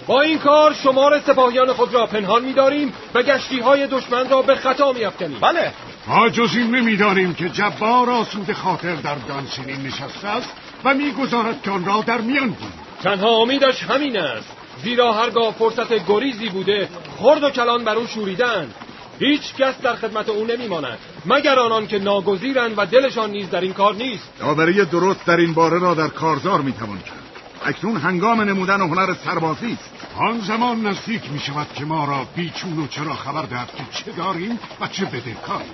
[0.08, 4.56] با این کار شمار سپاهیان خود را پنهان می‌داریم و گشتی های دشمن را به
[4.56, 5.40] خطا می‌افکنیم.
[5.40, 5.74] بله.
[6.08, 11.72] ما جز این نمی‌دانیم که جبار آسود خاطر در دانسینین نشسته است و می‌گذارد که
[11.72, 12.74] آن را در میان بود
[13.04, 14.59] تنها امیدش همین است.
[14.84, 18.74] زیرا هرگاه فرصت گریزی بوده خرد و کلان بر او شوریدن
[19.20, 23.74] هیچ کس در خدمت او نمیماند مگر آنان که ناگزیرند و دلشان نیز در این
[23.74, 24.30] کار نیست.
[24.40, 27.30] داوری درست در این باره را در کارزار می‌توان کرد.
[27.66, 29.90] اکنون هنگام نمودن هنر سربازی است.
[30.18, 34.12] آن زمان نزدیک می شود که ما را بیچون و چرا خبر دهد که چه
[34.12, 35.74] داریم و چه بدهکاریم.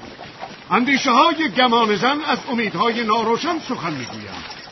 [0.71, 4.64] اندیشه های گمان زن از امیدهای ناروشن سخن می‌گویند.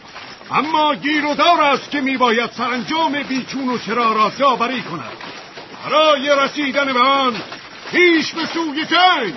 [0.53, 5.17] اما گیر و دار است که میباید سرانجام بیچون و چرا را داوری کند.
[5.85, 7.35] برای رسیدن به آن
[7.91, 9.33] پیش به سوی جنگ.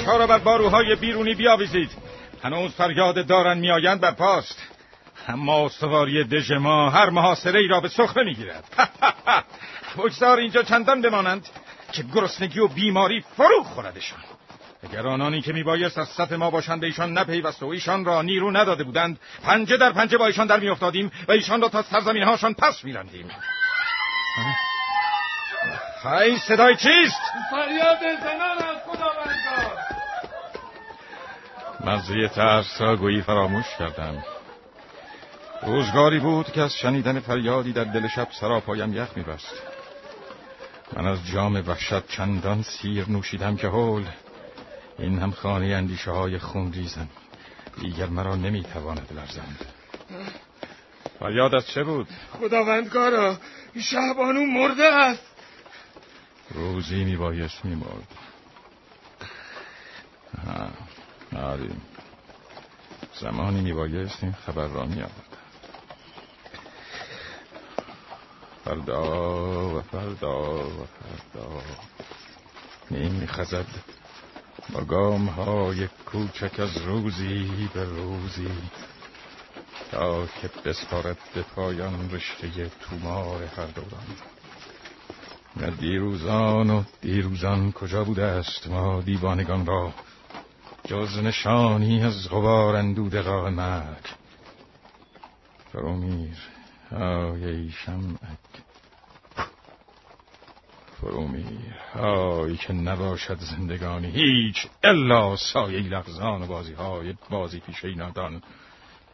[0.00, 1.90] درختها را بر باروهای بیرونی بیاویزید.
[2.42, 4.62] هنوز فریاد دارن میآیند بر پاست.
[5.28, 8.64] اما سواری دژ ما هر محاصره ای را به سخره می‌گیرد.
[9.98, 11.48] بگذار اینجا چندان بمانند
[11.92, 14.18] که گرسنگی و بیماری فرو خوردشان.
[14.82, 18.50] اگر آنانی که میبایست از صف ما باشند به ایشان نپیوست و ایشان را نیرو
[18.50, 19.20] نداده بودند.
[19.42, 23.30] پنجه در پنجه با ایشان در میافتادیم و ایشان را تا سرزمین هاشان پس میراندیم.
[26.02, 27.20] های صدای چیست؟
[27.50, 29.90] فریاد زنان از خداوندگار
[31.84, 34.24] مزه ترس را گویی فراموش کردم.
[35.62, 39.62] روزگاری بود که از شنیدن فریادی در دل شب سراپایم یخ میبست.
[40.92, 44.04] من از جام وحشت چندان سیر نوشیدم که هول.
[44.98, 47.08] این هم خانه اندیشه های خون ریزم
[47.80, 49.66] دیگر مرا نمی‌تواند لرزند
[51.20, 52.08] فریاد از چه بود؟
[52.40, 53.36] خداوندگارا
[53.80, 55.22] شهبانو مرده است.
[56.50, 58.08] روزی میبایست میمرد.
[61.36, 61.70] آره.
[63.20, 65.30] زمانی میبایست این خبر را میآورد
[68.64, 71.62] فردا و فردا و فردا.
[72.90, 73.66] نیم میخزد.
[74.72, 78.50] با گام های کوچک از روزی به روزی.
[79.90, 84.06] تا که بسپارد به پایان رشته تومار هر دوران.
[85.56, 89.92] نه دیروزان و دیروزان کجا بوده است ما دیوانگان را؟
[90.84, 94.04] جز نشانی از غبار اندود راه مرگ
[95.72, 96.36] فرومیر
[96.90, 98.38] آی شمعک
[101.00, 108.42] فرومیر آی که نباشد زندگانی هیچ الا سایه لغزان و بازی های بازی پیشه نادان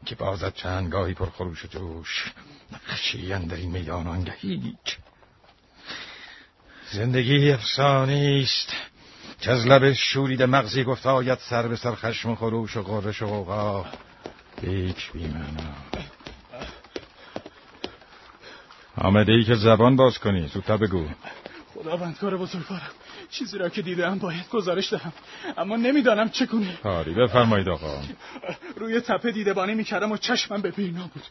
[0.06, 2.32] که بازد چندگاهی پر خروش و جوش
[2.72, 4.98] نقشی در این میدان آنگه هیچ.
[6.90, 8.72] زندگی افسانه است.
[9.40, 13.22] که از لب شورید مغزی گفت آید سر به سر خشم و خروش و غرش
[13.22, 13.86] و غوغا.
[14.62, 15.46] هیچ بیمنا
[18.98, 20.46] آمده ای که زبان باز کنی.
[20.46, 21.08] زودتر بگو.
[21.74, 22.90] خداوندگار بزرگوارم.
[23.30, 25.12] چیزی را که دیدم باید گزارش دهم.
[25.58, 28.02] اما نمی‌دانم چه کنی کاری بفرمایید آقا.
[28.76, 31.22] روی تپه دیدبانی می‌کردم و چشمم به بیرنا بود.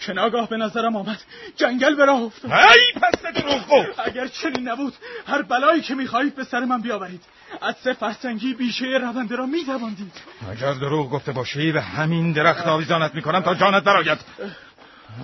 [0.00, 1.22] که ناگاه به نظرم آمد.
[1.56, 2.52] جنگل به راه افتاد.
[2.52, 4.94] ای پس دروغ اگر چنین نبود
[5.26, 7.22] هر بلایی که می‌خواهید به سر من بیاورید.
[7.60, 10.12] از سه فرسنگی بیشه رونده را میدواندید.
[10.50, 14.18] اگر دروغ گفته باشی به همین درخت آویزانت می‌کنم تا جانت برآید.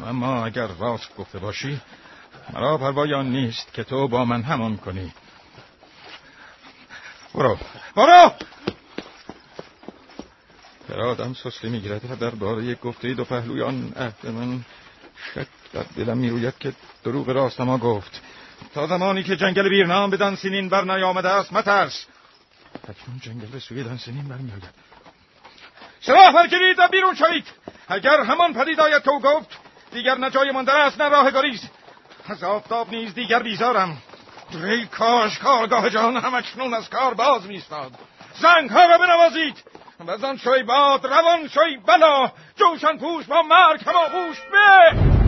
[0.07, 1.81] اما اگر راست گفته باشی
[2.53, 5.13] مرا پروای آن نیست که تو با من همان کنی.
[7.35, 7.59] برو.
[7.97, 8.33] برو!
[10.89, 12.11] در آدم سستی می‌گیرد.
[12.11, 14.61] و درباره گفته دو پهلویان عهد من
[15.35, 16.73] شک در دلم می‌روید که
[17.05, 18.21] دروغ راست ما گفت.
[18.75, 22.07] تا زمانی که جنگل بیرنام به دانسینین بر نیامده است مترس.
[22.89, 24.65] اکنون جنگل به سوی دانسینین برمیآید.
[26.01, 27.47] سلاح برگیرید و بیرون شوید.
[27.89, 29.49] اگر همان پدید آید که او گفت
[29.93, 31.69] دیگر نه جای مانده است نه راه گریز.
[32.27, 34.03] از آفتاب نیز دیگر بیزارم.
[34.63, 37.93] ای کاش کارگاه جهان همکنون از کار باز میستاد
[38.35, 39.63] زنگ ها را بنوازید.
[40.07, 42.33] و شوی باد روان شوی بلا.
[42.57, 45.24] جوشن پوش با مرگ هما پوش به.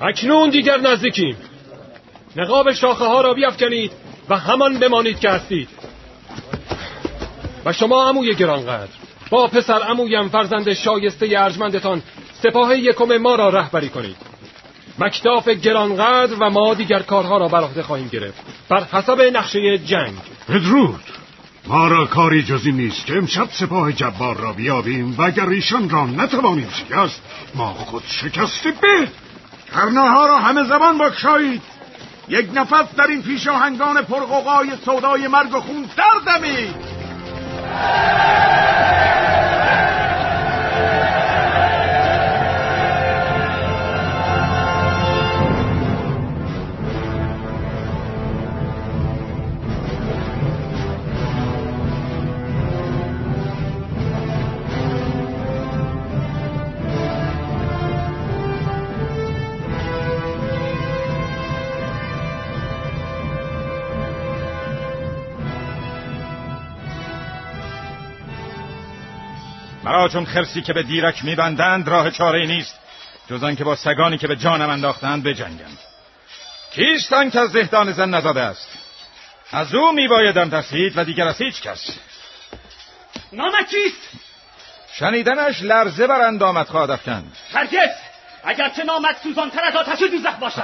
[0.00, 1.36] اکنون دیگر نزدیکیم.
[2.36, 3.92] نقاب شاخه ها را بیافکنید
[4.28, 5.68] و همان بمانید که هستید.
[7.64, 8.88] و شما عموی گرانقدر
[9.30, 12.02] با پسر عمویم فرزند شایسته ارجمندتان
[12.42, 14.16] سپاه یکم ما را رهبری کنید.
[14.98, 18.42] مکتاف گرانقدر و ما دیگر کارها را بر عهده خواهیم گرفت.
[18.68, 20.14] بر حسب نقشه جنگ.
[20.48, 21.00] بدرود
[21.66, 26.06] ما را کاری جزی نیست که امشب سپاه جبار را بیابیم و اگر ایشان را
[26.06, 27.22] نتوانیم شکست
[27.54, 29.08] ما خود شکسته به
[29.74, 31.62] کرناها را همه زبان بکشایید.
[32.28, 36.74] یک نفس در این پیشاهنگان پرقوقای سودای مرگ و خون سر دمید
[70.08, 72.78] چون خرسی که به دیرک میبندند راه چاره نیست.
[73.30, 75.70] جز که با سگانی که به جانم انداختند بجنگم
[76.72, 78.68] کیست آن که از زهدان زن نزاده است؟
[79.52, 81.98] از او میبایدم ترسید و دیگر از هیچ کس.
[83.32, 84.08] نامت چیست
[84.92, 87.36] شنیدنش لرزه بر اندامت خواهد افکند.
[87.54, 87.90] هرگز!
[88.44, 90.62] اگرچه نامت سوزانتر از آتش دوزخ باشد.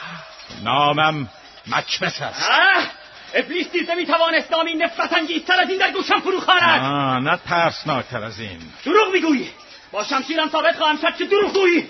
[0.64, 1.28] نامم
[1.66, 2.50] مکبس است.
[3.34, 6.80] ابلیس دیده می‌توانست نامی نفرت انگیزتر از این در گوشم فرو خواند
[7.28, 8.60] نه ترسناکتر از این.
[8.84, 9.50] دروغ می‌گویی.
[9.92, 11.88] با شمشیرم ثابت خواهم شد که دروغ گویی.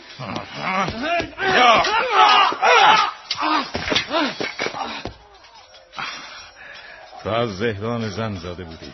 [7.22, 8.92] تو از زهدان زن زاده بودی.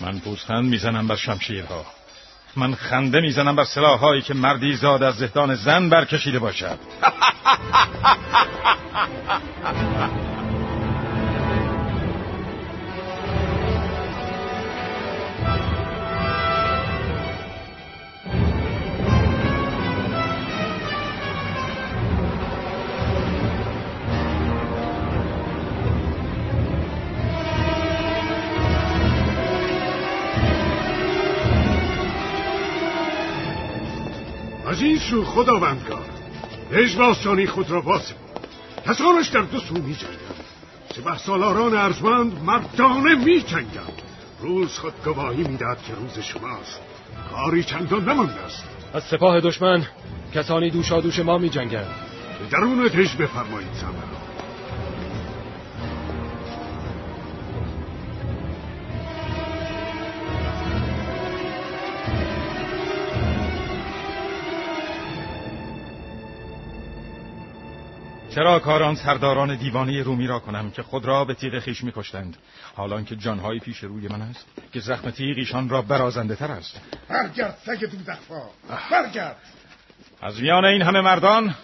[0.00, 1.86] من پوزخند می‌زنم بر شمشیرها.
[2.56, 6.78] من خنده می‌زنم بر سلاحهایی که مردی زاد از زهدان زن برکشیده باشد.
[35.10, 36.04] سو خداوندگار
[36.72, 38.14] اجباسانی خود را واسه
[38.86, 40.44] کسانش در دو سو می جنگند
[40.96, 44.02] سپه سالاران ارزمند مردانه می جنگند
[44.40, 46.80] روز خود گواهی می‌دهد که روز شماست.
[47.30, 48.64] کاری چندان نمانده است.
[48.94, 49.86] از سپاه دشمن
[50.34, 51.94] کسانی دوشا دوش ما می جنگند
[52.38, 54.15] به درون دژ بفرمایید سمرا
[68.36, 72.36] چرا کاران سرداران دیوانی رومی را کنم که خود را به تیغ خیش میکشتند؟
[72.74, 76.80] حالان که جانهای پیش روی من است که زخم تیغ ایشان را برازنده تر است.
[77.08, 78.42] برگرد سگ دودخفا
[78.90, 79.36] برگرد.
[80.22, 81.54] از میان این همه مردان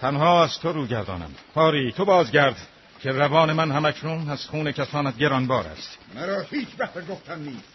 [0.00, 1.30] تنها از تو رو گردانم.
[1.54, 2.56] پاری تو بازگرد
[3.00, 5.98] که روان من همکنون از خون کسانت گرانبار است.
[6.14, 7.68] مرا هیچ بحث گفتن نیست.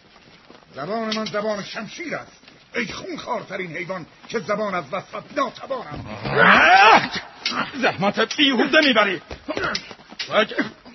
[0.76, 2.41] زبان من زبان شمشیر است.
[2.76, 6.06] ای خونخوارترین حیوان که زبان از وصفت ناتوانم.
[7.81, 9.22] زحمت بیهوده می‌بری.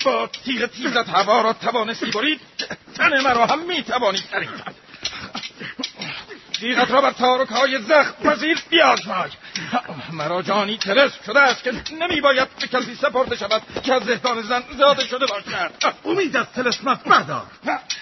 [0.04, 2.40] با تیغ تیزت هوا را توانستی برید
[2.94, 4.50] تن مرا هم می‌توانی ترید
[6.60, 9.30] تیغت را بر تارک های زخم پذیر بیازمای.
[10.12, 14.42] مرا جانی ترس شده است که نمی باید به کسی سپرده شود که از زهدان
[14.42, 15.94] زن زاده شده باشد.
[16.04, 17.46] امید از تلسمت بردار.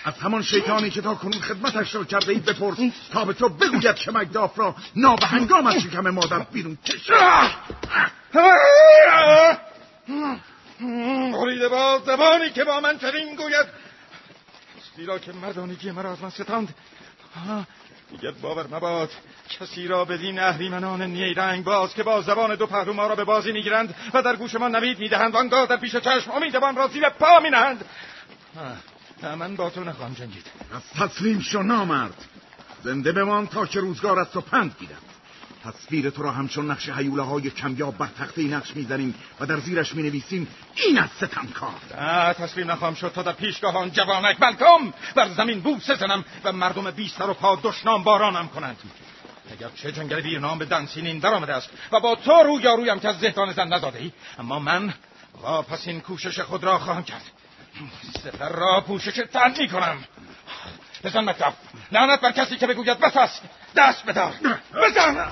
[0.04, 2.78] از همان شیطانی که تا کنون خدمتش را کرده اید بپرس
[3.12, 7.50] تا به تو بگوید که مگداف را نابهنگام از شکم مادر بیرون کشد.
[11.32, 13.66] بریده باز زبانی که با من چنین گوید.
[14.96, 16.74] زیرا که مردانگی مرا از من ستاند.
[18.10, 19.10] دیگر باور مباد
[19.48, 23.52] کسی را بدین اهریمنان نیرنگ باز که با زبان دو پهلو ما را به بازی
[23.52, 27.40] می‌گیرند و در گوش ما نوید می‌دهند آنگاه در پیش چشم امیدوان را زیر پا
[27.40, 27.84] مینهند.
[29.22, 30.46] من با تو نخواهم جنگید.
[30.74, 32.24] از تسلیم شو نامرد.
[32.84, 35.02] زنده بمان تا که روزگار از تو پند گیرم.
[35.64, 39.94] تصویر تو را همچون نقش حیوله های کمیاب بر تخته نقش می‌زنیم و در زیرش
[39.94, 41.74] می نویسیم این از ستمکار
[42.32, 46.90] تسلیم نخواهم شد تا در پیشگاه آن جوانک بلکم بر زمین بوسه زنم و مردم
[46.90, 48.76] بی و پا دشنام بارانم کنند.
[49.52, 53.18] اگر چه جنگل ویرنام به دنسینین در آمده است و با تو رویم که از
[53.18, 54.94] زهدان زن نزاده ای اما من
[55.70, 57.22] پس این کوشش خود را خواهم کرد.
[58.24, 60.05] سفر را پوشش تن می کنم
[61.04, 61.52] بزن مکتب
[61.92, 63.42] لعنت بر کسی که بگوید بس است
[63.76, 64.32] دست بدار
[64.82, 65.28] بزن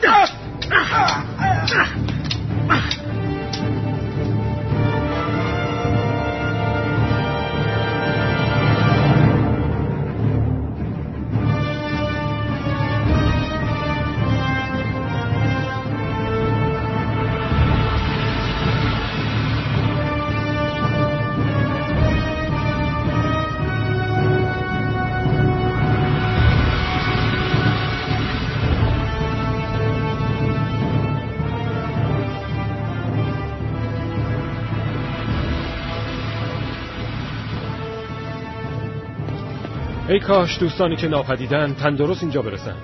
[40.17, 42.77] ای کاش دوستانی که ناپدیدن تندرست اینجا برسند.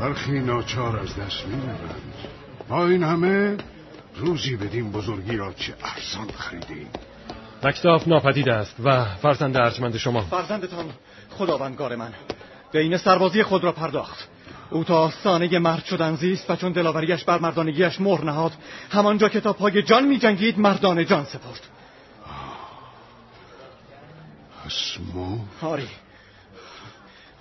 [0.00, 1.56] برخی ناچار از دست می
[2.68, 3.56] با این همه
[4.16, 6.88] روزی بدیم بزرگی را چه ارزان خریدیم.
[7.62, 10.20] مکتاف ناپدید است و فرزند ارجمند شما.
[10.20, 10.84] فرزندتان
[11.30, 12.12] خداوندگار من
[12.72, 14.28] بین سربازی خود را پرداخت.
[14.70, 18.52] او تا آستانه مرد شدن زیست و چون دلاوریش بر مردانگیش مهر نهاد
[18.90, 21.60] همانجا که تا پای جان می جنگید مردان جان سپرد.
[24.66, 25.88] اسمو آری.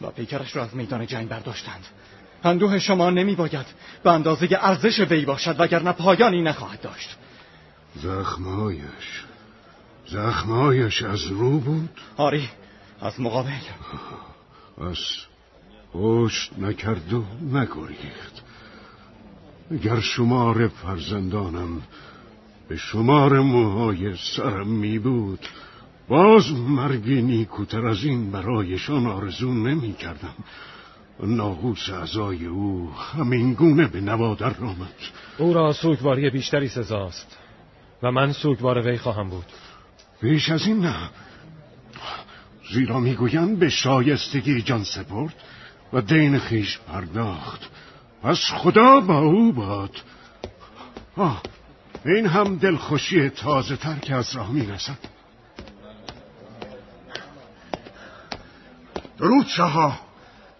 [0.01, 1.85] و پیکرش را از میدان جنگ برداشتند.
[2.43, 3.65] اندوه شما نمی باید
[4.03, 7.17] به اندازه ارزش وی باشد وگرنه پایانی نخواهد داشت.
[7.95, 9.23] زخمهایش
[10.07, 12.49] زخمهایش از رو بود؟ آری
[13.01, 13.51] از مقابل.
[14.91, 14.97] از
[15.93, 18.43] پشت نکرد و نگریخت.
[19.71, 21.81] اگر شمار فرزندانم
[22.67, 25.47] به شمار موهای سرم می بود
[26.07, 30.35] باز مرگی نیکوتر از این برایشان آرزو نمی کردم.
[31.19, 34.95] ناغوس اعضای او همین گونه به نوادر آمد.
[35.38, 37.38] او را سوگواری بیشتری سزاست
[38.03, 39.45] و من سوگوار وی خواهم بود.
[40.21, 41.09] بیش از این نه.
[42.73, 45.35] زیرا می‌گویند به شایستگی جان سپرد
[45.93, 47.69] و دین خیش پرداخت.
[48.23, 49.95] پس خدا با او باد.
[51.17, 51.41] آه
[52.05, 54.65] این هم دلخوشی تازه تر که از راه می
[59.23, 59.93] درود شاها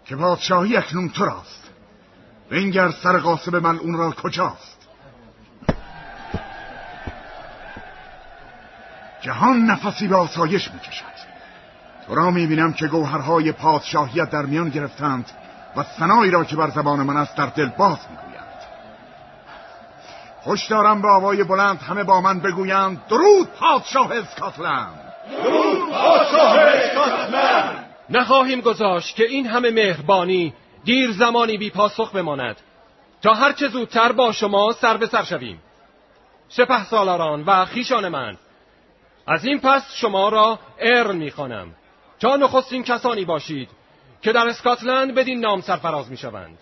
[0.06, 1.70] که پادشاهی اکنون تو راست
[2.50, 4.78] بنگر سر قاسب اون را کجاست؟
[9.20, 11.04] جهان نفسی به آسایش می‌کشد.
[12.06, 15.30] تو را می‌بینم که گوهرهای پادشاهیت در میان گرفتند
[15.76, 18.60] و سنایی را که بر زبان من است در دل باز می‌گویند.
[20.42, 25.00] خوش دارم به آوای بلند همه با من بگویند درود پادشاه اسکاتلند!
[25.44, 27.63] درود پادشاه اسکاتلند!
[28.10, 30.54] نخواهیم گذاشت که این همه مهربانی
[30.84, 32.56] دیر زمانی بی پاسخ بماند.
[33.22, 35.62] تا هرچه زودتر با شما سر به سر شویم.
[36.48, 38.36] سپه سالاران و خیشان من
[39.26, 41.74] از این پس شما را ارن می‌خوانم.
[42.20, 43.68] تا نخستین کسانی باشید
[44.22, 46.58] که در اسکاتلند بدین نام سرفراز می‌شوند.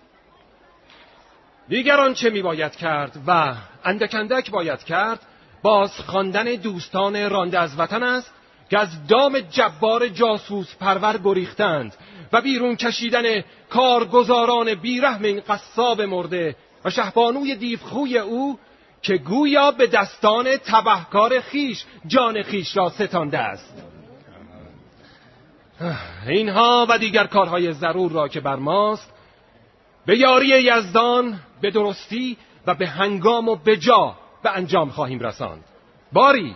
[1.68, 3.54] دیگران چه میباید کرد و
[3.84, 5.20] اندکندک باید کرد
[5.62, 8.34] باز خواندن دوستان رانده از وطن است
[8.72, 11.94] که از دام جبار جاسوس پرور گریختند
[12.32, 18.58] و بیرون کشیدن کارگزاران بیرحم این قصاب مرده و شهبانوی دیوخوی او
[19.02, 23.82] که گویا به دستان تبهکار خیش جان خیش را ستانده است.
[26.28, 29.12] اینها و دیگر کارهای ضرور را که بر ماست
[30.06, 32.36] به یاری یزدان به درستی
[32.66, 35.64] و به هنگام و به جا به انجام خواهیم رساند.
[36.12, 36.54] باری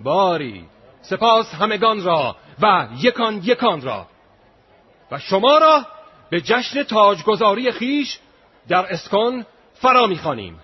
[0.00, 0.64] باری.
[1.02, 4.06] سپاس همگان را و یکان یکان را.
[5.10, 5.86] و شما را
[6.30, 8.18] به جشن تاجگذاری خیش
[8.68, 10.60] در اسکان فرا می‌خوانیم.